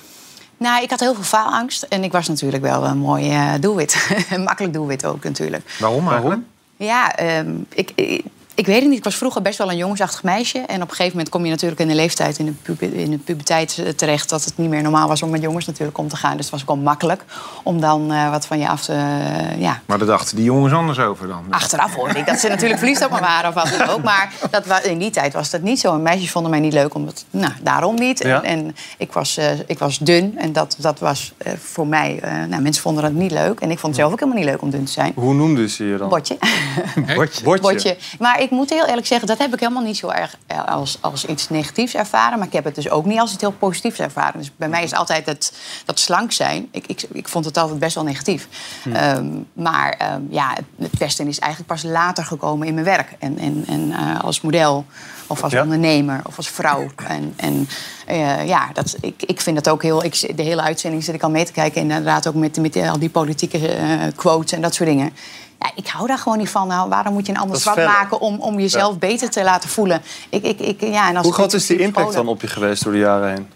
Nou, 0.57 0.83
ik 0.83 0.89
had 0.89 0.99
heel 0.99 1.13
veel 1.13 1.23
faalangst. 1.23 1.83
En 1.83 2.03
ik 2.03 2.11
was 2.11 2.27
natuurlijk 2.27 2.63
wel 2.63 2.85
een 2.85 2.97
mooi 2.97 3.33
doelwit. 3.59 4.07
Een 4.31 4.43
makkelijk 4.43 4.73
doelwit 4.73 5.05
ook 5.05 5.23
natuurlijk. 5.23 5.75
Waarom 5.79 6.09
eigenlijk? 6.09 6.41
Ja, 6.77 7.15
ehm, 7.15 7.49
ik, 7.69 7.91
ik, 7.95 8.25
ik 8.57 8.65
weet 8.65 8.79
het 8.79 8.89
niet. 8.89 8.97
Ik 8.97 9.03
was 9.03 9.15
vroeger 9.15 9.41
best 9.41 9.57
wel 9.57 9.71
een 9.71 9.77
jongensachtig 9.77 10.23
meisje. 10.23 10.59
En 10.59 10.75
op 10.81 10.89
een 10.89 10.95
gegeven 10.95 11.11
moment 11.11 11.29
kom 11.29 11.43
je 11.43 11.49
natuurlijk 11.49 11.81
in 11.81 11.87
de 11.87 11.95
leeftijd, 11.95 12.39
in 12.39 12.45
de, 12.45 12.51
puber, 12.51 12.93
in 12.93 13.09
de 13.09 13.17
puberteit 13.17 13.77
eh, 13.77 13.89
terecht... 13.89 14.29
dat 14.29 14.43
het 14.45 14.57
niet 14.57 14.69
meer 14.69 14.81
normaal 14.81 15.07
was 15.07 15.21
om 15.21 15.29
met 15.29 15.41
jongens 15.41 15.65
natuurlijk 15.65 15.97
om 15.97 16.07
te 16.07 16.15
gaan. 16.15 16.31
Dus 16.37 16.45
het 16.45 16.49
was 16.51 16.61
ook 16.61 16.67
wel 16.67 16.77
makkelijk 16.77 17.23
om 17.63 17.79
dan 17.79 18.11
eh, 18.11 18.29
wat 18.29 18.45
van 18.45 18.59
je 18.59 18.67
af 18.67 18.83
te... 18.83 18.93
eh, 18.93 19.61
ja, 19.61 19.81
Maar 19.85 19.97
daar 19.97 20.07
dachten 20.07 20.35
die 20.35 20.45
jongens 20.45 20.73
anders 20.73 20.99
over 20.99 21.27
dan. 21.27 21.43
Achteraf 21.49 21.95
hoorde 21.95 22.19
ik 22.19 22.25
dat 22.25 22.39
ze 22.39 22.47
natuurlijk 22.47 22.79
verliefd 22.79 23.05
op 23.05 23.11
me 23.11 23.19
waren 23.19 23.49
of 23.49 23.55
wat 23.55 23.75
dan 23.77 23.89
ook. 23.89 24.03
Maar 24.03 24.33
dat, 24.51 24.85
in 24.85 24.97
die 24.97 25.09
tijd 25.09 25.33
was 25.33 25.49
dat 25.49 25.61
niet 25.61 25.79
zo. 25.79 25.93
En 25.93 26.01
meisjes 26.01 26.31
vonden 26.31 26.51
mij 26.51 26.59
niet 26.59 26.73
leuk, 26.73 26.93
omdat, 26.93 27.25
nou, 27.29 27.51
daarom 27.61 27.95
niet. 27.95 28.23
Ja. 28.23 28.43
En, 28.43 28.57
en 28.65 28.75
ik, 28.97 29.13
was, 29.13 29.37
eh, 29.37 29.51
ik 29.67 29.79
was 29.79 29.97
dun 29.97 30.37
en 30.37 30.53
dat, 30.53 30.75
dat 30.79 30.99
was 30.99 31.33
eh, 31.37 31.53
voor 31.59 31.87
mij... 31.87 32.19
eh, 32.21 32.31
nou, 32.49 32.61
mensen 32.61 32.81
vonden 32.81 33.03
dat 33.03 33.11
niet 33.11 33.31
leuk. 33.31 33.59
En 33.59 33.71
ik 33.71 33.79
vond 33.79 33.93
het 33.93 34.01
zelf 34.01 34.11
ook 34.11 34.19
helemaal 34.19 34.41
niet 34.41 34.49
leuk 34.49 34.61
om 34.61 34.69
dun 34.69 34.85
te 34.85 34.91
zijn. 34.91 35.11
Hoe 35.15 35.33
noemden 35.33 35.69
ze 35.69 35.85
je 35.85 35.97
dan? 35.97 36.09
Botje. 36.09 36.37
Botje. 37.15 37.59
Botje. 37.59 37.97
Maar 38.19 38.41
ik 38.41 38.46
moet 38.49 38.69
heel 38.69 38.85
eerlijk 38.85 39.07
zeggen, 39.07 39.27
dat 39.27 39.37
heb 39.37 39.53
ik 39.53 39.59
helemaal 39.59 39.83
niet 39.83 39.97
zo 39.97 40.09
erg 40.09 40.35
eh, 40.47 40.65
als, 40.65 40.97
als 41.01 41.25
iets 41.25 41.49
negatiefs 41.49 41.95
ervaren. 41.95 42.37
Maar 42.37 42.47
ik 42.47 42.53
heb 42.53 42.63
het 42.63 42.75
dus 42.75 42.89
ook 42.89 43.05
niet 43.05 43.19
als 43.19 43.31
iets 43.33 43.41
heel 43.41 43.51
positiefs 43.51 43.99
ervaren. 43.99 44.39
Dus 44.39 44.51
bij 44.55 44.69
mij 44.69 44.83
is 44.83 44.93
altijd 44.93 45.25
het, 45.25 45.53
dat 45.85 45.99
slank 45.99 46.31
zijn. 46.31 46.67
Ik, 46.71 46.87
ik, 46.87 47.03
ik 47.11 47.27
vond 47.27 47.45
het 47.45 47.57
altijd 47.57 47.79
best 47.79 47.95
wel 47.95 48.03
negatief. 48.03 48.47
Hm. 48.83 48.91
Ehm, 48.95 49.27
maar 49.53 49.89
ehm, 49.91 50.21
ja, 50.29 50.53
het- 50.77 50.91
pesten 50.97 51.27
is 51.27 51.39
eigenlijk 51.39 51.71
pas 51.71 51.83
later 51.91 52.23
gekomen 52.23 52.67
in 52.67 52.73
mijn 52.73 52.85
werk. 52.85 53.11
En, 53.19 53.37
en, 53.37 53.63
en 53.67 53.91
eh, 53.91 54.19
als 54.23 54.41
model, 54.41 54.85
of 55.27 55.43
als 55.43 55.51
Ja. 55.51 55.61
ondernemer, 55.61 56.21
of 56.25 56.37
als 56.37 56.49
vrouw. 56.49 56.85
En, 57.07 57.33
en 57.35 57.67
eh, 58.05 58.47
ja, 58.47 58.69
dat, 58.73 58.95
ik, 59.01 59.23
ik 59.23 59.41
vind 59.41 59.55
dat 59.63 59.69
ook 59.73 59.81
heel... 59.83 60.03
Ik, 60.03 60.37
de 60.37 60.43
hele 60.43 60.61
uitzending 60.61 61.03
zit 61.03 61.15
ik 61.15 61.23
al 61.23 61.29
mee 61.29 61.45
te 61.45 61.51
kijken. 61.51 61.81
Inderdaad 61.81 62.27
ook 62.27 62.33
met, 62.35 62.57
met 62.57 62.75
al 62.75 62.99
die 62.99 63.09
politieke 63.09 63.77
quotes 64.15 64.51
en 64.51 64.61
dat 64.61 64.73
soort 64.75 64.89
dingen. 64.89 65.13
Ja, 65.59 65.71
ik 65.75 65.87
hou 65.87 66.07
daar 66.07 66.17
gewoon 66.17 66.37
niet 66.37 66.49
van. 66.49 66.67
Nou, 66.67 66.89
waarom 66.89 67.13
moet 67.13 67.25
je 67.25 67.31
een 67.31 67.39
ander 67.39 67.57
zwart 67.57 67.77
verder. 67.77 67.93
maken 67.93 68.19
om, 68.19 68.39
om 68.39 68.59
jezelf 68.59 68.99
beter 68.99 69.29
te 69.29 69.43
laten 69.43 69.69
voelen? 69.69 70.01
Ik, 70.29 70.43
ik, 70.43 70.59
ik, 70.59 70.81
ja, 70.81 71.09
en 71.09 71.15
als 71.15 71.25
Hoe 71.25 71.33
groot 71.33 71.53
is 71.53 71.65
die 71.65 71.79
impact 71.79 72.13
dan 72.13 72.27
op 72.27 72.41
je 72.41 72.47
geweest 72.47 72.83
door 72.83 72.93
de 72.93 72.99
jaren 72.99 73.29
heen? 73.29 73.47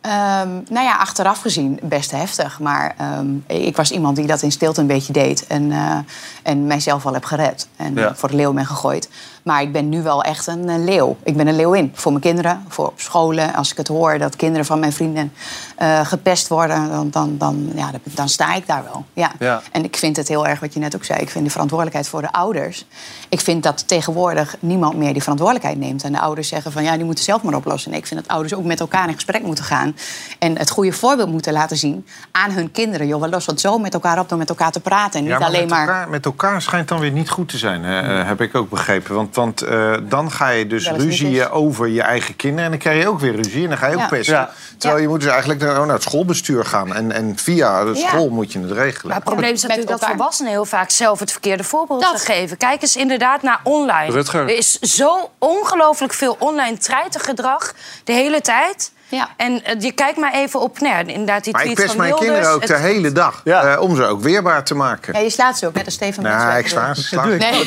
Ehm, 0.00 0.48
nou 0.68 0.84
ja, 0.86 0.96
achteraf 0.96 1.40
gezien 1.40 1.78
best 1.82 2.10
heftig. 2.10 2.60
Maar 2.60 2.94
ehm, 2.98 3.26
ik 3.46 3.76
was 3.76 3.90
iemand 3.90 4.16
die 4.16 4.26
dat 4.26 4.42
in 4.42 4.52
stilte 4.52 4.80
een 4.80 4.86
beetje 4.86 5.12
deed. 5.12 5.46
En, 5.46 5.72
eh, 5.72 5.98
en 6.42 6.66
mijzelf 6.66 7.02
wel 7.02 7.12
heb 7.12 7.24
gered. 7.24 7.68
En 7.76 7.94
Ja. 7.94 8.14
voor 8.14 8.28
de 8.28 8.36
leeuw 8.36 8.52
ben 8.52 8.66
gegooid. 8.66 9.08
Maar 9.46 9.62
ik 9.62 9.72
ben 9.72 9.88
nu 9.88 10.02
wel 10.02 10.22
echt 10.22 10.46
een, 10.46 10.68
eh, 10.68 10.78
leeuw. 10.78 11.16
Ik 11.22 11.36
ben 11.36 11.46
een 11.46 11.56
leeuwin. 11.56 11.92
Voor 11.94 12.12
mijn 12.12 12.22
kinderen, 12.22 12.64
voor 12.68 12.86
op 12.86 13.00
scholen. 13.00 13.54
Als 13.54 13.70
ik 13.70 13.76
het 13.76 13.88
hoor 13.88 14.18
dat 14.18 14.36
kinderen 14.36 14.66
van 14.66 14.78
mijn 14.78 14.92
vrienden 14.92 15.32
eh, 15.76 16.06
gepest 16.06 16.48
worden... 16.48 16.90
Dan, 16.90 17.10
dan, 17.10 17.34
dan, 17.38 17.70
ja, 17.74 17.90
dan, 18.02 18.28
sta 18.28 18.54
ik 18.54 18.66
daar 18.66 18.84
wel. 18.84 19.04
Ja. 19.12 19.32
Ja. 19.38 19.62
En 19.72 19.84
ik 19.84 19.96
vind 19.96 20.16
het 20.16 20.28
heel 20.28 20.46
erg 20.46 20.60
wat 20.60 20.74
je 20.74 20.80
net 20.80 20.94
ook 20.94 21.04
zei. 21.04 21.20
Ik 21.20 21.30
vind 21.30 21.44
de 21.44 21.50
verantwoordelijkheid 21.50 22.08
voor 22.08 22.20
de 22.20 22.32
ouders. 22.32 22.86
Ik 23.28 23.40
vind 23.40 23.62
dat 23.62 23.88
tegenwoordig 23.88 24.56
niemand 24.60 24.96
meer 24.96 25.12
die 25.12 25.22
verantwoordelijkheid 25.22 25.78
neemt. 25.78 26.04
En 26.04 26.12
de 26.12 26.20
ouders 26.20 26.48
zeggen 26.48 26.72
van 26.72 26.82
ja, 26.82 26.96
die 26.96 27.04
moeten 27.04 27.24
zelf 27.24 27.42
maar 27.42 27.54
oplossen. 27.54 27.90
Nee, 27.90 28.00
ik 28.00 28.06
vind 28.06 28.20
dat 28.20 28.30
ouders 28.30 28.54
ook 28.54 28.64
met 28.64 28.80
elkaar 28.80 29.08
in 29.08 29.14
gesprek 29.14 29.42
moeten 29.42 29.64
gaan. 29.64 29.96
En 30.38 30.58
het 30.58 30.70
goede 30.70 30.92
voorbeeld 30.92 31.30
moeten 31.30 31.52
laten 31.52 31.76
zien 31.76 32.06
aan 32.30 32.50
hun 32.50 32.70
kinderen. 32.70 33.06
Joh, 33.06 33.20
we 33.20 33.28
lossen 33.28 33.52
het 33.52 33.60
zo 33.60 33.78
met 33.78 33.94
elkaar 33.94 34.18
op 34.18 34.28
door 34.28 34.38
met 34.38 34.48
elkaar 34.48 34.72
te 34.72 34.80
praten. 34.80 35.18
En 35.18 35.20
niet 35.20 35.32
Ja, 35.32 35.38
maar 35.38 35.48
alleen 35.48 35.60
met 35.60 35.70
maar. 35.70 35.86
Elkaar, 35.88 36.08
met 36.08 36.24
elkaar 36.24 36.62
schijnt 36.62 36.88
dan 36.88 37.00
weer 37.00 37.12
niet 37.12 37.30
goed 37.30 37.48
te 37.48 37.58
zijn, 37.58 37.84
hè, 37.84 38.20
eh, 38.20 38.26
heb 38.26 38.40
ik 38.40 38.54
ook 38.54 38.70
begrepen. 38.70 39.14
Want, 39.14 39.34
want 39.36 39.62
eh, 39.62 39.94
dan 40.02 40.30
ga 40.30 40.48
je 40.48 40.66
dus 40.66 40.90
ruzieën 40.90 41.40
eens. 41.40 41.50
over 41.50 41.88
je 41.88 42.02
eigen 42.02 42.36
kinderen... 42.36 42.64
en 42.64 42.70
dan 42.70 42.80
krijg 42.80 43.02
je 43.02 43.08
ook 43.08 43.20
weer 43.20 43.34
ruzie 43.36 43.62
en 43.62 43.68
dan 43.68 43.78
ga 43.78 43.86
je 43.86 43.94
ook 43.94 44.00
Ja. 44.00 44.06
pesten. 44.08 44.34
Ja. 44.34 44.50
Terwijl 44.78 45.02
je 45.02 45.08
moet 45.08 45.20
dus 45.20 45.30
eigenlijk 45.30 45.60
naar, 45.60 45.74
naar 45.86 45.94
het 45.94 46.02
schoolbestuur 46.02 46.64
gaan. 46.64 46.94
En, 46.94 47.12
en 47.12 47.32
via 47.38 47.84
de 47.84 47.98
Ja. 47.98 48.08
school 48.08 48.28
moet 48.28 48.52
je 48.52 48.60
het 48.60 48.70
regelen. 48.72 49.06
Maar 49.06 49.14
het 49.16 49.24
probleem 49.24 49.52
is 49.52 49.60
Met 49.60 49.62
natuurlijk 49.62 49.88
dat 49.90 50.00
elkaar. 50.00 50.16
volwassenen 50.16 50.50
heel 50.52 50.64
vaak 50.64 50.90
zelf 50.90 51.18
het 51.20 51.30
verkeerde 51.32 51.64
voorbeeld 51.64 52.00
Dat. 52.02 52.20
geven. 52.20 52.56
Kijk 52.56 52.82
eens 52.82 52.96
inderdaad 52.96 53.42
naar 53.42 53.60
online. 53.62 54.12
Rutger. 54.12 54.40
Er 54.42 54.56
is 54.56 54.78
zo 54.80 55.30
ongelooflijk 55.38 56.12
veel 56.12 56.36
online 56.38 56.78
treitergedrag 56.78 57.72
de 58.04 58.12
hele 58.12 58.40
tijd. 58.40 58.92
Ja. 59.08 59.28
En 59.36 59.64
eh, 59.64 59.80
je 59.80 59.92
kijkt 59.92 60.18
maar 60.18 60.32
even 60.32 60.60
op, 60.60 60.80
nou, 60.80 60.92
ja, 60.94 60.98
inderdaad, 61.12 61.44
die 61.44 61.52
Maar 61.52 61.64
ik 61.64 61.74
tweets 61.74 61.82
pest 61.82 61.94
van 61.96 62.06
mijn 62.06 62.10
Wilders. 62.10 62.30
kinderen 62.30 62.54
ook 62.54 62.60
Het- 62.60 62.70
de 62.70 62.88
hele 62.88 63.12
dag. 63.12 63.40
Ja. 63.44 63.62
eh, 63.74 63.80
om 63.80 63.96
ze 63.96 64.04
ook 64.06 64.20
weerbaar 64.22 64.64
te 64.64 64.74
maken. 64.74 65.14
Ja, 65.14 65.20
je 65.20 65.30
slaat 65.30 65.58
ze 65.58 65.66
ook, 65.66 65.74
net 65.74 65.84
als 65.84 65.94
Steven 65.94 66.22
nee, 66.22 66.32
Mensweg. 66.32 66.58
ik 66.58 66.68
sla 66.68 66.94
ze. 66.94 67.02
sla 67.02 67.22
ze. 67.22 67.28
Nee. 67.28 67.66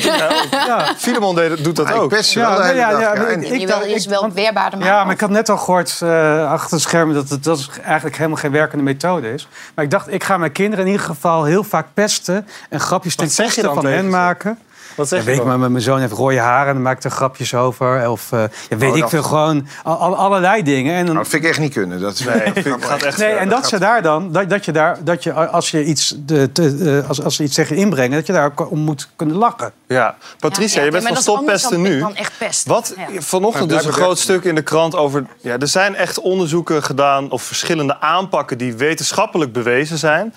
Ja. 0.66 0.94
Filemon 0.98 1.34
deed- 1.34 1.64
doet 1.64 1.76
dat 1.76 1.84
Maar 1.86 1.94
ik 1.94 2.00
ook. 2.00 2.08
pest 2.08 2.30
ze 2.30 2.38
wel 2.40 2.56
de 2.56 2.62
hele 2.64 2.74
dag. 2.80 2.90
ja, 2.90 3.14
ja. 3.14 3.14
En- 3.14 3.42
ik- 3.52 3.60
je 3.60 3.66
wil 3.66 3.80
eerst 3.80 4.06
wel 4.06 4.32
weerbaarder 4.32 4.78
maken. 4.78 4.94
Ja, 4.94 5.04
maar 5.04 5.14
ik 5.14 5.20
had 5.20 5.30
net 5.30 5.48
al 5.48 5.56
gehoord 5.58 5.98
eh, 6.02 6.50
achter 6.50 6.70
het 6.72 6.80
scherm 6.80 7.14
dat 7.14 7.28
het 7.28 7.44
dat 7.44 7.58
is 7.58 7.70
eigenlijk 7.84 8.16
helemaal 8.16 8.38
geen 8.38 8.52
werkende 8.52 8.84
methode 8.84 9.32
is. 9.32 9.48
Maar 9.74 9.84
ik 9.84 9.90
dacht, 9.90 10.12
ik 10.12 10.24
ga 10.24 10.36
mijn 10.36 10.52
kinderen 10.52 10.84
in 10.86 10.90
ieder 10.90 11.06
geval 11.06 11.44
heel 11.44 11.64
vaak 11.64 11.86
pesten 11.94 12.46
en 12.70 12.80
grapjes 12.80 13.14
ten 13.14 13.24
Wat 13.24 13.34
zeg 13.34 13.46
je 13.46 13.52
koste 13.62 13.66
dan 13.74 13.82
van 13.82 13.92
hen 13.92 14.04
ze? 14.04 14.08
maken. 14.10 14.58
Wat 15.00 15.08
zeg 15.08 15.18
Ja, 15.18 15.24
je 15.24 15.30
weet 15.30 15.40
ik 15.46 15.58
maar, 15.58 15.70
mijn 15.70 15.82
zoon 15.82 16.00
heeft 16.00 16.12
rode 16.12 16.38
haren 16.38 16.68
en 16.68 16.74
dan 16.74 16.82
maak 16.82 16.96
ik 16.96 17.04
er 17.04 17.10
grapjes 17.10 17.54
over. 17.54 18.10
Of 18.10 18.32
eh, 18.32 18.42
ja, 18.68 18.76
weet 18.76 18.90
Oh, 18.90 18.96
ik 18.96 19.08
veel, 19.08 19.22
gewoon 19.22 19.66
al, 19.82 19.96
al- 19.96 20.16
allerlei 20.16 20.62
dingen. 20.62 20.92
En 20.94 20.96
dan, 21.04 21.14
Nou, 21.14 21.16
dat 21.18 21.28
vind 21.28 21.42
ik 21.42 21.48
echt 21.48 21.58
niet 21.58 21.72
kunnen. 21.72 22.00
Dat 22.00 22.12
is, 22.14 22.24
Nee, 22.24 22.52
dat 22.64 22.84
gaat 22.84 23.02
echt 23.02 23.18
Nee, 23.18 23.28
ver. 23.30 23.38
en 23.38 23.48
dat 23.48 23.68
ze 23.68 23.78
daar 23.78 24.02
dan, 24.02 24.32
dat, 24.32 24.50
dat 24.50 24.64
je 24.64 24.72
daar, 24.72 24.98
dat 25.04 25.22
je 25.22 25.32
als 25.32 25.70
je 25.70 25.84
iets, 25.84 26.14
de, 26.18 26.52
te- 26.52 27.00
eh, 27.02 27.08
als, 27.08 27.22
als 27.22 27.36
ze 27.36 27.42
iets 27.42 27.54
tegen 27.54 27.76
inbrengen, 27.76 28.16
dat 28.16 28.26
je 28.26 28.32
daar 28.32 28.52
om 28.68 28.78
moet 28.78 29.08
kunnen 29.16 29.36
lachen. 29.36 29.72
Ja. 29.86 30.16
Patricia, 30.38 30.78
Ja, 30.78 30.84
je 30.84 30.90
bent 30.90 31.04
van 31.04 31.12
dat 31.14 31.22
is 31.22 31.28
anders 31.28 31.60
Stop 31.62 31.70
Pesten 31.72 31.82
dan- 31.82 31.92
nu. 31.92 32.00
dan 32.00 32.16
echt 32.16 32.32
pest. 32.38 32.66
Wat 32.66 32.94
Ja. 32.96 33.20
vanochtend 33.20 33.68
dus 33.68 33.84
een 33.84 33.92
groot 33.92 34.18
stuk 34.18 34.44
in 34.44 34.54
de 34.54 34.62
krant 34.62 34.96
over... 34.96 35.24
Ja, 35.40 35.58
er 35.58 35.68
zijn 35.68 35.94
echt 35.94 36.20
onderzoeken 36.20 36.82
gedaan 36.82 37.30
of 37.30 37.42
verschillende 37.42 38.00
aanpakken... 38.00 38.58
die 38.58 38.74
wetenschappelijk 38.74 39.52
bewezen 39.52 39.98
zijn 39.98 40.34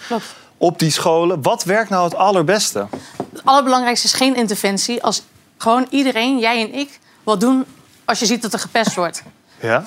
op 0.57 0.79
die 0.79 0.91
scholen. 0.91 1.41
Wat 1.41 1.63
werkt 1.63 1.89
nou 1.89 2.03
het 2.03 2.15
allerbeste? 2.15 2.85
Het 3.43 3.51
allerbelangrijkste 3.51 4.07
is 4.07 4.13
geen 4.13 4.35
interventie. 4.35 5.03
Als 5.03 5.23
gewoon 5.57 5.87
iedereen, 5.89 6.39
jij 6.39 6.61
en 6.61 6.73
ik, 6.73 6.99
wat 7.23 7.39
doen 7.39 7.65
als 8.05 8.19
je 8.19 8.25
ziet 8.25 8.41
dat 8.41 8.53
er 8.53 8.59
gepest 8.59 8.95
wordt. 8.95 9.23
Ja? 9.59 9.75
Er 9.75 9.85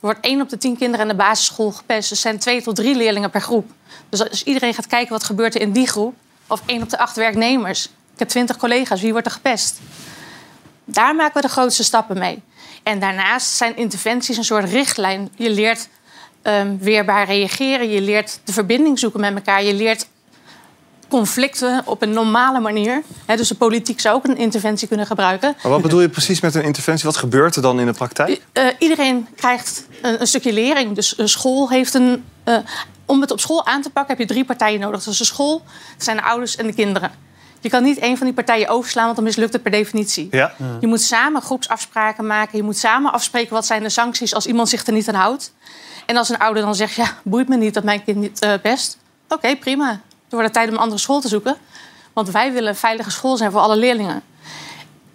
wordt 0.00 0.20
één 0.20 0.40
op 0.40 0.48
de 0.48 0.58
tien 0.58 0.76
kinderen 0.76 1.08
in 1.08 1.16
de 1.16 1.22
basisschool 1.22 1.70
gepest. 1.70 2.10
Er 2.10 2.16
zijn 2.16 2.38
twee 2.38 2.62
tot 2.62 2.76
drie 2.76 2.94
leerlingen 2.94 3.30
per 3.30 3.40
groep. 3.40 3.70
Dus 4.08 4.28
als 4.28 4.42
iedereen 4.42 4.74
gaat 4.74 4.86
kijken 4.86 5.12
wat 5.12 5.24
gebeurt 5.24 5.54
er 5.54 5.60
in 5.60 5.72
die 5.72 5.86
groep... 5.86 6.14
of 6.46 6.62
één 6.66 6.82
op 6.82 6.90
de 6.90 6.98
acht 6.98 7.16
werknemers. 7.16 7.84
Ik 7.84 8.18
heb 8.18 8.28
twintig 8.28 8.56
collega's, 8.56 9.00
wie 9.00 9.12
wordt 9.12 9.26
er 9.26 9.32
gepest? 9.32 9.80
Daar 10.84 11.14
maken 11.14 11.34
we 11.34 11.40
de 11.40 11.52
grootste 11.52 11.84
stappen 11.84 12.18
mee. 12.18 12.42
En 12.82 13.00
daarnaast 13.00 13.46
zijn 13.46 13.76
interventies 13.76 14.36
een 14.36 14.44
soort 14.44 14.70
richtlijn. 14.70 15.30
Je 15.36 15.50
leert 15.50 15.88
ehm, 16.42 16.76
weerbaar 16.78 17.26
reageren. 17.26 17.90
Je 17.90 18.00
leert 18.00 18.40
de 18.44 18.52
verbinding 18.52 18.98
zoeken 18.98 19.20
met 19.20 19.34
elkaar. 19.34 19.62
Je 19.62 19.74
leert 19.74 20.06
conflicten 21.08 21.82
op 21.84 22.02
een 22.02 22.10
normale 22.10 22.60
manier. 22.60 23.02
Dus 23.26 23.48
de 23.48 23.54
politiek 23.54 24.00
zou 24.00 24.16
ook 24.16 24.24
een 24.24 24.36
interventie 24.36 24.88
kunnen 24.88 25.06
gebruiken. 25.06 25.56
Maar 25.62 25.72
wat 25.72 25.82
bedoel 25.82 26.00
je 26.00 26.08
precies 26.08 26.40
met 26.40 26.54
een 26.54 26.62
interventie? 26.62 27.04
Wat 27.04 27.16
gebeurt 27.16 27.56
er 27.56 27.62
dan 27.62 27.80
in 27.80 27.86
de 27.86 27.92
praktijk? 27.92 28.40
Eh, 28.52 28.64
iedereen 28.78 29.26
krijgt 29.36 29.86
een, 30.02 30.20
een 30.20 30.26
stukje 30.26 30.52
lering. 30.52 30.94
Dus 30.94 31.18
een 31.18 31.28
school 31.28 31.70
heeft 31.70 31.94
een. 31.94 32.24
eh, 32.44 32.56
om 33.06 33.20
het 33.20 33.30
op 33.30 33.40
school 33.40 33.66
aan 33.66 33.82
te 33.82 33.90
pakken 33.90 34.16
heb 34.16 34.28
je 34.28 34.34
drie 34.34 34.44
partijen 34.44 34.80
nodig. 34.80 35.04
Dus 35.04 35.18
de 35.18 35.24
school, 35.24 35.62
dat 35.96 36.04
zijn 36.04 36.16
de 36.16 36.22
ouders 36.22 36.56
en 36.56 36.66
de 36.66 36.72
kinderen. 36.74 37.10
Je 37.60 37.68
kan 37.68 37.82
niet 37.82 37.98
één 37.98 38.16
van 38.16 38.26
die 38.26 38.34
partijen 38.34 38.68
overslaan, 38.68 39.04
want 39.04 39.16
dan 39.16 39.24
mislukt 39.24 39.52
het 39.52 39.62
per 39.62 39.70
definitie. 39.70 40.28
Ja? 40.30 40.52
Je 40.80 40.86
moet 40.86 41.00
samen 41.00 41.42
groepsafspraken 41.42 42.26
maken. 42.26 42.58
Je 42.58 42.62
moet 42.64 42.76
samen 42.76 43.12
afspreken 43.12 43.52
wat 43.54 43.66
zijn 43.66 43.82
de 43.82 43.88
sancties 43.88 44.34
als 44.34 44.46
iemand 44.46 44.68
zich 44.68 44.86
er 44.86 44.92
niet 44.92 45.08
aan 45.08 45.14
houdt. 45.14 45.52
En 46.06 46.16
als 46.16 46.28
een 46.28 46.38
ouder 46.38 46.62
dan 46.62 46.74
zegt, 46.74 46.94
ja, 46.94 47.16
boeit 47.24 47.48
me 47.48 47.56
niet 47.56 47.74
dat 47.74 47.84
mijn 47.84 48.04
kind 48.04 48.16
niet 48.16 48.38
eh 48.38 48.52
pest. 48.62 48.98
Oké, 49.28 49.56
prima. 49.56 50.00
Dan 50.28 50.38
wordt 50.38 50.44
het 50.44 50.52
tijd 50.52 50.68
om 50.68 50.74
een 50.74 50.80
andere 50.80 51.00
school 51.00 51.20
te 51.20 51.28
zoeken. 51.28 51.56
Want 52.12 52.30
wij 52.30 52.52
willen 52.52 52.68
een 52.68 52.76
veilige 52.76 53.10
school 53.10 53.36
zijn 53.36 53.50
voor 53.50 53.60
alle 53.60 53.76
leerlingen. 53.76 54.22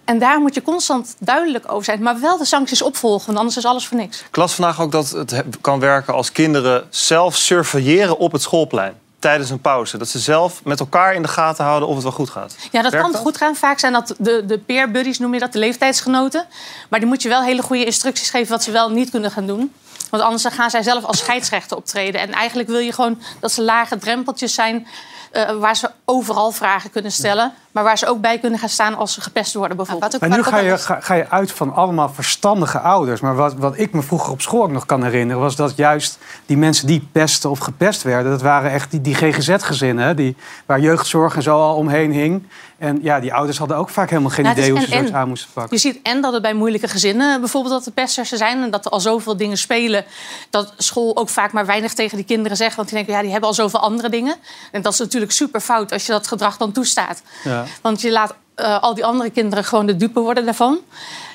En 0.04 0.18
daar 0.18 0.40
moet 0.40 0.54
je 0.54 0.62
constant 0.62 1.16
duidelijk 1.18 1.72
over 1.72 1.84
zijn. 1.84 2.02
Maar 2.02 2.20
wel 2.20 2.38
de 2.38 2.44
sancties 2.44 2.82
opvolgen, 2.82 3.26
want 3.26 3.38
anders 3.38 3.56
is 3.56 3.64
alles 3.64 3.86
voor 3.86 3.96
niks. 3.96 4.20
Ik 4.28 4.36
las 4.36 4.54
vandaag 4.54 4.80
ook 4.80 4.92
dat 4.92 5.10
het 5.10 5.30
he- 5.30 5.42
kan 5.60 5.80
werken 5.80 6.14
als 6.14 6.32
kinderen 6.32 6.86
zelf 6.90 7.36
surveilleren 7.36 8.18
op 8.18 8.32
het 8.32 8.42
schoolplein. 8.42 8.94
Tijdens 9.18 9.50
een 9.50 9.60
pauze. 9.60 9.98
Dat 9.98 10.08
ze 10.08 10.18
zelf 10.18 10.64
met 10.64 10.80
elkaar 10.80 11.14
in 11.14 11.22
de 11.22 11.28
gaten 11.28 11.64
houden 11.64 11.88
of 11.88 11.94
het 11.94 12.02
wel 12.02 12.12
goed 12.12 12.30
gaat. 12.30 12.56
Ja, 12.70 12.82
dat 12.82 12.92
Werkt 12.92 13.10
kan 13.10 13.20
goed 13.20 13.36
gaan. 13.36 13.56
Vaak 13.56 13.78
zijn 13.78 13.92
dat 13.92 14.14
de, 14.18 14.44
de 14.46 14.58
peer 14.58 14.90
buddies, 14.90 15.18
noem 15.18 15.34
je 15.34 15.40
dat, 15.40 15.52
de 15.52 15.58
leeftijdsgenoten. 15.58 16.46
Maar 16.88 17.00
die 17.00 17.08
moet 17.08 17.22
je 17.22 17.28
wel 17.28 17.42
hele 17.42 17.62
goede 17.62 17.84
instructies 17.84 18.30
geven 18.30 18.52
wat 18.52 18.62
ze 18.62 18.70
wel 18.70 18.90
niet 18.90 19.10
kunnen 19.10 19.30
gaan 19.30 19.46
doen. 19.46 19.72
Want 20.14 20.26
anders 20.26 20.44
gaan 20.54 20.70
zij 20.70 20.82
zelf 20.82 21.04
als 21.04 21.18
scheidsrechter 21.18 21.76
optreden. 21.76 22.20
En 22.20 22.32
eigenlijk 22.32 22.68
wil 22.68 22.78
je 22.78 22.92
gewoon 22.92 23.22
dat 23.40 23.52
ze 23.52 23.62
lage 23.62 23.98
drempeltjes 23.98 24.54
zijn... 24.54 24.86
eh, 25.30 25.50
waar 25.50 25.76
ze 25.76 25.90
overal 26.04 26.50
vragen 26.50 26.90
kunnen 26.90 27.12
stellen. 27.12 27.54
Maar 27.74 27.84
waar 27.84 27.98
ze 27.98 28.06
ook 28.06 28.20
bij 28.20 28.38
kunnen 28.38 28.58
gaan 28.58 28.68
staan 28.68 28.94
als 28.94 29.12
ze 29.12 29.20
gepest 29.20 29.54
worden 29.54 29.76
bijvoorbeeld. 29.76 30.20
Maar 30.20 30.28
nu 30.28 30.42
ga 30.42 30.58
je, 30.58 30.78
ga, 30.78 31.00
ga 31.00 31.14
je 31.14 31.30
uit 31.30 31.52
van 31.52 31.74
allemaal 31.74 32.08
verstandige 32.08 32.78
ouders. 32.78 33.20
Maar 33.20 33.34
wat, 33.34 33.54
wat 33.54 33.78
ik 33.78 33.92
me 33.92 34.02
vroeger 34.02 34.32
op 34.32 34.40
school 34.40 34.62
ook 34.62 34.70
nog 34.70 34.86
kan 34.86 35.04
herinneren... 35.04 35.42
was 35.42 35.56
dat 35.56 35.76
juist 35.76 36.18
die 36.46 36.56
mensen 36.56 36.86
die 36.86 37.08
pesten 37.12 37.50
of 37.50 37.58
gepest 37.58 38.02
werden... 38.02 38.32
dat 38.32 38.42
waren 38.42 38.70
echt 38.70 38.90
die, 38.90 39.00
die 39.00 39.14
GGZ-gezinnen, 39.14 40.16
die, 40.16 40.36
waar 40.66 40.80
jeugdzorg 40.80 41.36
en 41.36 41.42
zo 41.42 41.60
al 41.60 41.76
omheen 41.76 42.12
hing. 42.12 42.42
En 42.78 42.98
ja, 43.02 43.20
die 43.20 43.34
ouders 43.34 43.58
hadden 43.58 43.76
ook 43.76 43.88
vaak 43.88 44.10
helemaal 44.10 44.30
geen 44.30 44.44
Nou, 44.44 44.56
idee 44.56 44.72
is 44.72 44.78
hoe 44.78 44.86
ze 44.86 44.92
zoiets 44.92 45.12
aan 45.12 45.28
moesten 45.28 45.50
pakken. 45.52 45.76
Je 45.76 45.80
ziet 45.80 45.98
en 46.02 46.20
dat 46.20 46.32
het 46.32 46.42
bij 46.42 46.54
moeilijke 46.54 46.88
gezinnen 46.88 47.40
bijvoorbeeld 47.40 47.74
dat 47.74 47.84
de 47.84 47.90
pesters 47.90 48.32
er 48.32 48.38
zijn... 48.38 48.62
en 48.62 48.70
dat 48.70 48.84
er 48.84 48.90
al 48.90 49.00
zoveel 49.00 49.36
dingen 49.36 49.58
spelen... 49.58 50.04
dat 50.50 50.72
school 50.76 51.16
ook 51.16 51.28
vaak 51.28 51.52
maar 51.52 51.66
weinig 51.66 51.94
tegen 51.94 52.16
die 52.16 52.26
kinderen 52.26 52.56
zegt... 52.56 52.76
want 52.76 52.88
die 52.88 52.96
denken, 52.96 53.14
ja, 53.14 53.20
die 53.20 53.30
hebben 53.30 53.48
al 53.48 53.54
zoveel 53.54 53.80
andere 53.80 54.08
dingen. 54.08 54.36
En 54.72 54.82
dat 54.82 54.92
is 54.92 54.98
natuurlijk 54.98 55.32
super 55.32 55.60
fout 55.60 55.92
als 55.92 56.06
je 56.06 56.12
dat 56.12 56.26
gedrag 56.26 56.56
dan 56.56 56.72
toestaat. 56.72 57.22
Ja. 57.44 57.63
Want 57.82 58.00
je 58.00 58.10
laat 58.10 58.34
eh, 58.54 58.82
al 58.82 58.94
die 58.94 59.04
andere 59.04 59.30
kinderen 59.30 59.64
gewoon 59.64 59.86
de 59.86 59.96
dupe 59.96 60.20
worden 60.20 60.44
daarvan. 60.44 60.78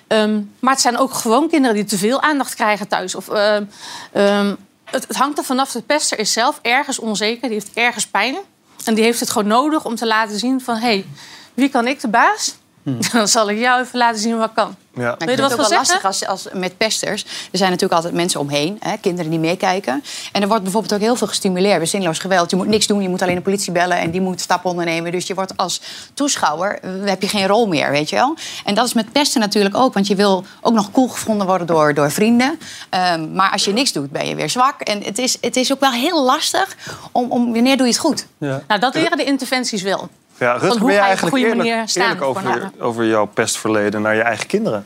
Ehm, 0.08 0.42
maar 0.60 0.74
het 0.74 0.82
zijn 0.82 0.98
ook 0.98 1.14
gewoon 1.14 1.50
kinderen 1.50 1.76
die 1.76 1.86
te 1.86 1.98
veel 1.98 2.22
aandacht 2.22 2.56
krijgen 2.56 2.88
thuis. 2.88 3.16
Of, 3.16 3.30
ehm, 3.30 3.64
ehm, 4.12 4.56
het, 4.84 5.08
het 5.08 5.18
hangt 5.18 5.38
er 5.38 5.44
vanaf. 5.44 5.72
De 5.72 5.82
pester 5.82 6.20
is 6.20 6.34
zelf 6.34 6.60
ergens 6.62 7.00
onzeker. 7.00 7.50
Die 7.50 7.58
heeft 7.58 7.74
ergens 7.74 8.08
pijn. 8.08 8.38
En 8.86 8.94
die 8.94 9.04
heeft 9.04 9.20
het 9.20 9.30
gewoon 9.30 9.48
nodig 9.48 9.86
om 9.86 9.96
te 9.96 10.08
laten 10.08 10.40
zien 10.40 10.62
van... 10.62 10.76
hé, 10.76 10.82
hey, 10.82 11.06
wie 11.54 11.70
kan 11.70 11.88
ik 11.88 12.02
de 12.02 12.08
baas? 12.08 12.56
Dan 13.14 13.28
zal 13.28 13.50
ik 13.50 13.60
jou 13.60 13.82
even 13.82 13.98
laten 13.98 14.22
zien 14.22 14.38
wat 14.38 14.52
kan. 14.54 14.76
Ja. 14.96 15.16
Je 15.18 15.26
er 15.26 15.30
het 15.32 15.40
van 15.40 15.50
wel 15.50 15.58
zeggen? 15.58 15.76
lastig 15.78 16.06
als, 16.06 16.26
als 16.26 16.48
met 16.54 16.78
pesters. 16.78 17.24
Er 17.24 17.58
zijn 17.58 17.70
natuurlijk 17.70 17.96
altijd 17.96 18.14
mensen 18.14 18.40
omheen, 18.40 18.78
hè, 18.80 18.98
kinderen 18.98 19.32
die 19.32 19.40
meekijken. 19.40 20.04
En 20.32 20.42
er 20.42 20.48
wordt 20.48 20.64
bijvoorbeeld 20.64 20.94
ook 20.94 21.00
heel 21.00 21.16
veel 21.16 21.28
gestimuleerd 21.28 21.78
bij 21.78 21.86
zinloos 21.86 22.20
geweld. 22.20 22.50
Je 22.50 22.56
moet 22.56 22.68
niks 22.68 22.88
doen, 22.88 23.02
je 23.02 23.10
moet 23.10 23.22
alleen 23.22 23.36
de 23.36 23.42
politie 23.42 23.72
bellen 23.72 23.98
en 23.98 24.12
die 24.12 24.22
moet 24.22 24.42
stappen 24.42 24.70
ondernemen. 24.70 25.12
Dus 25.12 25.28
je 25.28 25.34
wordt 25.34 25.58
als 25.58 25.82
toeschouwer, 26.14 26.80
eh, 26.80 26.92
heb 27.06 27.22
je 27.22 27.28
geen 27.28 27.48
rol 27.48 27.68
meer, 27.68 27.92
weet 27.92 28.10
je 28.10 28.16
wel. 28.16 28.36
En 28.66 28.76
dat 28.76 28.86
is 28.86 28.94
met 28.94 29.12
pesten 29.12 29.42
natuurlijk 29.42 29.76
ook, 29.76 29.94
want 29.94 30.08
je 30.08 30.16
wil 30.16 30.44
ook 30.62 30.74
nog 30.74 30.92
cool 30.92 31.08
gevonden 31.08 31.48
worden 31.48 31.68
door, 31.68 31.94
door 31.94 32.12
vrienden. 32.12 32.60
Ehm, 32.90 33.34
maar 33.34 33.52
als 33.52 33.66
je 33.66 33.74
niks 33.74 33.92
doet, 33.92 34.12
ben 34.12 34.28
je 34.28 34.36
weer 34.36 34.50
zwak. 34.50 34.82
En 34.82 35.04
het 35.04 35.18
is, 35.18 35.38
het 35.42 35.56
is 35.56 35.72
ook 35.72 35.80
wel 35.80 35.92
heel 35.92 36.24
lastig 36.24 36.76
om, 37.12 37.32
om 37.32 37.54
wanneer 37.54 37.78
doe 37.78 37.86
je 37.86 37.92
het 37.92 38.02
goed. 38.02 38.26
Ja. 38.38 38.62
Nou, 38.68 38.80
dat 38.80 38.94
leren 38.94 39.18
de 39.18 39.24
interventies 39.24 39.82
wel. 39.82 40.10
Ja, 40.40 40.52
Rutger, 40.52 40.70
hoe 40.70 40.80
ben 40.80 40.94
je 40.94 41.00
eigenlijk 41.00 41.36
eerlijk, 41.36 41.96
eerlijk 41.96 42.22
over, 42.22 42.72
over 42.80 43.06
jouw 43.06 43.26
pestverleden 43.26 44.02
naar 44.02 44.16
je 44.16 44.22
eigen 44.22 44.48
kinderen? 44.48 44.86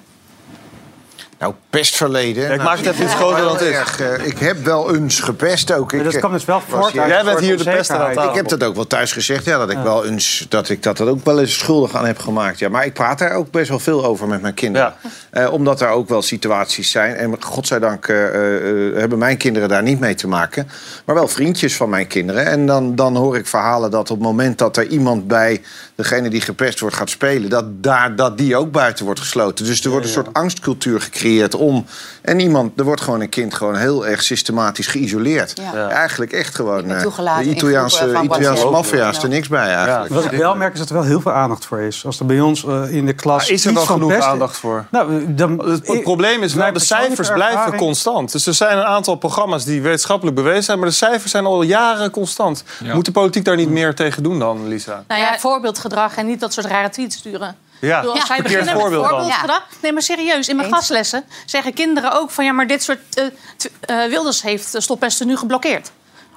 Nou, 1.43 1.55
pestverleden. 1.69 2.43
Ja, 2.43 2.49
ik 2.49 2.55
nou, 2.55 2.69
maak 2.69 2.77
het 2.77 2.85
even 2.87 3.03
iets 3.03 3.13
ik- 3.13 3.19
groter 3.19 3.43
dan 3.43 3.51
het 3.53 3.61
is. 3.61 3.75
erg, 3.75 3.99
eh, 3.99 4.25
ik 4.25 4.37
heb 4.39 4.65
wel 4.65 4.95
eens 4.95 5.19
gepest 5.19 5.73
ook. 5.73 5.93
Ik, 5.93 6.03
dat 6.03 6.13
eh, 6.13 6.19
kwam 6.19 6.31
dus 6.31 6.45
wel 6.45 6.61
was 6.67 6.79
voort 6.79 6.91
hier- 6.91 7.01
uit 7.01 7.11
Jij 7.11 7.23
bent 7.23 7.29
soort 7.31 7.43
hier 7.43 7.57
de 7.57 7.63
pester 7.63 7.73
aan 7.95 8.01
onzekerheid. 8.01 8.15
tafel. 8.15 8.29
Ik 8.29 8.35
heb 8.49 8.59
dat 8.59 8.69
ook 8.69 8.75
wel 8.75 8.87
thuis 8.87 9.11
gezegd, 9.11 9.45
ja, 9.45 9.57
dat 9.57 9.69
ik 9.69 9.77
wel 9.77 10.05
eens 10.05 10.45
dat 10.49 10.69
ik 10.69 10.83
dat, 10.83 10.97
dat 10.97 11.07
ook 11.07 11.25
wel 11.25 11.39
eens 11.39 11.57
schuldig 11.57 11.95
aan 11.95 12.05
heb 12.05 12.19
gemaakt. 12.19 12.59
Ja, 12.59 12.69
maar 12.69 12.85
ik 12.85 12.93
praat 12.93 13.19
daar 13.19 13.31
ook 13.33 13.51
best 13.51 13.69
wel 13.69 13.79
veel 13.79 14.05
over 14.05 14.27
met 14.27 14.41
mijn 14.41 14.53
kinderen. 14.53 14.93
Eh, 15.29 15.51
omdat 15.53 15.81
er 15.81 15.87
ook 15.89 16.09
wel 16.09 16.21
situaties 16.21 16.91
zijn. 16.91 17.15
En 17.15 17.35
godzijdank 17.43 18.07
eh, 18.07 18.25
eh, 18.25 18.95
hebben 18.95 19.17
mijn 19.17 19.37
kinderen 19.37 19.69
daar 19.69 19.83
niet 19.83 19.99
mee 19.99 20.15
te 20.15 20.27
maken. 20.27 20.67
Maar 21.05 21.15
wel 21.15 21.27
vriendjes 21.27 21.75
van 21.75 21.89
mijn 21.89 22.07
kinderen. 22.07 22.45
En 22.45 22.65
dan, 22.65 22.95
dan 22.95 23.15
hoor 23.15 23.37
ik 23.37 23.47
verhalen 23.47 23.91
dat 23.91 24.09
op 24.11 24.17
het 24.17 24.25
moment 24.27 24.57
dat 24.57 24.77
er 24.77 24.87
iemand 24.87 25.27
bij 25.27 25.61
degene 25.95 26.29
die 26.29 26.41
gepest 26.41 26.79
wordt 26.79 26.95
gaat 26.95 27.09
spelen, 27.09 27.49
dat, 27.49 27.83
daar, 27.83 28.15
dat 28.15 28.37
die 28.37 28.55
ook 28.55 28.71
buiten 28.71 29.05
wordt 29.05 29.19
gesloten. 29.19 29.65
Dus 29.65 29.83
er 29.83 29.89
wordt 29.89 30.05
een 30.05 30.11
soort 30.11 30.33
angstcultuur 30.33 31.01
gecreëerd 31.01 31.31
om. 31.55 31.85
En 32.21 32.39
iemand, 32.39 32.79
er 32.79 32.83
wordt 32.85 33.01
gewoon 33.01 33.21
een 33.21 33.29
kind 33.29 33.53
gewoon 33.53 33.75
heel 33.75 34.07
erg 34.07 34.23
systematisch 34.23 34.87
geïsoleerd. 34.87 35.53
Ja. 35.73 35.89
Eigenlijk 35.89 36.31
echt 36.31 36.55
gewoon. 36.55 36.91
eh, 36.91 37.01
toegelaten 37.01 37.43
de 37.43 37.49
Italiaanse, 37.49 38.19
Italiaanse 38.23 38.65
maffia 38.69 39.09
is 39.09 39.23
er 39.23 39.29
niks 39.29 39.47
bij 39.47 39.73
eigenlijk. 39.73 40.13
Wat 40.13 40.23
ik 40.25 40.31
wel 40.31 40.55
merk 40.55 40.73
is 40.73 40.79
dat 40.79 40.89
er 40.89 40.95
wel 40.95 41.03
heel 41.03 41.21
veel 41.21 41.31
aandacht 41.31 41.65
voor 41.65 41.79
is. 41.81 42.05
Als 42.05 42.19
er 42.19 42.25
bij 42.25 42.39
ons 42.39 42.65
eh, 42.65 42.93
in 42.95 43.05
de 43.05 43.13
klas. 43.13 43.49
Is 43.49 43.65
er 43.65 43.73
wel 43.73 43.85
genoeg 43.85 44.19
aandacht 44.19 44.57
voor? 44.57 44.85
Nou, 44.91 45.33
dan, 45.33 45.65
Het, 45.69 45.87
het 45.87 46.03
probleem 46.03 46.43
is 46.43 46.53
wel, 46.53 46.61
Mijn 46.61 46.73
de 46.73 46.79
cijfers 46.79 47.31
blijven 47.31 47.57
ervaring- 47.57 47.81
constant. 47.81 48.31
Dus 48.31 48.45
er 48.47 48.53
zijn 48.53 48.77
een 48.77 48.83
aantal 48.83 49.15
programma's 49.15 49.65
die 49.65 49.81
wetenschappelijk 49.81 50.35
bewezen 50.35 50.63
zijn... 50.63 50.79
maar 50.79 50.87
de 50.87 50.93
cijfers 50.95 51.31
zijn 51.31 51.45
al 51.45 51.61
jaren 51.61 52.11
constant. 52.11 52.63
Ja. 52.83 52.93
Moet 52.93 53.05
de 53.05 53.11
politiek 53.11 53.45
daar 53.45 53.55
niet 53.55 53.69
meer 53.69 53.95
tegen 53.95 54.23
doen 54.23 54.39
dan, 54.39 54.67
Lisa? 54.67 55.03
Nou 55.07 55.21
ja, 55.21 55.37
voorbeeldgedrag 55.39 56.15
en 56.15 56.25
niet 56.25 56.39
dat 56.39 56.53
soort 56.53 56.65
rare 56.65 56.89
tweets 56.89 57.15
sturen. 57.15 57.55
Ja, 57.87 58.01
Als 58.01 58.19
verkeerd 58.19 58.43
beginnen 58.43 58.65
met 58.65 58.81
voorbeeld 58.81 59.07
voorbeeldgedrag... 59.07 59.67
Nee, 59.81 59.93
maar 59.93 60.01
serieus, 60.01 60.47
in 60.47 60.55
mijn 60.55 60.73
gastlessen 60.73 61.23
zeggen 61.45 61.73
kinderen 61.73 62.11
ook 62.11 62.31
van... 62.31 62.45
ja, 62.45 62.51
maar 62.51 62.67
dit 62.67 62.83
soort... 62.83 62.99
eh, 63.13 64.03
eh, 64.03 64.09
Wilders 64.09 64.41
heeft 64.41 64.75
stoppesten 64.77 65.27
nu 65.27 65.37
geblokkeerd 65.37 65.91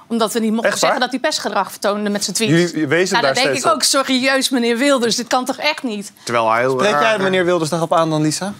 omdat 0.07 0.33
we 0.33 0.39
niet 0.39 0.51
mochten 0.51 0.71
Echt 0.71 0.79
zeggen 0.79 0.99
dat 0.99 1.09
hij 1.09 1.19
pestgedrag 1.19 1.71
vertoonde 1.71 2.09
met 2.09 2.23
zijn 2.23 2.35
tweets. 2.35 2.71
Jullie 2.71 2.87
wezen 2.87 3.13
nou, 3.13 3.25
daar 3.25 3.33
dan 3.33 3.43
denk 3.43 3.57
ik 3.57 3.65
op. 3.65 3.71
ook, 3.71 3.83
serieus 3.83 4.49
meneer 4.49 4.77
Wilders, 4.77 5.15
dit 5.15 5.27
kan 5.27 5.45
toch 5.45 5.57
echt 5.57 5.83
niet? 5.83 6.11
Terwijl 6.23 6.51
hij 6.51 6.59
heel 6.61 6.71
Spreek 6.71 6.99
jij 6.99 7.17
meneer 7.19 7.45
Wilders 7.45 7.69
daarop 7.69 7.93
aan 7.93 8.09
dan, 8.09 8.21
Lisa? 8.21 8.53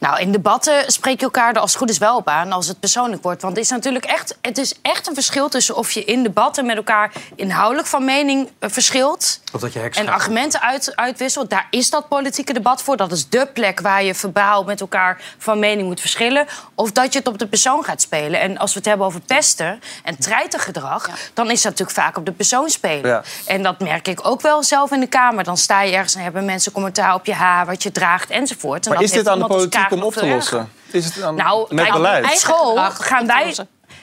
Nou, 0.00 0.20
in 0.20 0.32
debatten 0.32 0.92
spreek 0.92 1.18
je 1.18 1.24
elkaar 1.24 1.54
er 1.54 1.60
als 1.60 1.70
het 1.70 1.80
goed 1.80 1.90
is 1.90 1.98
wel 1.98 2.16
op 2.16 2.28
aan 2.28 2.52
als 2.52 2.68
het 2.68 2.80
persoonlijk 2.80 3.22
wordt. 3.22 3.42
Want 3.42 3.56
het 3.56 3.64
is 3.64 3.70
natuurlijk 3.70 4.04
echt, 4.04 4.38
het 4.40 4.58
is 4.58 4.74
echt 4.82 5.08
een 5.08 5.14
verschil 5.14 5.48
tussen 5.48 5.76
of 5.76 5.90
je 5.92 6.04
in 6.04 6.22
debatten 6.22 6.66
met 6.66 6.76
elkaar 6.76 7.12
inhoudelijk 7.34 7.88
van 7.88 8.04
mening 8.04 8.48
eh, 8.58 8.70
verschilt. 8.70 9.40
Of 9.52 9.60
dat 9.60 9.72
je 9.72 9.80
En 9.80 10.08
argumenten 10.08 10.60
uit, 10.60 10.96
uitwisselt. 10.96 11.50
Daar 11.50 11.66
is 11.70 11.90
dat 11.90 12.08
politieke 12.08 12.52
debat 12.52 12.82
voor. 12.82 12.96
Dat 12.96 13.12
is 13.12 13.28
dé 13.28 13.46
plek 13.46 13.80
waar 13.80 14.04
je 14.04 14.14
verbaal 14.14 14.64
met 14.64 14.80
elkaar 14.80 15.20
van 15.38 15.58
mening 15.58 15.88
moet 15.88 16.00
verschillen. 16.00 16.46
Of 16.74 16.92
dat 16.92 17.12
je 17.12 17.18
het 17.18 17.28
op 17.28 17.38
de 17.38 17.46
persoon 17.46 17.84
gaat 17.84 18.00
spelen. 18.00 18.40
En 18.40 18.58
als 18.58 18.72
we 18.72 18.78
het 18.78 18.88
hebben 18.88 19.06
over 19.06 19.20
pesten 19.20 19.80
en 20.04 20.18
treitergedrag... 20.18 21.08
dan 21.34 21.50
is 21.50 21.62
dat 21.62 21.72
natuurlijk 21.72 21.98
vaak 21.98 22.16
op 22.16 22.26
de 22.26 22.32
persoon 22.32 22.68
spelen. 22.68 23.10
Ja. 23.10 23.22
En 23.46 23.62
dat 23.62 23.80
merk 23.80 24.08
ik 24.08 24.26
ook 24.26 24.40
wel 24.40 24.62
zelf 24.62 24.90
in 24.90 25.00
de 25.00 25.06
Kamer. 25.06 25.44
Dan 25.44 25.56
sta 25.56 25.82
je 25.82 25.92
ergens 25.92 26.14
en 26.14 26.22
hebben 26.22 26.44
mensen 26.44 26.72
commentaar 26.72 27.14
op 27.14 27.26
je 27.26 27.34
haar... 27.34 27.66
wat 27.66 27.82
je 27.82 27.92
draagt 27.92 28.30
enzovoort. 28.30 28.86
En 28.86 28.92
Maar 28.92 29.00
dat 29.00 29.08
is 29.08 29.14
dit 29.14 29.24
heeft 29.26 29.36
aan 29.36 29.48
de 29.48 29.54
politiek 29.54 29.89
om 29.92 30.02
op 30.02 30.12
te 30.12 30.26
lossen? 30.26 30.72
Is 30.90 31.04
het 31.04 31.22
aan, 31.22 31.34
Nou, 31.34 31.74
met 31.74 31.84
kijk, 31.84 31.96
beleid? 31.96 32.38
school 32.38 32.76
gaan 32.76 33.26
wij... 33.26 33.56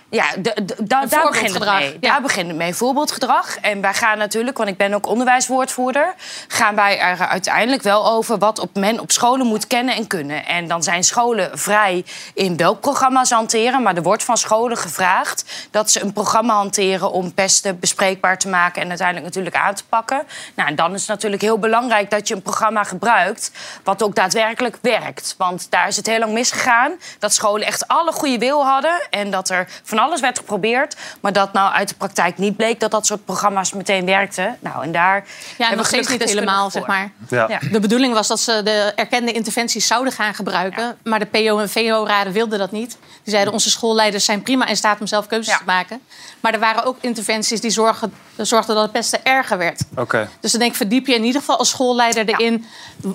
Ja, 0.09 0.25
de, 0.39 0.53
de- 0.65 0.75
da- 0.83 1.05
daar 1.05 1.27
begint 1.27 1.53
het 1.53 1.65
mee. 1.65 1.97
ja. 1.99 2.11
Daar 2.11 2.21
begint 2.21 2.47
het 2.47 2.55
mee. 2.57 2.73
Voorbeeldgedrag. 2.73 3.57
En 3.57 3.81
wij 3.81 3.93
gaan 3.93 4.17
natuurlijk, 4.17 4.57
want 4.57 4.69
ik 4.69 4.77
ben 4.77 4.93
ook 4.93 5.07
onderwijswoordvoerder... 5.07 6.13
gaan 6.47 6.75
wij 6.75 6.99
er 6.99 7.27
uiteindelijk 7.27 7.81
wel 7.83 8.07
over 8.11 8.37
wat 8.37 8.59
op 8.59 8.75
men 8.75 8.99
op 8.99 9.11
scholen 9.11 9.47
moet 9.47 9.67
kennen 9.67 9.95
en 9.95 10.07
kunnen. 10.07 10.45
En 10.45 10.67
dan 10.67 10.83
zijn 10.83 11.03
scholen 11.03 11.59
vrij 11.59 12.05
in 12.33 12.57
welk 12.57 12.79
programma 12.81 13.25
ze 13.25 13.33
hanteren. 13.35 13.83
Maar 13.83 13.95
er 13.95 14.01
wordt 14.03 14.23
van 14.23 14.37
scholen 14.37 14.77
gevraagd 14.77 15.67
dat 15.71 15.91
ze 15.91 16.01
een 16.01 16.13
programma 16.13 16.53
hanteren... 16.53 17.11
om 17.11 17.33
pesten 17.33 17.79
bespreekbaar 17.79 18.37
te 18.37 18.47
maken 18.47 18.81
en 18.81 18.87
uiteindelijk 18.87 19.27
natuurlijk 19.27 19.55
aan 19.55 19.75
te 19.75 19.85
pakken. 19.89 20.23
Nou, 20.55 20.69
en 20.69 20.75
dan 20.75 20.93
is 20.93 20.99
het 20.99 21.09
natuurlijk 21.09 21.41
heel 21.41 21.59
belangrijk 21.59 22.09
dat 22.09 22.27
je 22.27 22.33
een 22.35 22.41
programma 22.41 22.83
gebruikt... 22.83 23.51
wat 23.83 24.03
ook 24.03 24.15
daadwerkelijk 24.15 24.77
werkt. 24.81 25.35
Want 25.37 25.67
daar 25.71 25.87
is 25.87 25.95
het 25.97 26.05
heel 26.07 26.19
lang 26.19 26.33
misgegaan. 26.33 26.91
Dat 27.19 27.33
scholen 27.33 27.67
echt 27.67 27.87
alle 27.87 28.11
goede 28.11 28.37
wil 28.37 28.65
hadden... 28.65 29.07
en 29.09 29.31
dat 29.31 29.49
er 29.49 29.67
van 29.83 29.95
alles 29.99 30.19
werd 30.21 30.37
geprobeerd... 30.37 30.95
maar 31.19 31.33
dat 31.33 31.53
nou 31.53 31.73
uit 31.73 31.89
de 31.89 31.95
praktijk 31.95 32.37
niet 32.37 32.55
bleek 32.57 32.79
dat 32.79 32.91
dat 32.91 33.05
soort 33.05 33.25
programma's 33.25 33.73
meteen 33.73 34.05
werkten. 34.05 34.57
Nou, 34.59 34.83
en 34.83 34.91
daar 34.91 35.15
Ja, 35.15 35.23
hebben 35.47 35.69
we 35.69 35.75
nog 35.75 35.85
steeds 35.85 36.07
niet 36.09 36.23
helemaal, 36.23 36.69
zeg 36.71 36.85
maar. 36.87 37.11
Ja. 37.29 37.59
De 37.71 37.79
bedoeling 37.79 38.13
was 38.13 38.27
dat 38.27 38.39
ze 38.39 38.61
de 38.63 38.91
erkende 38.95 39.31
interventies 39.31 39.87
zouden 39.87 40.13
gaan 40.13 40.33
gebruiken. 40.33 40.97
Maar 41.03 41.19
de 41.19 41.25
PO 41.25 41.59
en 41.59 41.69
VO-raden 41.69 42.33
wilden 42.33 42.59
dat 42.59 42.71
niet. 42.71 42.97
Die 43.23 43.33
zeiden, 43.33 43.53
onze 43.53 43.69
schoolleiders 43.69 44.25
zijn 44.25 44.41
prima 44.41 44.67
in 44.67 44.77
staat 44.77 44.99
om 44.99 45.07
zelf 45.07 45.27
keuzes 45.27 45.57
te 45.57 45.63
maken. 45.65 46.01
Maar 46.39 46.53
er 46.53 46.59
waren 46.59 46.83
ook 46.83 46.97
interventies 47.01 47.61
die 47.61 47.71
zorgen, 47.71 48.13
zorgden 48.35 48.75
dat 48.75 48.83
het 48.83 48.91
pesten 48.93 49.19
erger 49.25 49.57
werd. 49.57 49.81
Oké. 49.95 50.29
Dus 50.39 50.51
dan 50.51 50.59
denk 50.59 50.71
ik, 50.71 50.77
verdiep 50.77 51.07
je 51.07 51.15
in 51.15 51.23
ieder 51.23 51.39
geval 51.39 51.57
als 51.57 51.69
schoolleider 51.69 52.25
erin... 52.29 52.65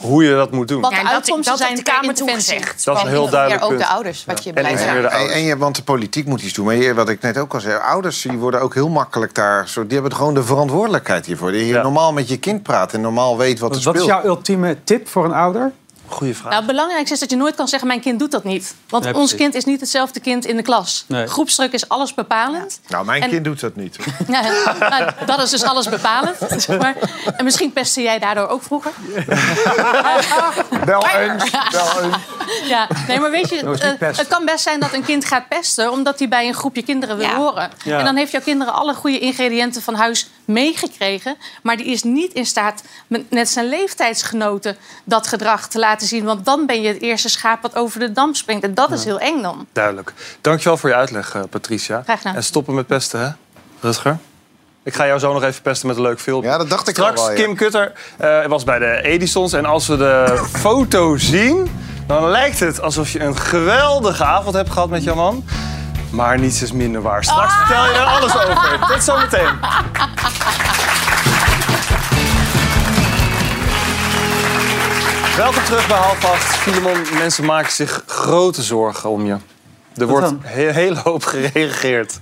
Hoe 0.01 0.25
je 0.25 0.35
dat 0.35 0.51
moet 0.53 0.69
doen. 0.69 0.81
wat 0.81 0.91
Ja, 0.91 0.97
de 0.97 1.03
en 1.03 1.09
dat- 1.09 1.15
uitkomsten 1.15 1.57
zijn 1.57 1.75
de 1.75 1.83
Kamer 1.83 2.15
toegezegd. 2.15 2.85
Dat 2.85 2.97
is 2.97 3.03
een 3.03 3.09
heel 3.09 3.29
duidelijk 3.29 3.63
ook 3.63 3.69
punt. 3.69 3.81
de 3.81 3.87
ouders 3.87 4.25
wat 4.25 4.45
je 4.45 4.49
En 4.49 4.55
beleid 4.55 4.81
En, 5.13 5.31
en 5.51 5.59
want 5.59 5.77
de 5.77 5.83
politiek 5.83 6.27
moet 6.27 6.43
iets 6.43 6.55
doen. 6.55 6.71
Maar 6.79 6.95
wat 6.95 7.09
ik 7.09 7.21
net 7.23 7.39
ook 7.39 7.55
al 7.55 7.61
zei, 7.61 7.79
ouders 7.79 8.23
die 8.23 8.39
worden 8.39 8.61
ook 8.61 8.75
heel 8.75 8.89
makkelijk 8.89 9.35
daar. 9.35 9.69
Zo, 9.69 9.83
die 9.87 9.93
hebben 9.99 10.15
gewoon 10.17 10.35
de 10.35 10.43
verantwoordelijkheid 10.43 11.27
hiervoor. 11.27 11.51
Die 11.53 11.67
je 11.67 11.73
Ja. 11.73 11.83
normaal 11.83 12.13
met 12.13 12.29
je 12.29 12.39
kind 12.39 12.63
praat 12.63 12.93
en 12.93 13.01
normaal 13.01 13.37
weet 13.39 13.59
wat 13.59 13.77
er 13.77 13.83
Wat 13.85 13.95
is 13.95 14.01
speelt. 14.03 14.23
jouw 14.23 14.31
ultieme 14.31 14.77
tip 14.85 15.09
voor 15.09 15.25
een 15.25 15.33
ouder? 15.33 15.73
Goeie 16.13 16.35
vraag. 16.37 16.51
Nou, 16.51 16.57
het 16.63 16.67
belangrijkste 16.67 17.15
is 17.15 17.21
dat 17.21 17.31
je 17.31 17.37
nooit 17.37 17.55
kan 17.55 17.69
zeggen... 17.69 17.89
mijn 17.89 18.01
kind 18.01 18.19
doet 18.19 18.31
dat 18.31 18.45
niet. 18.45 18.75
Want 18.89 19.05
Nee, 19.05 19.15
ons 19.15 19.23
precies. 19.23 19.39
kind 19.45 19.55
is 19.55 19.65
niet 19.65 19.81
hetzelfde 19.81 20.21
kind 20.21 20.45
in 20.47 20.57
de 20.57 20.63
klas. 20.63 21.05
Nee. 21.09 21.27
Groepsdruk 21.27 21.73
is 21.73 21.89
alles 21.89 22.15
bepalend. 22.15 22.81
Nou, 22.89 23.05
mijn 23.05 23.23
En- 23.23 23.29
kind 23.31 23.45
doet 23.45 23.61
dat 23.61 23.77
niet. 23.77 23.97
Ja, 24.29 24.41
nou, 24.89 25.11
dat 25.27 25.39
is 25.43 25.51
dus 25.51 25.63
alles 25.63 25.89
bepalend. 25.89 26.37
Zeg 26.57 26.79
maar. 26.79 26.95
En 27.37 27.45
misschien 27.45 27.73
pestte 27.73 28.03
jij 28.03 28.19
daardoor 28.19 28.49
ook 28.49 28.63
vroeger. 28.63 28.91
Wel 30.85 31.07
eens, 31.07 31.51
wel 31.71 32.03
eens. 32.03 32.17
Ja, 32.65 32.89
nee, 33.09 33.21
maar 33.21 33.31
weet 33.31 33.49
je, 33.49 33.57
eh, 33.99 34.17
het 34.17 34.29
kan 34.29 34.45
best 34.45 34.63
zijn 34.63 34.81
dat 34.81 34.93
een 34.93 35.05
kind 35.05 35.25
gaat 35.25 35.49
pesten... 35.49 35.91
omdat 35.93 36.19
hij 36.19 36.29
bij 36.29 36.47
een 36.49 36.55
groepje 36.55 36.83
kinderen 36.83 37.17
wil 37.17 37.27
Ja. 37.27 37.37
horen. 37.37 37.71
Ja. 37.85 37.99
En 37.99 38.05
dan 38.05 38.17
heeft 38.17 38.33
jouw 38.33 38.41
kinderen 38.41 38.75
alle 38.75 38.95
goede 38.95 39.19
ingrediënten 39.19 39.83
van 39.83 39.95
huis 39.95 40.29
meegekregen... 40.45 41.37
maar 41.63 41.77
die 41.77 41.87
is 41.87 42.03
niet 42.03 42.33
in 42.33 42.47
staat 42.47 42.83
met 43.07 43.31
net 43.31 43.49
zijn 43.49 43.69
leeftijdsgenoten 43.69 44.77
dat 45.05 45.27
gedrag 45.27 45.69
te 45.69 45.79
laten 45.79 46.07
zien. 46.07 46.25
Want 46.25 46.45
dan 46.45 46.67
ben 46.67 46.83
je 46.83 46.89
het 46.89 47.03
eerste 47.03 47.29
schaap 47.29 47.63
wat 47.63 47.77
over 47.77 48.01
de 48.01 48.13
dam 48.13 48.35
springt. 48.35 48.65
En 48.65 48.75
dat 48.75 48.91
is 48.93 49.05
heel 49.05 49.19
eng 49.19 49.43
dan. 49.43 49.67
Duidelijk. 49.73 50.13
Dankjewel 50.41 50.77
voor 50.77 50.89
je 50.89 50.95
uitleg, 50.95 51.35
eh, 51.35 51.43
Patricia. 51.51 52.03
Graag 52.03 52.19
gedaan. 52.19 52.35
En 52.35 52.45
stoppen 52.45 52.75
met 52.75 52.87
pesten, 52.87 53.21
hè? 53.21 53.31
Rutger? 53.81 54.19
Ik 54.85 54.95
ga 54.95 55.07
jou 55.07 55.19
zo 55.19 55.33
nog 55.33 55.43
even 55.43 55.63
pesten 55.63 55.89
met 55.89 55.97
een 55.97 56.03
leuk 56.03 56.21
filmpje. 56.21 56.51
Ja, 56.51 56.59
dat 56.59 56.71
dacht 56.71 56.89
ik 56.89 56.95
Straks, 56.95 57.21
al 57.21 57.27
wel, 57.27 57.37
ja. 57.37 57.43
Kim 57.43 57.55
Kutter 57.57 57.93
eh, 58.17 58.47
was 58.47 58.65
bij 58.65 58.79
de 58.79 59.03
Edisons. 59.03 59.53
En 59.53 59.65
als 59.65 59.87
we 59.87 59.97
de 59.97 60.45
foto 60.65 61.17
zien, 61.17 61.71
dan 62.07 62.29
lijkt 62.29 62.61
het 62.61 62.81
alsof 62.81 63.13
je 63.13 63.21
een 63.21 63.37
geweldige 63.37 64.25
avond 64.25 64.55
hebt 64.55 64.71
gehad 64.71 64.89
met 64.89 65.05
jouw 65.05 65.15
man. 65.15 65.45
Maar 66.13 66.39
niets 66.39 66.63
is 66.63 66.73
minder 66.73 67.03
waar. 67.03 67.25
Straks 67.25 67.55
vertel 67.55 67.85
je 67.85 67.93
er 67.93 68.05
alles 68.05 68.37
over. 68.37 68.79
Tot 68.89 69.03
zometeen. 69.03 69.49
Welkom 75.37 75.65
terug 75.65 75.87
bij 75.87 75.97
half 75.97 76.25
acht. 76.25 76.57
Filemon, 76.57 76.97
mensen 77.19 77.45
maken 77.45 77.73
zich 77.73 78.03
grote 78.07 78.63
zorgen 78.63 79.11
om 79.11 79.27
je. 79.27 79.37
Er 79.97 80.07
wordt 80.07 80.27
een 80.31 80.41
he- 80.45 80.73
hele 80.73 81.01
hoop 81.05 81.25
gereageerd. 81.25 82.19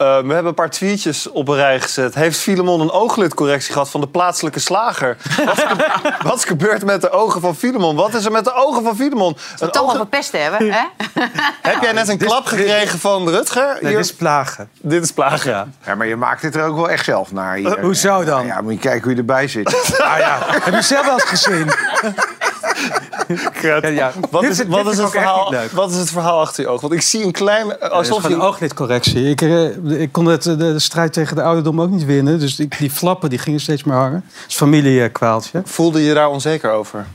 Eh, 0.00 0.06
we 0.06 0.14
hebben 0.32 0.46
een 0.46 0.54
paar 0.54 0.70
tweetjes 0.70 1.30
op 1.30 1.48
een 1.48 1.54
rij 1.56 1.80
gezet. 1.80 2.14
Heeft 2.14 2.38
Filemon 2.38 2.80
een 2.80 2.90
ooglidcorrectie 2.90 3.72
gehad 3.72 3.90
van 3.90 4.00
de 4.00 4.08
plaatselijke 4.08 4.58
slager? 4.60 5.16
Wat 5.44 5.56
is, 5.56 5.62
gebe- 5.64 6.14
wat 6.28 6.36
is 6.36 6.44
gebeurd 6.44 6.84
met 6.84 7.00
de 7.00 7.10
ogen 7.10 7.40
van 7.40 7.56
Filemon? 7.56 7.96
Wat 7.96 8.14
is 8.14 8.24
er 8.24 8.32
met 8.32 8.44
de 8.44 8.52
ogen 8.54 8.82
van 8.82 8.96
Filemon? 8.96 9.36
Een 9.58 9.58
Toch 9.58 9.72
wel 9.72 9.82
ogen- 9.84 9.96
verpest 9.96 10.32
hebben, 10.32 10.72
hè? 10.72 10.80
Heb 11.70 11.82
jij 11.82 11.92
net 11.92 12.08
een 12.08 12.18
klap 12.18 12.46
gekregen 12.46 12.98
van 12.98 13.28
Rutger? 13.28 13.78
Nee, 13.80 13.92
dit 13.96 14.04
is 14.04 14.14
plagen. 14.14 14.68
Dit 14.80 15.02
is 15.04 15.12
plagen, 15.12 15.50
ja. 15.50 15.66
Ja, 15.86 15.94
maar 15.94 16.06
je 16.06 16.16
maakt 16.16 16.42
dit 16.42 16.54
er 16.56 16.64
ook 16.64 16.76
wel 16.76 16.90
echt 16.90 17.04
zelf 17.04 17.32
naar. 17.32 17.54
Hier. 17.56 17.76
Eh, 17.76 17.82
hoezo 17.82 18.24
dan? 18.24 18.46
Ja, 18.46 18.60
moet 18.60 18.72
je 18.72 18.78
kijken 18.78 19.02
hoe 19.02 19.12
je 19.12 19.18
erbij 19.18 19.48
zit. 19.48 19.68
Ah 20.10 20.18
ja, 20.18 20.38
heb 20.46 20.74
je 20.74 20.82
zelf 20.82 21.04
wel 21.04 21.14
eens 21.14 21.24
gezien? 21.24 21.70
Ja, 23.62 24.12
Wat, 24.30 24.44
is, 24.44 24.64
wat, 24.66 24.86
het 24.86 25.10
verhaal, 25.10 25.54
wat 25.72 25.90
is 25.90 25.96
het 25.96 26.10
verhaal 26.10 26.40
achter 26.40 26.62
je 26.62 26.68
oog? 26.68 26.80
Want 26.80 26.92
ik 26.92 27.02
zie 27.02 27.24
een 27.24 27.32
klein... 27.32 27.80
Alsof 27.80 28.16
gewoon 28.16 28.32
een 28.32 28.44
je... 28.44 28.46
ooglidcorrectie. 28.46 29.28
Ik, 29.28 29.42
eh, 29.42 30.00
ik 30.00 30.12
kon 30.12 30.26
het, 30.26 30.42
de, 30.42 30.56
de 30.56 30.78
strijd 30.78 31.12
tegen 31.12 31.36
de 31.36 31.42
ouderdom 31.42 31.80
ook 31.80 31.90
niet 31.90 32.04
winnen. 32.04 32.38
Dus 32.38 32.56
die 32.56 32.90
flappen 32.90 33.30
die 33.30 33.38
gingen 33.38 33.60
steeds 33.60 33.84
meer 33.84 33.96
hangen. 33.96 34.24
Het 34.32 34.44
is 34.48 34.56
familiekwaaltje. 34.56 35.62
Voelde 35.64 36.04
je 36.04 36.14
daar 36.14 36.28
onzeker 36.28 36.70
over? 36.70 37.06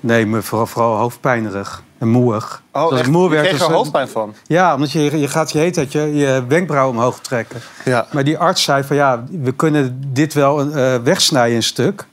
Nee, 0.00 0.26
me 0.26 0.42
vooral, 0.42 0.66
vooral 0.66 0.96
hoofdpijnerig 0.96 1.82
en 1.98 2.08
moeig. 2.08 2.62
Oh, 2.72 2.98
echt? 2.98 3.08
moe 3.08 3.22
Je 3.22 3.28
werd, 3.28 3.46
kreeg 3.46 3.60
er 3.60 3.72
hoofdpijn 3.72 4.08
van? 4.08 4.34
Ja, 4.46 4.74
omdat 4.74 4.92
je, 4.92 5.18
je 5.18 5.28
gaat 5.28 5.52
je 5.52 5.58
heet 5.58 5.74
dat 5.74 5.92
je 5.92 6.14
je 6.14 6.44
wenkbrauw 6.48 6.88
omhoog 6.88 7.20
trekken. 7.20 7.60
Ja. 7.84 8.06
Maar 8.12 8.24
die 8.24 8.38
arts 8.38 8.62
zei 8.62 8.84
van 8.84 8.96
ja, 8.96 9.24
we 9.30 9.52
kunnen 9.52 10.00
dit 10.06 10.34
wel 10.34 10.60
eh, 10.60 10.94
wegsnijden 11.02 11.56
een 11.56 11.62
stuk. 11.62 12.06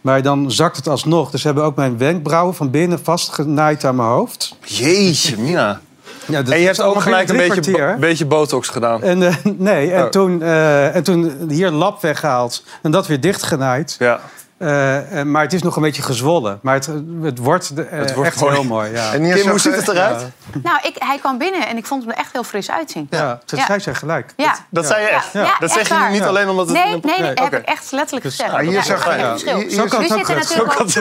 Maar 0.00 0.22
dan 0.22 0.50
zakt 0.50 0.76
het 0.76 0.88
alsnog. 0.88 1.30
Dus 1.30 1.40
ze 1.40 1.46
hebben 1.46 1.64
ook 1.64 1.76
mijn 1.76 1.98
wenkbrauwen 1.98 2.54
van 2.54 2.70
binnen 2.70 3.00
vastgenaaid 3.04 3.84
aan 3.84 3.96
mijn 3.96 4.08
hoofd. 4.08 4.56
Jeetje, 4.64 5.38
Mina. 5.38 5.80
Ja, 6.26 6.42
dat 6.42 6.52
En 6.54 6.60
je 6.60 6.66
hebt 6.66 6.82
ook 6.82 7.00
gelijk 7.00 7.28
een 7.28 7.36
beetje, 7.36 7.70
bo- 7.72 7.96
beetje 7.98 8.26
botox 8.26 8.68
gedaan. 8.68 9.02
En, 9.02 9.22
eh, 9.22 9.34
nee, 9.58 9.92
en, 9.92 10.02
Oh. 10.04 10.08
toen, 10.08 10.42
eh, 10.42 10.94
en 10.96 11.02
toen 11.02 11.32
hier 11.48 11.70
lab 11.70 12.02
weggehaald 12.02 12.64
en 12.82 12.90
dat 12.90 13.06
weer 13.06 13.20
dichtgenaaid. 13.20 13.96
Ja. 13.98 14.20
Eh, 14.60 15.18
eh, 15.20 15.26
maar 15.26 15.42
het 15.42 15.52
is 15.52 15.62
nog 15.62 15.76
een 15.76 15.82
beetje 15.82 16.02
gezwollen. 16.02 16.58
Maar 16.62 16.74
het, 16.74 16.88
het 17.22 17.38
wordt, 17.38 17.72
eh, 17.74 17.84
Het 17.90 18.14
wordt 18.14 18.30
echt 18.30 18.40
mooi. 18.40 18.54
heel 18.54 18.64
mooi. 18.64 18.90
Ja. 18.92 19.12
En 19.12 19.32
Kim, 19.34 19.48
hoe 19.48 19.58
ziet 19.58 19.74
het 19.76 19.88
eruit? 19.88 20.24
Nou, 20.62 20.78
ik, 20.82 20.94
hij 20.98 21.18
kwam 21.18 21.38
binnen 21.38 21.66
en 21.68 21.76
ik 21.76 21.86
vond 21.86 22.02
hem 22.02 22.12
er 22.12 22.18
echt 22.18 22.32
heel 22.32 22.44
fris 22.44 22.70
uitzien. 22.70 23.06
Ja, 23.10 23.40
dat 23.46 23.58
Ja. 23.58 23.66
zei 23.66 23.80
zij 23.80 23.94
gelijk. 23.94 24.32
Ja. 24.36 24.54
Dat 24.70 24.86
zei 24.86 25.02
je 25.02 25.08
echt? 25.08 25.32
Ja, 25.32 25.40
ja, 25.42 25.56
dat 25.58 25.70
zeg 25.70 25.78
echt 25.80 25.88
je 25.88 25.94
waar. 25.94 26.10
niet 26.10 26.22
alleen 26.22 26.48
omdat 26.48 26.68
het... 26.68 26.76
Nee, 26.76 26.84
nee, 27.02 27.18
Nee, 27.18 27.28
heb 27.28 27.40
oké. 27.40 27.56
ik 27.56 27.64
echt 27.64 27.92
letterlijk 27.92 28.26
gezegd. 28.26 28.52
Ah, 28.52 28.58
hier 28.60 28.70
ja, 28.72 28.82
zag- 28.82 29.04
dat 29.04 29.14
hier- 29.42 29.70
Zo 29.70 29.84
kan 29.86 30.02
het 30.02 30.12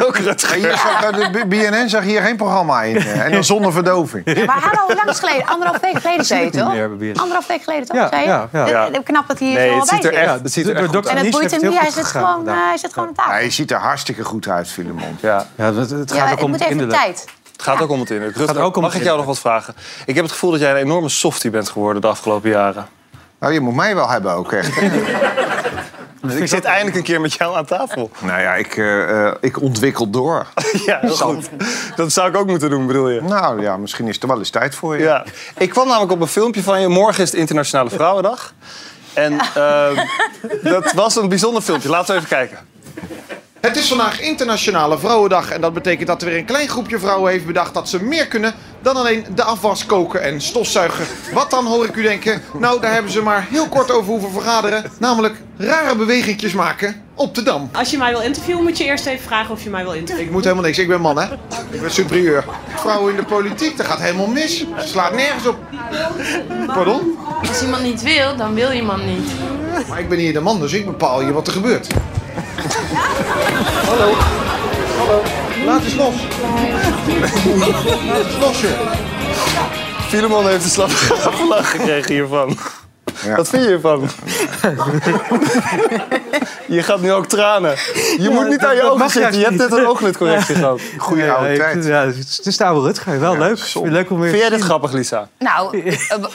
ook, 0.05 1.33
de 1.33 1.45
BNN 1.47 1.89
zag 1.89 2.03
hier 2.03 2.21
geen 2.21 2.35
programma 2.37 2.81
in. 2.83 2.97
En 2.97 3.31
dan 3.31 3.43
zonder 3.43 3.71
verdoving. 3.71 4.25
Maar 4.45 4.61
hallo, 4.61 4.85
hoe 4.85 4.95
lang 5.05 5.17
geleden? 5.17 5.45
Anderhalf 5.45 5.79
week 5.79 5.99
geleden 6.01 6.25
zei 6.25 6.43
je 6.43 6.49
toch? 6.49 6.67
Anderhalf 7.21 7.47
week 7.47 7.63
geleden 7.63 7.87
toch? 7.87 7.97
Ja, 7.97 8.07
zei 8.09 8.21
je? 8.21 8.69
ja, 8.71 8.89
Knap 9.03 9.27
dat 9.27 9.39
hij 9.39 9.47
hier 9.47 9.59
zo 9.59 9.73
al 9.73 9.79
het 9.79 9.89
bij 9.89 9.95
ziet 10.01 10.05
er 10.05 10.13
zit. 10.13 10.23
echt, 10.23 10.39
het 10.41 10.51
ziet 10.53 10.67
er 10.67 10.75
echt 10.75 10.95
goed 10.95 11.05
En 11.05 11.17
het 11.17 11.29
boeit 11.31 11.51
hem 11.51 11.69
niet, 11.69 11.79
hij 11.79 11.89
zit 11.91 12.05
gewoon 12.05 12.49
aan 13.09 13.13
tafel. 13.13 13.31
Je 13.49 13.55
ziet 13.55 13.71
er 13.71 13.77
hartstikke 13.77 14.23
goed 14.23 14.47
uit, 14.47 14.67
Filemon. 14.69 15.17
Ja, 15.21 15.47
Ja, 15.55 15.73
het, 15.73 15.89
het 15.89 16.11
gaat 16.11 16.17
Ja, 16.19 16.31
ook 16.31 16.37
ik 16.37 16.43
om 16.43 16.49
moet 16.49 16.59
het 16.59 16.69
even 16.69 16.81
innerlijk. 16.81 17.01
tijd. 17.15 17.25
het 17.51 17.61
gaat 17.61 17.81
ook 17.81 17.89
om 17.89 17.99
het 17.99 18.09
innerlijk. 18.09 18.37
Rutger, 18.37 18.61
ook 18.61 18.75
om 18.75 18.81
mag 18.81 18.91
het 18.91 18.99
ik 19.01 19.05
jou 19.07 19.17
nog 19.17 19.25
wat 19.27 19.39
vragen? 19.39 19.75
Ik 20.05 20.15
heb 20.15 20.23
het 20.23 20.33
gevoel 20.33 20.51
dat 20.51 20.59
jij 20.59 20.71
een 20.71 20.77
enorme 20.77 21.09
softie 21.09 21.49
bent 21.49 21.69
geworden 21.69 22.01
de 22.01 22.07
afgelopen 22.07 22.49
jaren. 22.49 22.87
Nou, 23.39 23.53
je 23.53 23.59
moet 23.59 23.75
mij 23.75 23.95
wel 23.95 24.09
hebben 24.09 24.31
ook 24.33 24.51
echt. 24.51 24.75
hè. 24.75 24.87
Ik 26.37 26.47
zit 26.47 26.63
eindelijk 26.63 26.95
een 26.95 27.03
keer 27.03 27.21
met 27.21 27.33
jou 27.33 27.55
aan 27.57 27.65
tafel. 27.65 28.11
nou 28.19 28.41
ja, 28.41 28.55
ik, 28.55 28.77
eh, 28.77 29.25
eh, 29.27 29.33
ik 29.39 29.61
ontwikkel 29.61 30.09
door. 30.09 30.45
Ja, 30.85 30.97
heel 31.01 31.15
goed. 31.15 31.49
Dat 31.95 32.11
zou 32.11 32.29
ik 32.29 32.37
ook 32.37 32.47
moeten 32.47 32.69
doen, 32.69 32.87
bedoel 32.87 33.09
je? 33.09 33.21
Nou 33.21 33.61
ja, 33.61 33.77
misschien 33.77 34.07
is 34.07 34.19
er 34.19 34.27
wel 34.27 34.37
eens 34.37 34.49
tijd 34.49 34.75
voor 34.75 34.97
je. 34.97 35.03
Ja. 35.03 35.23
Ik 35.57 35.69
kwam 35.69 35.87
namelijk 35.87 36.11
op 36.11 36.21
een 36.21 36.27
filmpje 36.27 36.63
van 36.63 36.81
je. 36.81 36.87
Morgen 36.87 37.23
is 37.23 37.31
de 37.31 37.37
Internationale 37.37 37.89
Vrouwendag. 37.89 38.53
En 39.13 39.39
eh, 39.39 39.87
dat 40.73 40.91
was 40.93 41.15
een 41.15 41.29
bijzonder 41.29 41.61
filmpje. 41.61 41.89
Laten 41.89 42.07
we 42.15 42.21
even 42.21 42.29
kijken. 42.37 42.57
Het 43.61 43.77
is 43.77 43.87
vandaag 43.87 44.21
Internationale 44.21 44.99
Vrouwendag 44.99 45.51
en 45.51 45.61
dat 45.61 45.73
betekent 45.73 46.07
dat 46.07 46.21
er 46.21 46.27
weer 46.27 46.37
een 46.37 46.45
klein 46.45 46.67
groepje 46.67 46.99
vrouwen 46.99 47.31
heeft 47.31 47.45
bedacht 47.45 47.73
dat 47.73 47.89
ze 47.89 48.03
meer 48.03 48.27
kunnen 48.27 48.53
dan 48.81 48.95
alleen 48.95 49.25
de 49.35 49.43
afwas 49.43 49.85
koken 49.85 50.21
en 50.21 50.41
stofzuigen. 50.41 51.05
Wat 51.33 51.49
dan 51.49 51.65
hoor 51.65 51.85
ik 51.85 51.95
u 51.95 52.01
denken? 52.01 52.41
Nou, 52.57 52.81
daar 52.81 52.93
hebben 52.93 53.11
ze 53.11 53.21
maar 53.21 53.47
heel 53.49 53.67
kort 53.67 53.91
over 53.91 54.11
hoeven 54.11 54.31
vergaderen. 54.31 54.91
Namelijk 54.99 55.35
rare 55.57 55.95
bewegingjes 55.95 56.53
maken 56.53 57.03
op 57.15 57.35
de 57.35 57.43
Dam. 57.43 57.69
Als 57.73 57.91
je 57.91 57.97
mij 57.97 58.11
wil 58.11 58.21
interviewen, 58.21 58.63
moet 58.63 58.77
je 58.77 58.83
eerst 58.83 59.05
even 59.05 59.25
vragen 59.25 59.51
of 59.51 59.63
je 59.63 59.69
mij 59.69 59.83
wil 59.83 59.93
interviewen. 59.93 60.25
Ik 60.25 60.31
moet 60.31 60.43
helemaal 60.43 60.65
niks, 60.65 60.77
ik 60.77 60.87
ben 60.87 61.01
man 61.01 61.17
hè. 61.17 61.25
Ik 61.71 61.81
ben 61.81 61.91
superieur. 61.91 62.43
Vrouwen 62.75 63.11
in 63.11 63.17
de 63.17 63.25
politiek, 63.25 63.77
dat 63.77 63.85
gaat 63.85 63.99
helemaal 63.99 64.27
mis. 64.27 64.57
Ze 64.57 64.87
slaat 64.87 65.13
nergens 65.13 65.47
op. 65.47 65.57
Pardon? 66.65 67.17
Als 67.47 67.61
iemand 67.61 67.83
niet 67.83 68.01
wil, 68.01 68.35
dan 68.35 68.53
wil 68.53 68.71
iemand 68.71 69.05
niet. 69.05 69.31
Maar 69.89 69.99
ik 69.99 70.09
ben 70.09 70.17
hier 70.17 70.33
de 70.33 70.41
man, 70.41 70.59
dus 70.59 70.73
ik 70.73 70.85
bepaal 70.85 71.19
hier 71.19 71.33
wat 71.33 71.47
er 71.47 71.53
gebeurt. 71.53 71.87
Hallo. 73.85 74.13
Hallo. 74.97 75.23
Laat 75.65 75.83
eens 75.83 75.95
los. 75.95 76.15
Laat 78.09 78.25
eens 78.25 78.37
los, 78.39 78.61
joh. 78.61 78.79
Filemon 80.07 80.47
heeft 80.47 80.63
een 80.63 80.69
slappe 80.69 80.93
gekregen 81.63 82.13
hiervan. 82.13 82.57
Ja. 83.25 83.35
Wat 83.35 83.49
vind 83.49 83.63
je 83.63 83.67
hiervan? 83.69 84.09
je 86.65 86.83
gaat 86.83 87.01
nu 87.01 87.11
ook 87.11 87.25
tranen. 87.25 87.75
Je 88.17 88.29
moet 88.31 88.47
niet 88.49 88.65
aan 88.65 88.75
je 88.75 88.81
ogen 88.91 89.09
zitten. 89.09 89.37
Je 89.39 89.45
hebt 89.45 89.57
net 89.57 89.71
een 89.71 89.87
ooglidcorrectie 89.87 90.55
gehad. 90.55 90.81
Goeie 90.97 91.23
Ja, 91.23 91.33
oude 91.33 91.53
ik- 91.53 91.59
tijd. 91.59 91.85
Ja, 91.85 92.05
het 92.05 92.39
is 92.43 92.57
de 92.57 92.63
oude 92.65 92.81
Rutger. 92.87 93.19
Wel 93.19 93.37
leuk. 93.37 93.59
leuk 93.83 94.09
om 94.09 94.19
weer 94.19 94.29
Vind 94.29 94.41
jij 94.41 94.49
dit 94.49 94.61
grappig, 94.61 94.91
Lisa? 94.91 95.27
Nou, 95.39 95.77
eh, 95.83 95.93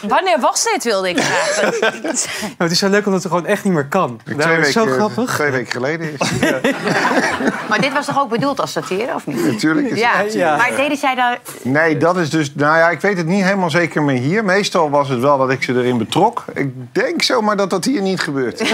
wanneer 0.08 0.40
was 0.40 0.64
dit, 0.72 0.84
wilde 0.84 1.08
ik 1.08 1.18
vragen. 1.22 1.74
Nou, 1.80 2.54
het 2.58 2.70
is 2.70 2.78
zo 2.78 2.88
leuk 2.88 3.06
omdat 3.06 3.22
het 3.22 3.32
gewoon 3.32 3.46
echt 3.46 3.64
niet 3.64 3.72
meer 3.72 3.86
kan. 3.86 4.20
Twee 4.24 4.36
Daarom 4.36 4.58
is 4.60 4.64
het 4.64 4.74
zo 4.74 4.80
weken, 4.84 4.94
grappig. 4.98 5.34
twee 5.34 5.50
weken 5.50 5.72
geleden 5.72 6.12
is 6.12 6.30
het. 6.40 6.74
Maar 7.68 7.80
dit 7.80 7.92
was 7.92 8.06
toch 8.06 8.20
ook 8.20 8.28
bedoeld 8.28 8.60
als 8.60 8.72
satire, 8.72 9.14
of 9.14 9.26
niet? 9.26 9.46
Natuurlijk 9.52 9.90
is 9.90 9.98
Ja, 9.98 10.10
het. 10.16 10.32
Ja. 10.32 10.56
maar 10.56 10.70
deden 10.76 10.96
zij 10.96 11.14
daar... 11.14 11.38
Nee, 11.62 11.96
dat 11.96 12.16
is 12.16 12.30
dus... 12.30 12.54
Nou 12.54 12.76
ja, 12.78 12.90
ik 12.90 13.00
weet 13.00 13.16
het 13.16 13.26
niet 13.26 13.44
helemaal 13.44 13.70
zeker 13.70 14.02
meer 14.02 14.18
hier. 14.18 14.44
Meestal 14.44 14.90
was 14.90 15.08
het 15.08 15.20
wel 15.20 15.38
dat 15.38 15.50
ik 15.50 15.62
ze 15.62 15.72
erin 15.74 15.98
betrok. 15.98 16.44
Ik 16.54 16.73
denk 16.92 17.22
zomaar 17.22 17.56
dat 17.56 17.70
dat 17.70 17.84
hier 17.84 18.02
niet 18.02 18.20
gebeurt. 18.20 18.62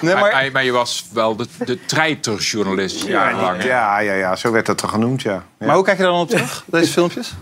Nee, 0.00 0.14
Maar, 0.14 0.48
maar 0.52 0.64
je 0.64 0.72
was 0.72 1.06
wel 1.12 1.36
de, 1.36 1.46
de 1.64 1.84
treiterjournalist 1.84 3.06
jarenlang. 3.06 3.62
hè? 3.62 3.68
Ja, 3.68 3.98
ja, 3.98 4.12
ja, 4.12 4.36
zo 4.36 4.50
werd 4.52 4.66
dat 4.66 4.82
er 4.82 4.88
genoemd, 4.88 5.22
ja. 5.22 5.32
ja. 5.58 5.66
Maar 5.66 5.74
hoe 5.74 5.84
kijk 5.84 5.96
je 5.96 6.02
daar 6.02 6.12
dan 6.12 6.20
op 6.20 6.28
terug, 6.30 6.64
deze 6.66 6.92
filmpjes? 6.92 7.32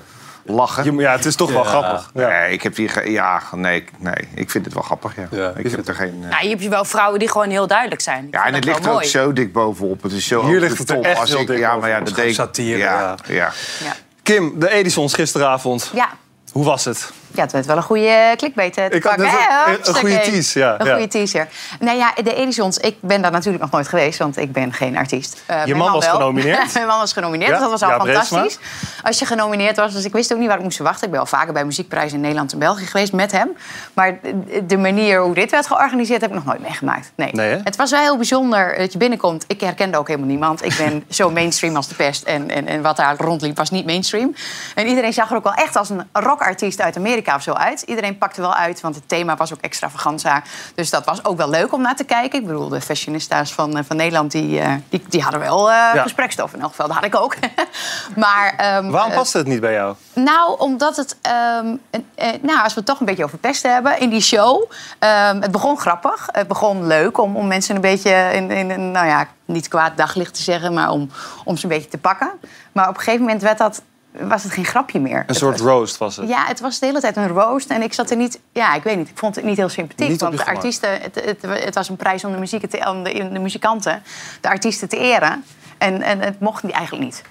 Lachen. 0.45 0.85
Je- 0.85 0.93
ja, 1.01 1.13
het 1.13 1.25
is 1.25 1.37
toch 1.37 1.53
wel 1.53 1.65
grappig. 1.65 2.11
Ja. 2.15 2.29
Nee, 2.29 2.53
ik 2.53 2.63
heb 2.63 2.77
hier... 2.77 3.11
Ja, 3.11 3.43
nee, 3.53 3.85
nee, 3.99 4.15
ik 4.35 4.51
vind 4.51 4.65
het 4.65 4.75
wel 4.75 4.83
grappig, 4.83 5.17
ja. 5.17 5.27
Ja, 5.31 5.53
ik 5.57 5.71
heb 5.71 5.89
er 5.89 5.95
geen... 5.95 6.19
eh, 6.23 6.31
Nou, 6.31 6.43
je 6.43 6.49
hebt 6.49 6.63
je 6.63 6.69
wel 6.69 6.85
vrouwen 6.85 7.19
die 7.19 7.31
gewoon 7.31 7.51
heel 7.51 7.67
duidelijk 7.67 8.01
zijn. 8.01 8.27
Ik 8.27 8.35
Ja, 8.35 8.45
en 8.47 8.55
het 8.55 8.65
ligt 8.65 8.85
er 8.87 8.93
ook 8.93 9.05
zo 9.05 9.33
dik 9.33 9.53
bovenop. 9.53 10.03
Het 10.03 10.13
is 10.13 10.27
zo 10.27 10.47
Hier 10.47 10.61
ligt 10.61 10.79
het 10.79 10.87
top. 10.87 11.05
echt 11.05 11.19
Als 11.21 11.31
heel 11.31 11.41
ik, 11.41 11.47
dik 11.47 11.59
Ja, 11.59 11.77
maar 11.77 11.89
ja, 11.89 12.01
dat 12.01 12.15
deed 12.15 12.35
satire, 12.35 12.79
ja, 12.79 13.01
ja. 13.01 13.15
ja. 13.27 13.53
Ja. 13.85 13.93
Kim, 14.23 14.53
de 14.59 14.71
Edisons 14.71 15.15
gisteravond. 15.15 15.91
Ja. 15.95 16.09
Hoe 16.53 16.65
was 16.65 16.85
het? 16.85 17.13
Ja, 17.35 17.43
het 17.43 17.53
werd 17.53 17.67
wel 17.67 17.77
een 17.77 17.83
goede 17.83 18.35
clickbait 18.37 18.77
eh, 18.77 18.85
te 18.87 18.97
Ik 18.97 19.03
pakken. 19.03 19.25
een- 19.25 19.31
een 19.31 19.65
Hartstikke. 19.65 20.01
goede 20.01 20.21
tease, 20.21 20.59
ja, 20.59 20.75
Een 20.81 20.87
ja. 20.87 20.93
goede 20.93 21.09
teaser. 21.09 21.49
Nou 21.81 21.99
ja, 21.99 22.13
de 22.23 22.35
Edisons, 22.35 22.79
ik 22.79 22.97
ben 23.01 23.23
daar 23.23 23.31
natuurlijk 23.31 23.63
nog 23.63 23.73
nooit 23.73 23.89
geweest, 23.89 24.19
want 24.19 24.37
ik 24.37 24.53
ben 24.53 24.73
geen 24.73 24.97
artiest. 24.97 25.43
Eh, 25.47 25.57
mijn 25.57 25.77
man 25.77 25.93
was 25.93 26.05
wel. 26.05 26.15
genomineerd? 26.15 26.73
mijn 26.75 26.87
man 26.87 26.99
was 26.99 27.13
genomineerd, 27.13 27.51
Ja, 27.51 27.57
dus 27.59 27.69
dat 27.69 27.81
was 27.81 27.91
al 27.91 27.99
fantastisch. 28.07 28.59
Als 29.03 29.19
je 29.19 29.25
genomineerd 29.27 29.77
was, 29.77 29.93
dus 29.93 30.05
ik 30.05 30.13
wist 30.13 30.33
ook 30.33 30.39
niet 30.39 30.49
waar 30.49 30.57
ik 30.57 30.63
moest 30.63 30.77
verwachten. 30.77 31.05
Ik 31.05 31.11
ben 31.11 31.21
al 31.21 31.27
vaker 31.27 31.53
bij 31.53 31.65
muziekprijzen 31.65 32.15
in 32.17 32.21
Nederland 32.21 32.53
en 32.53 32.59
België 32.59 32.87
geweest 32.87 33.13
met 33.13 33.33
hem. 33.33 33.49
Maar 33.95 34.19
de- 34.67 34.77
manier 34.77 35.21
hoe 35.21 35.35
dit 35.35 35.51
werd 35.51 35.67
georganiseerd, 35.67 36.21
heb 36.21 36.31
ik 36.31 36.37
nog 36.37 36.45
nooit 36.45 36.61
meegemaakt. 36.61 37.13
Nee. 37.15 37.61
Het 37.65 37.77
was 37.77 37.91
wel 37.91 38.01
heel 38.01 38.17
bijzonder 38.17 38.79
dat 38.79 38.93
je 38.93 38.99
binnenkomt. 38.99 39.45
Ik 39.47 39.61
herkende 39.61 39.99
ook 39.99 40.07
helemaal 40.09 40.29
niemand. 40.29 40.65
Ik 40.65 40.75
ben 40.77 41.05
zo 41.09 41.31
mainstream 41.31 41.77
als 41.77 41.89
de 41.89 41.95
pest. 41.95 42.23
En, 42.23 42.51
en, 42.51 42.67
en 42.67 42.83
wat 42.83 42.97
daar 42.97 43.17
rondliep 43.17 43.57
was 43.57 43.71
niet 43.71 43.87
mainstream. 43.87 44.35
En 44.75 44.87
iedereen 44.87 45.13
zag 45.13 45.31
er 45.31 45.37
ook 45.37 45.45
wel 45.45 45.55
echt 45.55 45.77
als 45.77 45.91
een 45.91 46.09
rockartiest 46.13 46.81
uit 46.81 46.97
Amerika 46.97 47.17
Amerika 47.19 47.35
of 47.37 47.43
zo 47.43 47.53
uit. 47.53 47.83
Iedereen 47.83 48.19
pakte 48.19 48.41
wel 48.41 48.55
uit, 48.55 48.81
want 48.81 48.95
het 48.95 49.09
thema 49.09 49.37
was 49.37 49.53
ook 49.53 49.61
extravaganza. 49.61 50.43
Dus 50.75 50.91
dat 50.91 51.05
was 51.05 51.25
ook 51.25 51.37
wel 51.37 51.49
leuk 51.51 51.73
om 51.73 51.81
naar 51.83 51.97
te 51.97 52.05
kijken. 52.05 52.39
Ik 52.41 52.47
bedoel, 52.47 52.69
de 52.69 52.81
fashionista's 52.81 53.53
van, 53.53 53.77
eh, 53.77 53.85
van 53.87 53.97
Nederland, 53.97 54.31
die, 54.33 54.61
eh, 54.61 54.73
die, 54.89 55.05
die 55.09 55.23
hadden 55.23 55.41
wel 55.41 55.71
eh 55.71 56.03
gesprekstof. 56.03 56.53
In 56.55 56.61
elk 56.61 56.71
geval, 56.71 56.87
dat 56.87 56.97
had 56.97 57.05
ik 57.05 57.17
ook. 57.17 57.35
maar, 58.17 58.55
ehm, 58.57 58.91
Waarom 58.91 59.11
eh, 59.11 59.17
past 59.17 59.33
het 59.33 59.47
niet 59.47 59.61
bij 59.61 59.73
jou? 59.73 59.95
nou, 60.15 60.59
omdat 60.59 60.97
het... 60.97 61.17
ehm, 61.23 61.67
een- 61.91 62.07
eh, 62.15 62.29
nou, 62.43 62.63
als 62.63 62.73
we 62.75 62.79
het 62.81 62.89
toch 62.89 63.01
een 63.01 63.07
beetje 63.07 63.25
over 63.25 63.39
pesten 63.39 63.73
hebben 63.73 64.01
in 64.01 64.09
die 64.11 64.21
show... 64.21 64.71
ehm, 64.99 65.41
het 65.41 65.51
begon 65.51 65.79
grappig. 65.79 66.29
Het 66.33 66.49
begon 66.49 66.87
leuk 66.87 67.19
om, 67.19 67.37
om 67.37 67.47
mensen 67.47 67.75
een 67.75 67.81
beetje 67.81 68.31
in, 68.33 68.51
in 68.51 68.71
een... 68.71 68.91
Nou 68.91 69.07
ja, 69.07 69.27
niet 69.45 69.69
kwaad 69.69 69.97
daglicht 69.97 70.35
te 70.35 70.43
zeggen, 70.43 70.75
maar 70.75 70.91
om, 70.91 71.11
om 71.45 71.57
ze 71.57 71.65
een 71.65 71.71
beetje 71.71 71.89
te 71.91 71.99
pakken. 71.99 72.31
Maar 72.73 72.89
op 72.89 72.95
een 72.97 73.01
gegeven 73.03 73.21
moment 73.25 73.43
werd 73.43 73.59
dat, 73.59 73.83
was 74.21 74.43
het 74.43 74.53
geen 74.53 74.65
grapje 74.65 75.01
meer. 75.01 75.25
Een 75.27 75.35
soort 75.35 75.61
roast 75.61 75.97
was 75.97 76.17
het. 76.17 76.29
Ja, 76.29 76.47
het 76.47 76.61
was 76.61 76.79
de 76.79 76.87
hele 76.87 77.01
tijd 77.01 77.17
een 77.17 77.29
roast. 77.29 77.71
En 77.71 77.83
ik 77.83 77.93
zat 77.93 78.11
er 78.11 78.17
niet... 78.17 78.41
Ja, 78.53 78.75
ik 78.75 78.83
weet 78.83 78.97
niet. 78.97 79.09
Ik 79.09 79.19
vond 79.19 79.35
het 79.35 79.45
niet 79.45 79.57
heel 79.57 79.69
sympathiek. 79.69 80.09
Niet 80.09 80.21
want 80.21 80.37
de 80.37 80.47
artiesten... 80.47 80.91
Het, 81.01 81.25
het, 81.25 81.43
het 81.65 81.75
was 81.75 81.89
een 81.89 81.97
prijs 81.97 82.25
om 82.25 82.33
de, 82.33 82.39
muziek 82.39 82.71
te, 82.71 82.87
om 82.91 83.03
de, 83.03 83.29
de 83.33 83.39
muzikanten, 83.39 84.03
de 84.41 84.49
artiesten 84.49 84.89
te 84.89 84.97
eren. 84.97 85.45
En, 85.79 86.03
en 86.03 86.21
het 86.21 86.41
mocht 86.41 86.63
niet, 86.63 86.73
eigenlijk 86.73 87.05
niet. 87.05 87.23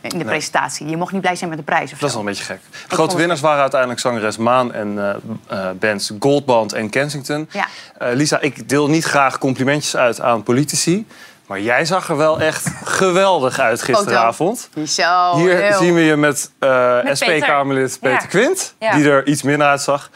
In 0.00 0.18
de 0.18 0.24
presentatie. 0.24 0.86
Je 0.86 0.96
mocht 0.96 1.12
niet 1.12 1.20
blij 1.20 1.36
zijn 1.36 1.50
met 1.50 1.58
de 1.58 1.64
prijs 1.64 1.92
of 1.92 1.98
Dat 1.98 2.08
is 2.08 2.14
wel 2.14 2.24
een 2.24 2.28
beetje 2.28 2.44
gek. 2.44 2.60
De 2.88 2.94
grote 2.94 3.16
winnaars 3.16 3.40
waren 3.40 3.60
uiteindelijk 3.60 4.00
zangeres 4.00 4.36
Maan 4.36 4.72
en 4.72 4.98
eh, 4.98 5.16
eh, 5.46 5.70
bands 5.78 6.12
Goldband 6.18 6.72
en 6.72 6.90
Kensington. 6.90 7.48
Ja. 7.52 7.66
Eh, 7.98 8.14
Lisa, 8.14 8.40
ik 8.40 8.68
deel 8.68 8.88
niet 8.88 9.04
graag 9.04 9.38
complimentjes 9.38 9.96
uit 9.96 10.20
aan 10.20 10.42
politici. 10.42 11.06
Maar 11.50 11.60
jij 11.60 11.84
zag 11.84 12.08
er 12.08 12.16
wel 12.16 12.40
echt 12.40 12.66
geweldig 12.84 13.58
uit 13.58 13.82
gisteravond. 13.82 14.68
Zo, 14.86 15.36
Hier 15.36 15.56
heel. 15.56 15.78
zien 15.78 15.94
we 15.94 16.00
je 16.00 16.16
met, 16.16 16.50
eh 16.58 17.02
Met 17.02 17.16
SP-Kamerlid 17.18 17.98
Peter. 18.00 18.18
Peter 18.18 18.22
Ja. 18.22 18.26
Quint, 18.46 18.74
Ja. 18.78 18.94
die 18.94 19.10
er 19.10 19.26
iets 19.26 19.42
minder 19.42 19.66
uitzag. 19.66 20.10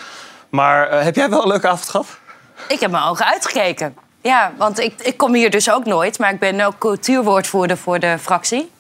Maar 0.49 0.89
eh, 0.89 1.03
heb 1.03 1.15
jij 1.15 1.31
wel 1.31 1.43
een 1.43 1.49
leuke 1.49 1.69
avond 1.69 1.89
gehad? 1.89 2.07
Ik 2.69 2.81
heb 2.81 2.91
mijn 2.91 3.05
ogen 3.05 3.27
uitgekeken. 3.27 3.97
Ja, 4.23 4.53
want 4.57 4.79
ik, 4.79 4.95
ik 5.03 5.17
kom 5.17 5.35
hier 5.35 5.51
dus 5.51 5.71
ook 5.71 5.85
nooit. 5.85 6.19
Maar 6.19 6.33
ik 6.33 6.39
ben 6.39 6.61
ook 6.61 6.79
cultuurwoordvoerder 6.79 7.77
voor 7.77 7.99
de 7.99 8.17
fractie. 8.21 8.73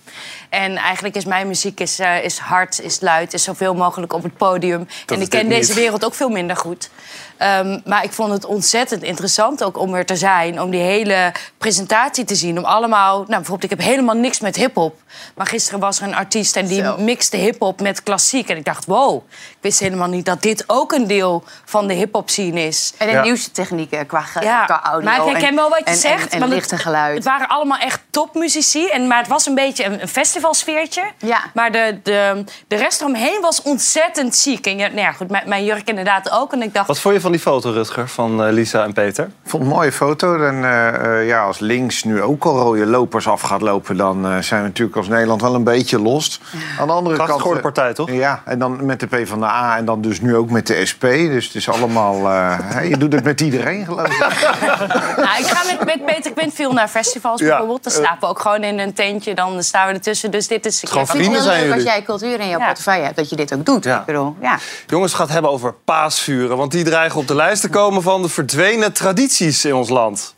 En 0.48 0.76
eigenlijk 0.76 1.14
is 1.16 1.24
mijn 1.24 1.46
muziek 1.46 1.80
is, 1.80 1.98
eh, 1.98 2.24
is 2.24 2.38
hard, 2.38 2.80
is 2.80 3.00
luid, 3.00 3.32
is 3.32 3.42
zoveel 3.42 3.74
mogelijk 3.74 4.12
op 4.12 4.22
het 4.22 4.36
podium. 4.36 4.88
en 5.06 5.20
ik 5.20 5.30
ken 5.30 5.48
deze 5.48 5.70
niet. 5.70 5.80
wereld 5.80 6.04
ook 6.04 6.14
veel 6.14 6.28
minder 6.28 6.56
goed. 6.56 6.90
Ehm, 7.36 7.80
maar 7.84 8.04
ik 8.04 8.12
vond 8.12 8.32
het 8.32 8.44
ontzettend 8.44 9.02
interessant 9.02 9.64
ook 9.64 9.78
om 9.78 9.94
er 9.94 10.06
te 10.06 10.16
zijn. 10.16 10.60
Om 10.60 10.70
die 10.70 10.80
hele 10.80 11.32
presentatie 11.58 12.24
te 12.24 12.34
zien. 12.34 12.58
Om 12.58 12.64
allemaal... 12.64 13.14
Nou, 13.16 13.26
bijvoorbeeld, 13.28 13.72
ik 13.72 13.78
heb 13.78 13.88
helemaal 13.88 14.14
niks 14.14 14.40
met 14.40 14.56
hiphop. 14.56 14.96
Maar 15.34 15.46
gisteren 15.46 15.80
was 15.80 16.00
er 16.00 16.06
een 16.06 16.14
artiest 16.14 16.56
en 16.56 16.66
die 16.66 16.82
Zo. 16.82 16.96
mixte 16.98 17.36
hiphop 17.36 17.80
met 17.80 18.02
klassiek. 18.02 18.48
En 18.48 18.56
ik 18.56 18.64
dacht, 18.64 18.84
wow, 18.84 19.22
ik 19.32 19.56
wist 19.60 19.78
helemaal 19.80 20.08
niet 20.08 20.24
dat 20.24 20.42
dit 20.42 20.64
ook 20.66 20.92
een 20.92 21.06
deel 21.06 21.44
van 21.64 21.86
de 21.86 21.94
hiphop 21.94 22.30
scene 22.30 22.66
is. 22.66 22.92
En 22.98 23.06
de 23.06 23.12
Ja. 23.12 23.22
nieuwste 23.22 23.50
technieken 23.50 24.06
qua, 24.06 24.20
ge- 24.20 24.42
Ja, 24.42 24.64
qua 24.64 24.82
audio. 24.82 25.10
maar 25.10 25.18
ik 25.18 25.24
herken 25.30 25.48
en- 25.48 25.54
wel 25.54 25.68
wat 25.68 25.78
je 25.78 25.84
en, 25.84 25.96
zegt. 25.96 26.24
En, 26.26 26.30
en 26.30 26.38
want 26.38 26.52
licht 26.52 26.70
en 26.70 26.76
het, 26.76 26.84
geluid. 26.86 27.14
Het 27.14 27.24
waren 27.24 27.48
allemaal 27.48 27.78
echt 27.78 28.00
topmuzici. 28.10 28.86
En, 28.88 29.06
maar 29.06 29.18
het 29.18 29.28
was 29.28 29.46
een 29.46 29.54
beetje 29.54 29.84
een, 29.84 30.02
een 30.02 30.08
festivalsfeertje. 30.08 31.02
Ja. 31.18 31.40
Maar 31.54 31.72
de, 31.72 31.98
de, 32.02 32.44
de 32.68 32.76
rest 32.76 33.00
eromheen 33.00 33.40
was 33.40 33.62
ontzettend 33.62 34.36
ziek. 34.36 34.66
En 34.66 34.78
ja, 34.78 34.86
nou 34.86 35.00
ja, 35.00 35.12
goed, 35.12 35.30
mijn, 35.30 35.48
mijn 35.48 35.64
jurk 35.64 35.88
inderdaad 35.88 36.30
ook. 36.30 36.52
En 36.52 36.62
ik 36.62 36.74
dacht, 36.74 36.86
Wat 36.86 36.98
vond 37.00 37.14
je 37.14 37.20
van 37.24 37.32
die 37.32 37.40
foto, 37.40 37.70
Rutger, 37.70 38.08
van 38.08 38.44
eh, 38.44 38.52
Lisa 38.52 38.84
en 38.84 38.92
Peter? 38.92 39.24
Ik 39.24 39.30
vond 39.50 39.62
het 39.62 39.72
een 39.72 39.78
mooie 39.78 39.92
foto. 39.92 40.42
En 40.42 40.64
eh, 40.64 41.20
eh, 41.20 41.26
ja, 41.26 41.44
als 41.44 41.58
links 41.58 42.04
nu 42.04 42.22
ook 42.22 42.44
al 42.44 42.58
rode 42.58 42.86
lopers 42.86 43.28
af 43.28 43.40
gaat 43.40 43.60
lopen... 43.60 43.96
dan 43.96 44.26
eh, 44.26 44.38
zijn 44.38 44.60
we 44.62 44.66
natuurlijk 44.66 44.96
als 44.96 45.08
Nederland 45.08 45.40
wel 45.40 45.54
een 45.54 45.64
beetje 45.64 46.00
lost. 46.00 46.40
Aan 46.80 46.86
de 46.86 46.92
andere 46.92 47.14
Krachtig 47.16 47.42
kant... 47.42 47.60
partij, 47.60 47.94
toch? 47.94 48.10
Ja, 48.10 48.42
en 48.44 48.58
dan 48.58 48.84
met 48.86 49.00
de 49.00 49.06
P 49.06 49.26
van 49.28 49.40
de 49.40 49.46
A 49.46 49.76
en 49.76 49.84
dan 49.84 50.00
dus 50.00 50.20
nu 50.20 50.36
ook 50.36 50.50
met 50.50 50.66
de 50.66 50.86
SP. 50.90 51.02
Dus 51.04 51.44
het 51.46 51.54
is 51.54 51.68
allemaal... 51.68 52.14
eh, 52.30 52.58
hè, 52.62 52.80
je 52.80 52.96
doet 52.96 53.12
het 53.12 53.24
met 53.24 53.40
iedereen, 53.40 53.84
geloof 53.84 54.06
ik. 54.06 54.18
nou, 55.24 55.38
ik 55.38 55.46
ga 55.46 55.62
met, 55.76 55.84
met 55.84 56.04
Peter 56.06 56.32
Quint 56.32 56.54
veel 56.54 56.72
naar 56.72 56.88
festivals 56.88 57.40
Ja. 57.40 57.46
bijvoorbeeld. 57.48 57.82
Dan 57.82 57.92
slapen 57.92 58.20
we 58.20 58.26
ook 58.26 58.38
gewoon 58.40 58.62
in 58.64 58.78
een 58.78 58.92
tentje. 58.94 59.34
Dan 59.34 59.62
staan 59.62 59.86
we 59.88 59.92
ertussen. 59.94 60.30
Dus 60.30 60.48
dit 60.48 60.66
is... 60.66 60.82
Gewoon 60.86 61.02
Ik 61.02 61.08
vind 61.10 61.18
het 61.22 61.32
vrienden 61.32 61.42
zijn 61.52 61.62
leuk 61.62 61.72
als 61.72 61.82
jullie. 61.82 61.96
jij 61.98 62.02
cultuur 62.02 62.40
in 62.40 62.48
jouw 62.48 62.58
Ja. 62.58 62.66
portefeuille 62.66 63.04
hebt, 63.04 63.16
dat 63.16 63.30
je 63.30 63.36
dit 63.36 63.54
ook 63.54 63.64
doet. 63.66 63.84
Ja. 63.84 63.98
Ik 63.98 64.04
bedoel, 64.04 64.36
ja. 64.40 64.58
Jongens, 64.86 65.12
het 65.12 65.20
gaat 65.20 65.30
hebben 65.30 65.50
over 65.50 65.74
paasvuren. 65.84 66.56
Want 66.56 66.70
die 66.72 66.84
dreigen 66.84 67.13
op 67.16 67.28
de 67.28 67.34
lijst 67.34 67.60
te 67.60 67.68
komen 67.68 68.02
van 68.02 68.22
de 68.22 68.28
verdwenen 68.28 68.92
tradities 68.92 69.64
in 69.64 69.74
ons 69.74 69.88
land. 69.88 70.34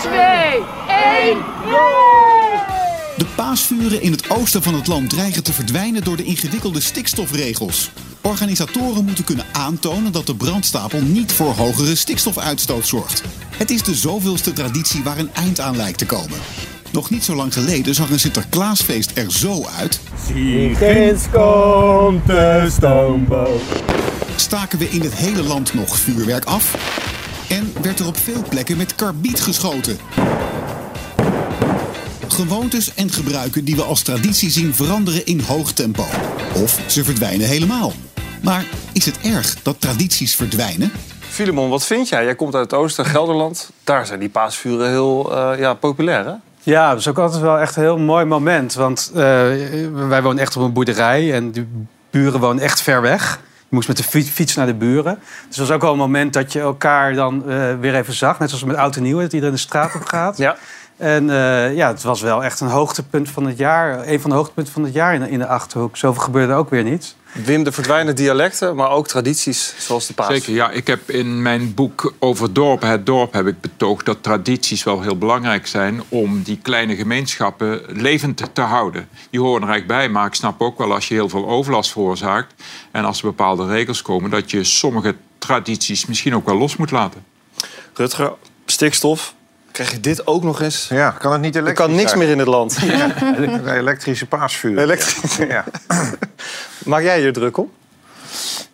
2, 0.00 0.12
1, 0.12 0.64
De 3.16 3.26
paasvuren 3.36 4.02
in 4.02 4.12
het 4.12 4.30
oosten 4.30 4.62
van 4.62 4.74
het 4.74 4.86
land 4.86 5.10
dreigen 5.10 5.42
te 5.42 5.52
verdwijnen 5.52 6.04
door 6.04 6.16
de 6.16 6.24
ingewikkelde 6.24 6.80
stikstofregels. 6.80 7.90
Organisatoren 8.20 9.04
moeten 9.04 9.24
kunnen 9.24 9.44
aantonen 9.52 10.12
dat 10.12 10.26
de 10.26 10.36
brandstapel 10.36 11.00
niet 11.00 11.32
voor 11.32 11.52
hogere 11.52 11.94
stikstofuitstoot 11.94 12.86
zorgt. 12.86 13.22
Het 13.56 13.70
is 13.70 13.82
de 13.82 13.94
zoveelste 13.94 14.52
traditie 14.52 15.02
waar 15.02 15.18
een 15.18 15.34
eind 15.34 15.60
aan 15.60 15.76
lijkt 15.76 15.98
te 15.98 16.06
komen. 16.06 16.38
Nog 16.90 17.10
niet 17.10 17.24
zo 17.24 17.34
lang 17.34 17.52
geleden 17.52 17.94
zag 17.94 18.10
een 18.10 18.20
Sinterklaasfeest 18.20 19.12
er 19.14 19.32
zo 19.32 19.64
uit. 19.78 20.00
Komt 21.32 22.26
de 22.26 22.66
stoomboot. 22.70 23.60
Staken 24.36 24.78
we 24.78 24.88
in 24.88 25.00
het 25.00 25.14
hele 25.14 25.42
land 25.42 25.74
nog 25.74 25.98
vuurwerk 25.98 26.44
af. 26.44 26.74
En 27.48 27.72
werd 27.82 27.98
er 27.98 28.06
op 28.06 28.16
veel 28.16 28.42
plekken 28.48 28.76
met 28.76 28.94
karbiet 28.94 29.40
geschoten. 29.40 29.98
Gewoontes 32.28 32.94
en 32.94 33.10
gebruiken 33.10 33.64
die 33.64 33.76
we 33.76 33.82
als 33.82 34.02
traditie 34.02 34.50
zien 34.50 34.74
veranderen 34.74 35.26
in 35.26 35.40
hoog 35.40 35.72
tempo. 35.72 36.04
Of 36.54 36.80
ze 36.86 37.04
verdwijnen 37.04 37.46
helemaal. 37.46 37.92
Maar 38.42 38.64
is 38.92 39.04
het 39.04 39.20
erg 39.20 39.62
dat 39.62 39.80
tradities 39.80 40.34
verdwijnen? 40.34 40.90
Filemon, 41.20 41.70
wat 41.70 41.86
vind 41.86 42.08
jij? 42.08 42.24
Jij 42.24 42.34
komt 42.34 42.54
uit 42.54 42.70
het 42.70 42.80
oosten, 42.80 43.04
Gelderland. 43.04 43.70
Daar 43.84 44.06
zijn 44.06 44.20
die 44.20 44.28
paasvuren 44.28 44.88
heel 44.88 45.36
eh, 45.36 45.58
ja, 45.58 45.74
populair, 45.74 46.24
hè? 46.24 46.32
Ja, 46.62 46.90
dat 46.90 46.98
is 46.98 47.08
ook 47.08 47.18
altijd 47.18 47.42
wel 47.42 47.58
echt 47.58 47.76
een 47.76 47.82
heel 47.82 47.98
mooi 47.98 48.24
moment. 48.24 48.74
Want 48.74 49.10
eh, 49.14 49.22
wij 49.92 50.22
wonen 50.22 50.38
echt 50.38 50.56
op 50.56 50.62
een 50.62 50.72
boerderij 50.72 51.34
en 51.34 51.52
de 51.52 51.66
buren 52.10 52.40
wonen 52.40 52.62
echt 52.62 52.80
ver 52.80 53.00
weg. 53.00 53.40
Je 53.68 53.74
moest 53.74 53.88
met 53.88 53.96
de 53.96 54.02
fi- 54.02 54.22
fiets 54.24 54.54
naar 54.54 54.66
de 54.66 54.74
buren. 54.74 55.14
Dus 55.48 55.56
het 55.56 55.66
was 55.66 55.70
ook 55.70 55.80
wel 55.80 55.92
een 55.92 55.98
moment 55.98 56.32
dat 56.32 56.52
je 56.52 56.60
elkaar 56.60 57.14
dan 57.14 57.50
eh, 57.50 57.74
weer 57.80 57.94
even 57.94 58.14
zag. 58.14 58.38
Net 58.38 58.48
zoals 58.48 58.64
met 58.64 58.76
oud 58.76 58.96
en 58.96 59.02
nieuw, 59.02 59.20
dat 59.20 59.32
iedereen 59.32 59.54
de 59.54 59.60
straat 59.60 59.94
op 59.94 60.04
gaat. 60.04 60.36
Ja. 60.36 60.56
En 60.96 61.30
eh, 61.30 61.74
ja, 61.74 61.88
het 61.88 62.02
was 62.02 62.20
wel 62.20 62.44
echt 62.44 62.60
een 62.60 62.68
hoogtepunt 62.68 63.28
van 63.30 63.46
het 63.46 63.58
jaar. 63.58 64.08
Een 64.08 64.20
van 64.20 64.30
de 64.30 64.36
hoogtepunten 64.36 64.72
van 64.72 64.84
het 64.84 64.92
jaar 64.92 65.14
in, 65.14 65.28
in 65.28 65.38
de 65.38 65.46
Achterhoek. 65.46 65.96
Zoveel 65.96 66.22
gebeurde 66.22 66.52
ook 66.52 66.70
weer 66.70 66.84
niet. 66.84 67.16
Wim, 67.44 67.64
de 67.64 67.72
verdwijnen 67.72 68.16
dialecten, 68.16 68.76
maar 68.76 68.90
ook 68.90 69.08
tradities 69.08 69.74
zoals 69.78 70.06
de 70.06 70.14
paas. 70.14 70.26
Zeker, 70.26 70.52
ja. 70.52 70.70
Ik 70.70 70.86
heb 70.86 71.10
in 71.10 71.42
mijn 71.42 71.74
boek 71.74 72.14
over 72.18 72.52
dorpen, 72.52 72.88
het 72.88 73.06
dorp, 73.06 73.32
heb 73.32 73.46
ik 73.46 73.60
betoogd 73.60 74.06
dat 74.06 74.22
tradities 74.22 74.84
wel 74.84 75.00
heel 75.02 75.18
belangrijk 75.18 75.66
zijn 75.66 76.02
om 76.08 76.42
die 76.42 76.58
kleine 76.62 76.96
gemeenschappen 76.96 77.80
levend 77.88 78.42
te 78.52 78.60
houden. 78.60 79.08
Die 79.30 79.40
horen 79.40 79.62
er 79.62 79.68
eigenlijk 79.68 79.98
bij, 79.98 80.08
maar 80.08 80.26
ik 80.26 80.34
snap 80.34 80.60
ook 80.60 80.78
wel 80.78 80.94
als 80.94 81.08
je 81.08 81.14
heel 81.14 81.28
veel 81.28 81.48
overlast 81.48 81.92
veroorzaakt 81.92 82.54
en 82.90 83.04
als 83.04 83.18
er 83.18 83.24
bepaalde 83.24 83.66
regels 83.66 84.02
komen, 84.02 84.30
dat 84.30 84.50
je 84.50 84.64
sommige 84.64 85.14
tradities 85.38 86.06
misschien 86.06 86.34
ook 86.34 86.46
wel 86.46 86.56
los 86.56 86.76
moet 86.76 86.90
laten. 86.90 87.24
Rutger, 87.94 88.32
stikstof. 88.66 89.34
Krijg 89.76 89.90
je 89.90 90.00
dit 90.00 90.26
ook 90.26 90.42
nog 90.42 90.60
eens? 90.62 90.88
Ja, 90.88 91.10
kan 91.10 91.32
het 91.32 91.40
niet 91.40 91.54
Er 91.54 91.62
elektrisch 91.62 91.86
kan 91.86 91.96
niks 91.96 92.08
zijn? 92.10 92.22
meer 92.22 92.30
in 92.30 92.38
het 92.38 92.48
land. 92.48 92.78
Een 93.36 93.68
elektrische 93.68 94.26
paasvuur. 94.26 94.78
Elektrisch. 94.78 95.36
Ja. 95.36 95.64
Maak 96.84 97.02
jij 97.02 97.20
je 97.20 97.30
druk 97.30 97.56
om? 97.56 97.70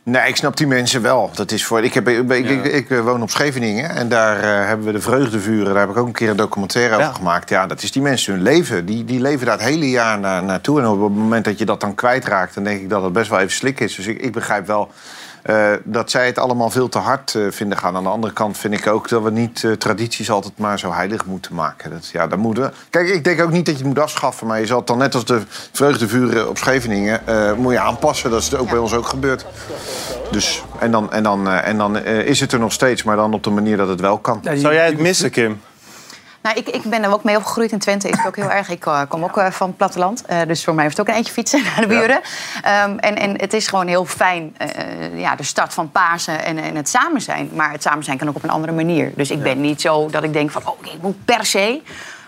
Nee, 0.02 0.28
ik 0.28 0.36
snap 0.36 0.56
die 0.56 0.66
mensen 0.66 1.02
wel. 1.02 1.30
Dat 1.34 1.50
is 1.50 1.64
voor, 1.64 1.82
ik, 1.82 1.94
heb, 1.94 2.08
ik, 2.08 2.30
ik, 2.30 2.48
ik, 2.48 2.64
ik, 2.64 2.90
eh, 2.90 3.00
woon 3.00 3.22
op 3.22 3.30
Scheveningen 3.30 3.90
en 3.90 4.08
daar 4.08 4.36
eh, 4.36 4.66
hebben 4.66 4.86
we 4.86 4.92
de 4.92 5.00
vreugdevuren. 5.00 5.72
Daar 5.72 5.80
heb 5.82 5.90
ik 5.90 5.96
ook 5.96 6.06
een 6.06 6.12
keer 6.12 6.30
een 6.30 6.36
documentaire 6.36 6.96
over 6.96 7.14
gemaakt. 7.14 7.48
Ja, 7.48 7.66
dat 7.66 7.82
is 7.82 7.92
die 7.92 8.02
mensen 8.02 8.32
hun 8.32 8.42
leven. 8.42 8.86
Die, 8.86 9.04
die 9.04 9.20
leven 9.20 9.46
daar 9.46 9.58
het 9.58 9.68
hele 9.68 9.90
jaar 9.90 10.18
na, 10.18 10.40
naartoe. 10.40 10.80
En 10.80 10.86
op 10.86 11.02
het 11.02 11.14
moment 11.14 11.44
dat 11.44 11.58
je 11.58 11.64
dat 11.64 11.80
dan 11.80 11.94
kwijtraakt, 11.94 12.54
dan 12.54 12.64
denk 12.64 12.80
ik 12.80 12.88
dat 12.90 13.02
het 13.02 13.12
best 13.12 13.30
wel 13.30 13.38
even 13.38 13.52
slik 13.52 13.80
is. 13.80 13.94
Dus 13.94 14.06
ik, 14.06 14.20
ik 14.20 14.32
begrijp 14.32 14.66
wel 14.66 14.90
eh, 15.42 15.72
dat 15.84 16.10
zij 16.10 16.26
het 16.26 16.38
allemaal 16.38 16.70
veel 16.70 16.88
te 16.88 16.98
hard 16.98 17.34
eh, 17.34 17.42
vinden 17.50 17.78
gaan. 17.78 17.96
Aan 17.96 18.02
de 18.02 18.08
andere 18.08 18.32
kant 18.32 18.58
vind 18.58 18.74
ik 18.74 18.86
ook 18.86 19.08
dat 19.08 19.22
we 19.22 19.30
niet 19.30 19.64
eh, 19.64 19.72
tradities 19.72 20.30
altijd 20.30 20.58
maar 20.58 20.78
zo 20.78 20.92
heilig 20.92 21.26
moeten 21.26 21.54
maken. 21.54 21.90
Dat, 21.90 22.08
ja, 22.08 22.26
dat 22.26 22.38
moeten 22.38 22.62
we. 22.62 22.70
Kijk, 22.90 23.08
ik 23.08 23.24
denk 23.24 23.40
ook 23.40 23.50
niet 23.50 23.66
dat 23.66 23.74
je 23.74 23.80
het 23.84 23.94
moet 23.94 24.02
afschaffen. 24.04 24.46
Maar 24.46 24.60
je 24.60 24.66
zal 24.66 24.78
het 24.78 24.86
dan 24.86 24.98
net 24.98 25.14
als 25.14 25.24
de 25.24 25.42
vreugdevuren 25.72 26.48
op 26.48 26.58
Scheveningen 26.58 27.26
eh, 27.26 27.52
moet 27.52 27.72
je 27.72 27.78
aanpassen. 27.78 28.30
Dat 28.30 28.42
is 28.42 28.54
ook 28.54 28.70
bij 28.70 28.78
ons 28.78 28.94
ook 28.94 29.06
gebeurd. 29.06 29.46
Dus, 30.30 30.62
en 30.78 30.90
dan, 30.90 31.12
en 31.12 31.22
dan, 31.22 31.48
eh, 31.48 31.68
en 31.68 31.78
dan 31.78 31.96
eh, 31.96 32.18
is 32.18 32.40
het 32.40 32.52
er 32.52 32.58
nog 32.58 32.72
steeds, 32.72 33.02
maar 33.02 33.16
dan 33.16 33.34
op 33.34 33.44
de 33.44 33.50
manier 33.50 33.76
dat 33.76 33.88
het 33.88 34.00
wel 34.00 34.18
kan. 34.18 34.40
Zou 34.42 34.74
jij 34.74 34.86
het 34.86 34.98
missen, 34.98 35.30
Kim? 35.30 35.60
Nou, 36.42 36.56
ik, 36.56 36.68
ik 36.68 36.82
ben 36.82 37.02
er 37.02 37.12
ook 37.12 37.24
mee 37.24 37.36
opgegroeid 37.36 37.72
in 37.72 37.78
Twente. 37.78 38.08
Is 38.08 38.16
het 38.16 38.26
ook 38.26 38.36
heel 38.36 38.50
erg. 38.50 38.68
Ik 38.68 38.86
eh, 38.86 39.00
kom 39.08 39.24
ook 39.24 39.38
eh, 39.38 39.50
van 39.50 39.66
het 39.68 39.76
platteland. 39.76 40.24
Eh, 40.26 40.40
dus 40.46 40.64
voor 40.64 40.74
mij 40.74 40.84
hoeft 40.84 40.96
het 40.96 41.06
ook 41.06 41.12
een 41.12 41.18
eentje 41.18 41.32
fietsen 41.32 41.62
naar 41.76 41.80
de 41.80 41.86
buren. 41.86 42.20
Ehm, 42.62 42.98
en, 42.98 43.16
en 43.16 43.40
het 43.40 43.52
is 43.52 43.68
gewoon 43.68 43.86
heel 43.86 44.04
fijn, 44.04 44.56
ja, 45.14 45.36
de 45.36 45.42
start 45.42 45.74
van 45.74 45.90
Pasen 45.90 46.44
en, 46.44 46.58
en 46.58 46.76
het 46.76 46.88
samen 46.88 47.20
zijn. 47.20 47.50
Maar 47.54 47.70
het 47.70 47.82
samen 47.82 48.04
zijn 48.04 48.18
kan 48.18 48.28
ook 48.28 48.36
op 48.36 48.42
een 48.42 48.50
andere 48.50 48.72
manier. 48.72 49.12
Dus 49.16 49.30
ik 49.30 49.42
ben 49.42 49.60
niet 49.60 49.80
zo 49.80 50.08
dat 50.10 50.22
ik 50.22 50.32
denk 50.32 50.50
van, 50.50 50.62
oh, 50.64 50.78
ik 50.82 51.02
moet 51.02 51.24
per 51.24 51.46
se. 51.46 51.82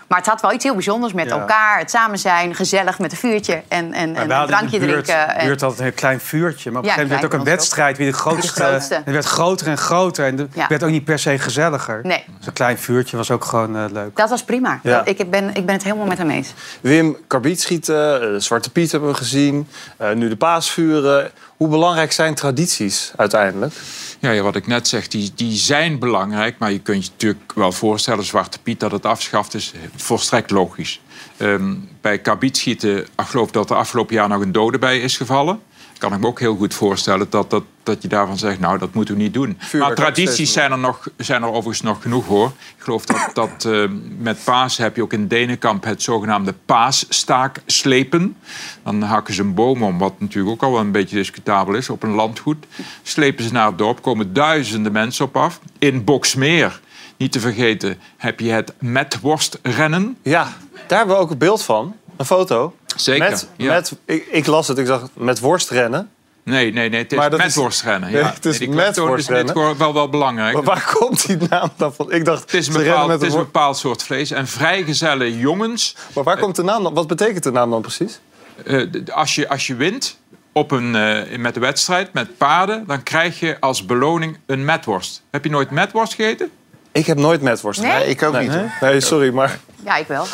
Maar 0.07 0.17
het 0.17 0.27
had 0.27 0.41
wel 0.41 0.53
iets 0.53 0.63
heel 0.63 0.73
bijzonders 0.73 1.13
met 1.13 1.29
Ja. 1.29 1.39
elkaar. 1.39 1.79
Het 1.79 1.89
samen 1.89 2.19
zijn, 2.19 2.55
gezellig 2.55 2.99
met 2.99 3.11
een 3.11 3.17
vuurtje 3.17 3.61
en, 3.67 3.93
en, 3.93 4.15
en 4.15 4.31
een 4.31 4.47
drankje 4.47 4.79
buurt, 4.79 4.91
drinken. 5.05 5.35
En- 5.35 5.45
buurt 5.45 5.61
altijd 5.61 5.79
een 5.79 5.85
heel 5.85 5.95
klein 5.95 6.19
vuurtje. 6.19 6.71
Maar 6.71 6.79
op 6.79 6.85
een 6.85 6.91
Ja, 6.91 6.95
gegeven 6.95 7.01
moment 7.17 7.21
werd 7.21 7.33
ook 7.33 7.39
een 7.39 7.55
wedstrijd 7.57 7.97
wie 7.97 8.07
de 8.11 8.17
grootste... 8.17 8.53
De 8.53 8.65
grootste. 8.67 8.93
Het 8.93 9.13
werd 9.13 9.25
groter 9.25 9.67
en 9.67 9.77
groter 9.77 10.25
en 10.25 10.37
het 10.37 10.49
Ja. 10.53 10.67
werd 10.67 10.83
ook 10.83 10.89
niet 10.89 11.03
per 11.03 11.19
se 11.19 11.39
gezelliger. 11.39 11.99
Nee. 12.03 12.23
Dus 12.37 12.47
een 12.47 12.53
klein 12.53 12.77
vuurtje 12.77 13.17
was 13.17 13.31
ook 13.31 13.45
gewoon 13.45 13.77
eh, 13.77 13.83
leuk. 13.91 14.15
Dat 14.15 14.29
was 14.29 14.43
prima. 14.43 14.79
Ja. 14.83 15.05
Ik, 15.05 15.29
ben, 15.31 15.47
ik 15.53 15.65
ben 15.65 15.75
het 15.75 15.83
helemaal 15.83 16.05
met 16.05 16.17
hem 16.17 16.29
eens. 16.29 16.53
Wim, 16.81 17.17
karbietschieten, 17.27 18.21
eh, 18.33 18.39
Zwarte 18.39 18.71
Piet 18.71 18.91
hebben 18.91 19.09
we 19.09 19.15
gezien. 19.15 19.67
eh, 19.97 20.11
nu 20.11 20.29
de 20.29 20.35
paasvuren. 20.37 21.31
Hoe 21.57 21.67
belangrijk 21.67 22.11
zijn 22.11 22.33
tradities 22.35 23.11
uiteindelijk? 23.15 23.73
Ja, 24.19 24.31
ja, 24.31 24.41
wat 24.41 24.55
ik 24.55 24.67
net 24.67 24.87
zeg, 24.87 25.07
die, 25.07 25.31
die 25.35 25.55
zijn 25.55 25.99
belangrijk. 25.99 26.57
Maar 26.57 26.71
je 26.71 26.79
kunt 26.79 27.05
je 27.05 27.11
natuurlijk 27.11 27.53
wel 27.55 27.71
voorstellen, 27.71 28.23
Zwarte 28.23 28.59
Piet, 28.59 28.79
dat 28.79 28.91
het 28.91 29.05
afschaft 29.05 29.53
is 29.53 29.73
volstrekt 29.95 30.51
logisch. 30.51 31.01
Ehm, 31.37 31.75
bij 32.01 32.19
kabietschieten, 32.19 33.07
geloof 33.15 33.51
dat 33.51 33.69
er 33.69 33.75
afgelopen 33.75 34.15
jaar 34.15 34.29
nog 34.29 34.41
een 34.41 34.51
dode 34.51 34.79
bij 34.79 34.99
is 34.99 35.17
gevallen. 35.17 35.61
Kan 35.97 36.13
ik 36.13 36.19
me 36.19 36.27
ook 36.27 36.39
heel 36.39 36.55
goed 36.55 36.73
voorstellen 36.73 37.27
dat, 37.29 37.49
dat, 37.49 37.63
dat 37.85 38.01
je 38.01 38.07
daarvan 38.07 38.37
zegt, 38.37 38.59
nou, 38.59 38.77
dat 38.77 38.93
moeten 38.93 39.15
we 39.15 39.21
niet 39.21 39.33
doen. 39.33 39.57
Maar 39.73 39.89
ook 39.89 39.95
tradities 39.95 40.53
zijn 40.53 40.71
er, 40.71 40.77
nog, 40.77 41.07
zijn 41.17 41.41
er 41.41 41.47
overigens 41.47 41.81
nog 41.81 42.01
genoeg, 42.01 42.25
hoor. 42.25 42.47
Ik 42.77 42.83
geloof 42.83 43.05
dat, 43.05 43.29
dat 43.33 43.65
eh, 43.65 43.83
met 44.17 44.43
Paas 44.43 44.77
heb 44.77 44.95
je 44.95 45.01
ook 45.01 45.13
in 45.13 45.27
Denenkamp 45.27 45.83
het 45.83 46.01
zogenaamde 46.01 46.53
paasstaak 46.65 47.61
slepen. 47.65 48.37
Dan 48.83 49.01
hakken 49.01 49.33
ze 49.33 49.41
een 49.41 49.53
boom 49.53 49.83
om, 49.83 49.97
wat 49.97 50.19
natuurlijk 50.19 50.53
ook 50.53 50.63
al 50.63 50.71
wel 50.71 50.81
een 50.81 50.91
beetje 50.91 51.15
discutabel 51.15 51.73
is, 51.73 51.89
op 51.89 52.03
een 52.03 52.13
landgoed. 52.13 52.65
Slepen 53.03 53.43
ze 53.43 53.51
naar 53.51 53.67
het 53.67 53.77
dorp, 53.77 54.01
komen 54.01 54.33
duizenden 54.33 54.91
mensen 54.91 55.25
op 55.25 55.37
af. 55.37 55.59
In 55.79 56.03
Boksmeer, 56.03 56.79
niet 57.17 57.31
te 57.31 57.39
vergeten, 57.39 57.97
heb 58.17 58.39
je 58.39 58.51
het 58.51 58.73
metworstrennen. 58.79 60.17
Ja, 60.21 60.53
daar 60.87 60.97
hebben 60.97 61.15
we 61.15 61.21
ook 61.21 61.31
een 61.31 61.37
beeld 61.37 61.63
van. 61.63 61.95
Een 62.17 62.25
foto. 62.25 62.75
Zeker, 62.95 63.29
Met, 63.29 63.49
ja. 63.57 63.73
met, 63.73 63.95
ik, 64.05 64.25
ik 64.25 64.45
las 64.45 64.67
het, 64.67 64.77
ik 64.77 64.85
zag 64.85 65.09
met 65.13 65.39
worstrennen. 65.39 66.09
Nee, 66.45 66.73
nee, 66.73 66.89
nee, 66.89 67.01
het 67.01 67.11
is 67.11 67.17
Maar 67.17 67.29
dat 67.29 67.39
met 67.39 67.47
is- 67.47 67.55
worstrennen. 67.55 68.11
Nee, 68.11 68.21
Ja. 68.21 68.31
het 68.33 68.45
is 68.45 68.57
die 68.57 68.67
met 68.69 68.77
klemtoon 68.77 69.03
is 69.03 69.09
worstrennen. 69.09 69.45
dit 69.45 69.55
gewoon 69.55 69.77
wel, 69.77 69.93
wel 69.93 70.09
belangrijk. 70.09 70.53
Maar 70.53 70.63
waar 70.63 70.93
komt 70.97 71.27
die 71.27 71.37
naam 71.49 71.69
dan 71.77 71.93
van? 71.93 72.11
Ik 72.11 72.25
dacht, 72.25 72.41
Het 72.41 72.53
is 72.53 72.67
bepaald, 72.69 73.09
het 73.11 73.21
is 73.21 73.33
een 73.33 73.39
bepaald 73.39 73.77
soort 73.77 74.03
vlees. 74.03 74.31
En 74.31 74.47
vrijgezelle 74.47 75.37
jongens... 75.37 75.95
Maar 76.13 76.23
waar 76.23 76.37
komt 76.37 76.55
de 76.55 76.63
naam 76.63 76.83
dan? 76.83 76.93
Wat 76.93 77.07
betekent 77.07 77.43
de 77.43 77.51
naam 77.51 77.69
dan 77.69 77.81
precies? 77.81 78.19
eh, 78.65 78.83
als, 79.13 79.35
je, 79.35 79.49
als 79.49 79.67
je 79.67 79.75
wint 79.75 80.17
op 80.51 80.71
een, 80.71 80.95
eh, 80.95 81.37
met 81.37 81.53
de 81.53 81.59
wedstrijd, 81.59 82.13
met 82.13 82.37
paarden... 82.37 82.83
dan 82.87 83.03
krijg 83.03 83.39
je 83.39 83.57
als 83.59 83.85
beloning 83.85 84.37
een 84.45 84.65
metworst. 84.65 85.21
Heb 85.31 85.43
je 85.43 85.49
nooit 85.49 85.71
metworst 85.71 86.13
gegeten? 86.13 86.49
Ik 86.91 87.05
heb 87.05 87.17
nooit 87.17 87.41
metworst. 87.41 87.81
Nee? 87.81 87.91
Nee, 87.91 88.07
ik 88.07 88.23
ook 88.23 88.39
niet. 88.39 88.51
Nee, 88.81 89.01
sorry, 89.01 89.33
maar 89.33 89.59
Ja, 89.85 89.95
ik 89.95 90.07
wel. 90.07 90.25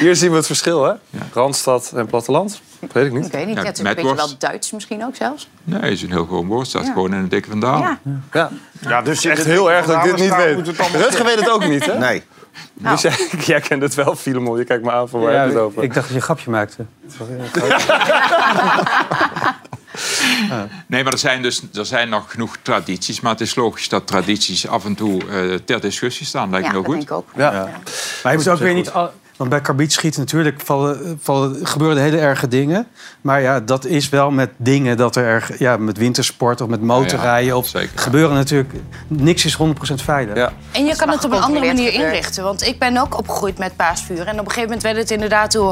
hier 0.00 0.16
zien 0.16 0.30
we 0.30 0.36
het 0.36 0.46
verschil, 0.46 0.84
hè? 0.84 0.92
Randstad 1.32 1.92
en 1.94 2.06
platteland. 2.06 2.60
Weet 2.92 3.06
ik 3.06 3.12
niet. 3.12 3.26
ik 3.26 3.32
weet 3.32 3.46
niet. 3.46 3.56
Ja, 3.56 3.62
het 3.64 3.72
is 3.78 3.84
een 3.84 3.94
beetje 3.94 4.14
wel 4.14 4.38
Duits 4.38 4.70
misschien 4.70 5.04
ook 5.04 5.16
zelfs. 5.16 5.48
Nee, 5.64 5.80
het 5.80 5.90
is 5.92 6.02
een 6.02 6.10
heel 6.10 6.24
gewoon 6.26 6.46
woord. 6.46 6.66
staat 6.66 6.86
Ja. 6.86 6.92
gewoon 6.92 7.12
in 7.12 7.18
een 7.18 7.28
dikke 7.28 7.50
vandaal. 7.50 7.78
Ja. 7.80 7.98
Ja. 8.32 8.50
Ja, 8.80 9.02
dus 9.02 9.24
Echt 9.24 9.44
heel 9.44 9.72
erg 9.72 9.86
dat 9.86 9.96
ik 9.96 10.02
dit 10.16 10.20
niet 10.20 10.36
weet. 10.36 10.68
Rutger 10.92 11.24
weet 11.24 11.38
het 11.38 11.50
ook 11.50 11.66
niet, 11.66 11.86
hè? 11.86 11.98
Nee. 11.98 12.22
Dus 12.74 13.02
jij, 13.02 13.12
jij 13.46 13.60
kent 13.60 13.82
het 13.82 13.94
wel, 13.94 14.16
Filemon. 14.16 14.58
Je 14.58 14.64
kijkt 14.64 14.84
me 14.84 14.90
aan 14.90 15.08
van 15.08 15.20
waar 15.20 15.32
Ja, 15.32 15.38
heb 15.38 15.48
je 15.48 15.54
het 15.54 15.62
over? 15.64 15.82
ik 15.82 15.94
dacht 15.94 16.06
dat 16.06 16.08
je 16.08 16.14
een 16.14 16.22
grapje 16.22 16.50
maakte. 16.50 16.84
Nee, 20.86 21.02
maar 21.04 21.12
er 21.12 21.18
zijn 21.18 21.42
dus 21.42 21.62
er 21.74 21.86
zijn 21.86 22.08
nog 22.08 22.30
genoeg 22.30 22.56
tradities. 22.62 23.20
Maar 23.20 23.32
het 23.32 23.40
is 23.40 23.54
logisch 23.54 23.88
dat 23.88 24.06
tradities 24.06 24.66
af 24.68 24.84
en 24.84 24.94
toe 24.94 25.26
eh, 25.28 25.54
ter 25.64 25.80
discussie 25.80 26.26
staan. 26.26 26.50
Lijkt 26.50 26.66
Ja, 26.66 26.72
me 26.72 26.78
heel 26.78 26.86
dat 26.86 26.94
goed. 26.98 27.08
denk 27.08 27.22
ik 27.24 27.34
ook. 27.36 27.40
Ja. 27.52 27.70
Maar 28.22 28.32
je 28.32 28.38
moet 28.38 28.48
ook 28.48 28.58
weer 28.58 28.74
niet... 28.74 28.90
al- 28.90 29.12
Want 29.36 29.50
bij 29.50 29.60
karbietschieten 29.60 30.20
natuurlijk 30.20 30.60
vallen, 30.60 31.18
vallen, 31.22 31.66
gebeuren 31.66 32.02
hele 32.02 32.18
erge 32.18 32.48
dingen. 32.48 32.86
Maar 33.20 33.40
ja, 33.40 33.60
dat 33.60 33.84
is 33.84 34.08
wel 34.08 34.30
met 34.30 34.50
dingen 34.56 34.96
dat 34.96 35.16
er... 35.16 35.24
erg- 35.24 35.58
Ja, 35.58 35.76
met 35.76 35.96
wintersport 35.98 36.60
of 36.60 36.68
met 36.68 36.80
motorrijden. 36.82 37.56
of 37.56 37.72
gebeuren 37.94 38.34
natuurlijk... 38.36 38.72
Niks 39.08 39.44
is 39.44 39.58
100% 39.58 39.94
veilig. 39.94 40.36
Ja. 40.36 40.52
En 40.72 40.84
je 40.84 40.96
kan 40.96 41.08
het 41.08 41.24
op 41.24 41.32
een 41.32 41.40
andere 41.42 41.66
manier 41.66 41.92
inrichten. 41.92 42.42
Want 42.44 42.66
ik 42.66 42.78
ben 42.78 42.96
ook 42.96 43.18
opgegroeid 43.18 43.58
met 43.58 43.76
paasvuur. 43.76 44.26
En 44.26 44.32
op 44.32 44.38
een 44.38 44.52
gegeven 44.52 44.62
moment 44.62 44.82
werd 44.82 44.96
het 44.96 45.10
inderdaad 45.10 45.54
hoe, 45.54 45.68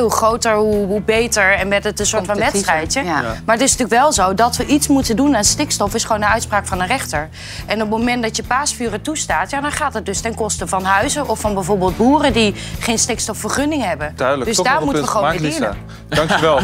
hoe 0.00 0.10
groter, 0.10 0.54
hoe, 0.54 0.86
hoe 0.86 1.00
beter. 1.00 1.52
En 1.52 1.68
werd 1.68 1.84
het 1.84 2.00
een 2.00 2.06
soort 2.06 2.26
van 2.26 2.36
wedstrijdje. 2.38 3.04
ja. 3.04 3.20
Maar 3.44 3.54
het 3.54 3.64
is 3.64 3.70
natuurlijk 3.76 4.00
wel 4.00 4.12
zo 4.12 4.34
dat 4.34 4.56
we 4.56 4.66
iets 4.66 4.88
moeten 4.88 5.16
doen 5.16 5.36
aan 5.36 5.44
stikstof. 5.44 5.94
is 5.94 6.04
gewoon 6.04 6.22
een 6.22 6.28
uitspraak 6.28 6.66
van 6.66 6.80
een 6.80 6.86
rechter. 6.86 7.28
En 7.66 7.74
op 7.82 7.90
het 7.90 7.98
moment 7.98 8.22
dat 8.22 8.36
je 8.36 8.42
paasvuren 8.42 9.02
toestaat... 9.02 9.50
Ja, 9.50 9.60
dan 9.60 9.72
gaat 9.72 9.94
het 9.94 10.06
dus 10.06 10.20
ten 10.20 10.34
koste 10.34 10.66
van 10.66 10.84
huizen 10.84 11.28
of 11.28 11.40
van 11.40 11.54
bijvoorbeeld 11.54 11.96
boeren... 11.96 12.32
die 12.32 12.54
geen 12.78 12.98
stikstofvergunning 13.06 13.84
hebben. 13.84 14.12
Duidelijk. 14.16 14.48
Dus 14.48 14.56
Toch 14.56 14.66
daar 14.66 14.82
moeten 14.84 15.02
we 15.02 15.08
gewoon 15.08 15.28
mee. 15.28 15.40
Lisa. 15.40 15.74
Dankjewel. 16.08 16.60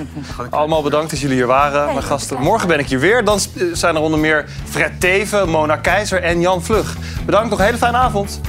Allemaal 0.50 0.82
bedankt 0.82 1.10
dat 1.10 1.20
jullie 1.20 1.36
hier 1.36 1.46
waren, 1.46 1.84
mijn 1.86 2.02
gasten. 2.02 2.40
Morgen 2.40 2.68
ben 2.68 2.78
ik 2.78 2.86
hier 2.88 2.98
weer. 3.00 3.24
Dan 3.24 3.40
sp- 3.40 3.58
zijn 3.72 3.94
er 3.94 4.00
onder 4.00 4.18
meer 4.18 4.44
Fred 4.68 5.00
Teven, 5.00 5.48
Mona 5.48 5.76
Keizer 5.76 6.22
en 6.22 6.40
Jan 6.40 6.62
Vlug. 6.62 6.96
Bedankt, 7.24 7.50
nog 7.50 7.58
een 7.58 7.64
hele 7.64 7.78
fijne 7.78 7.96
avond. 7.96 8.40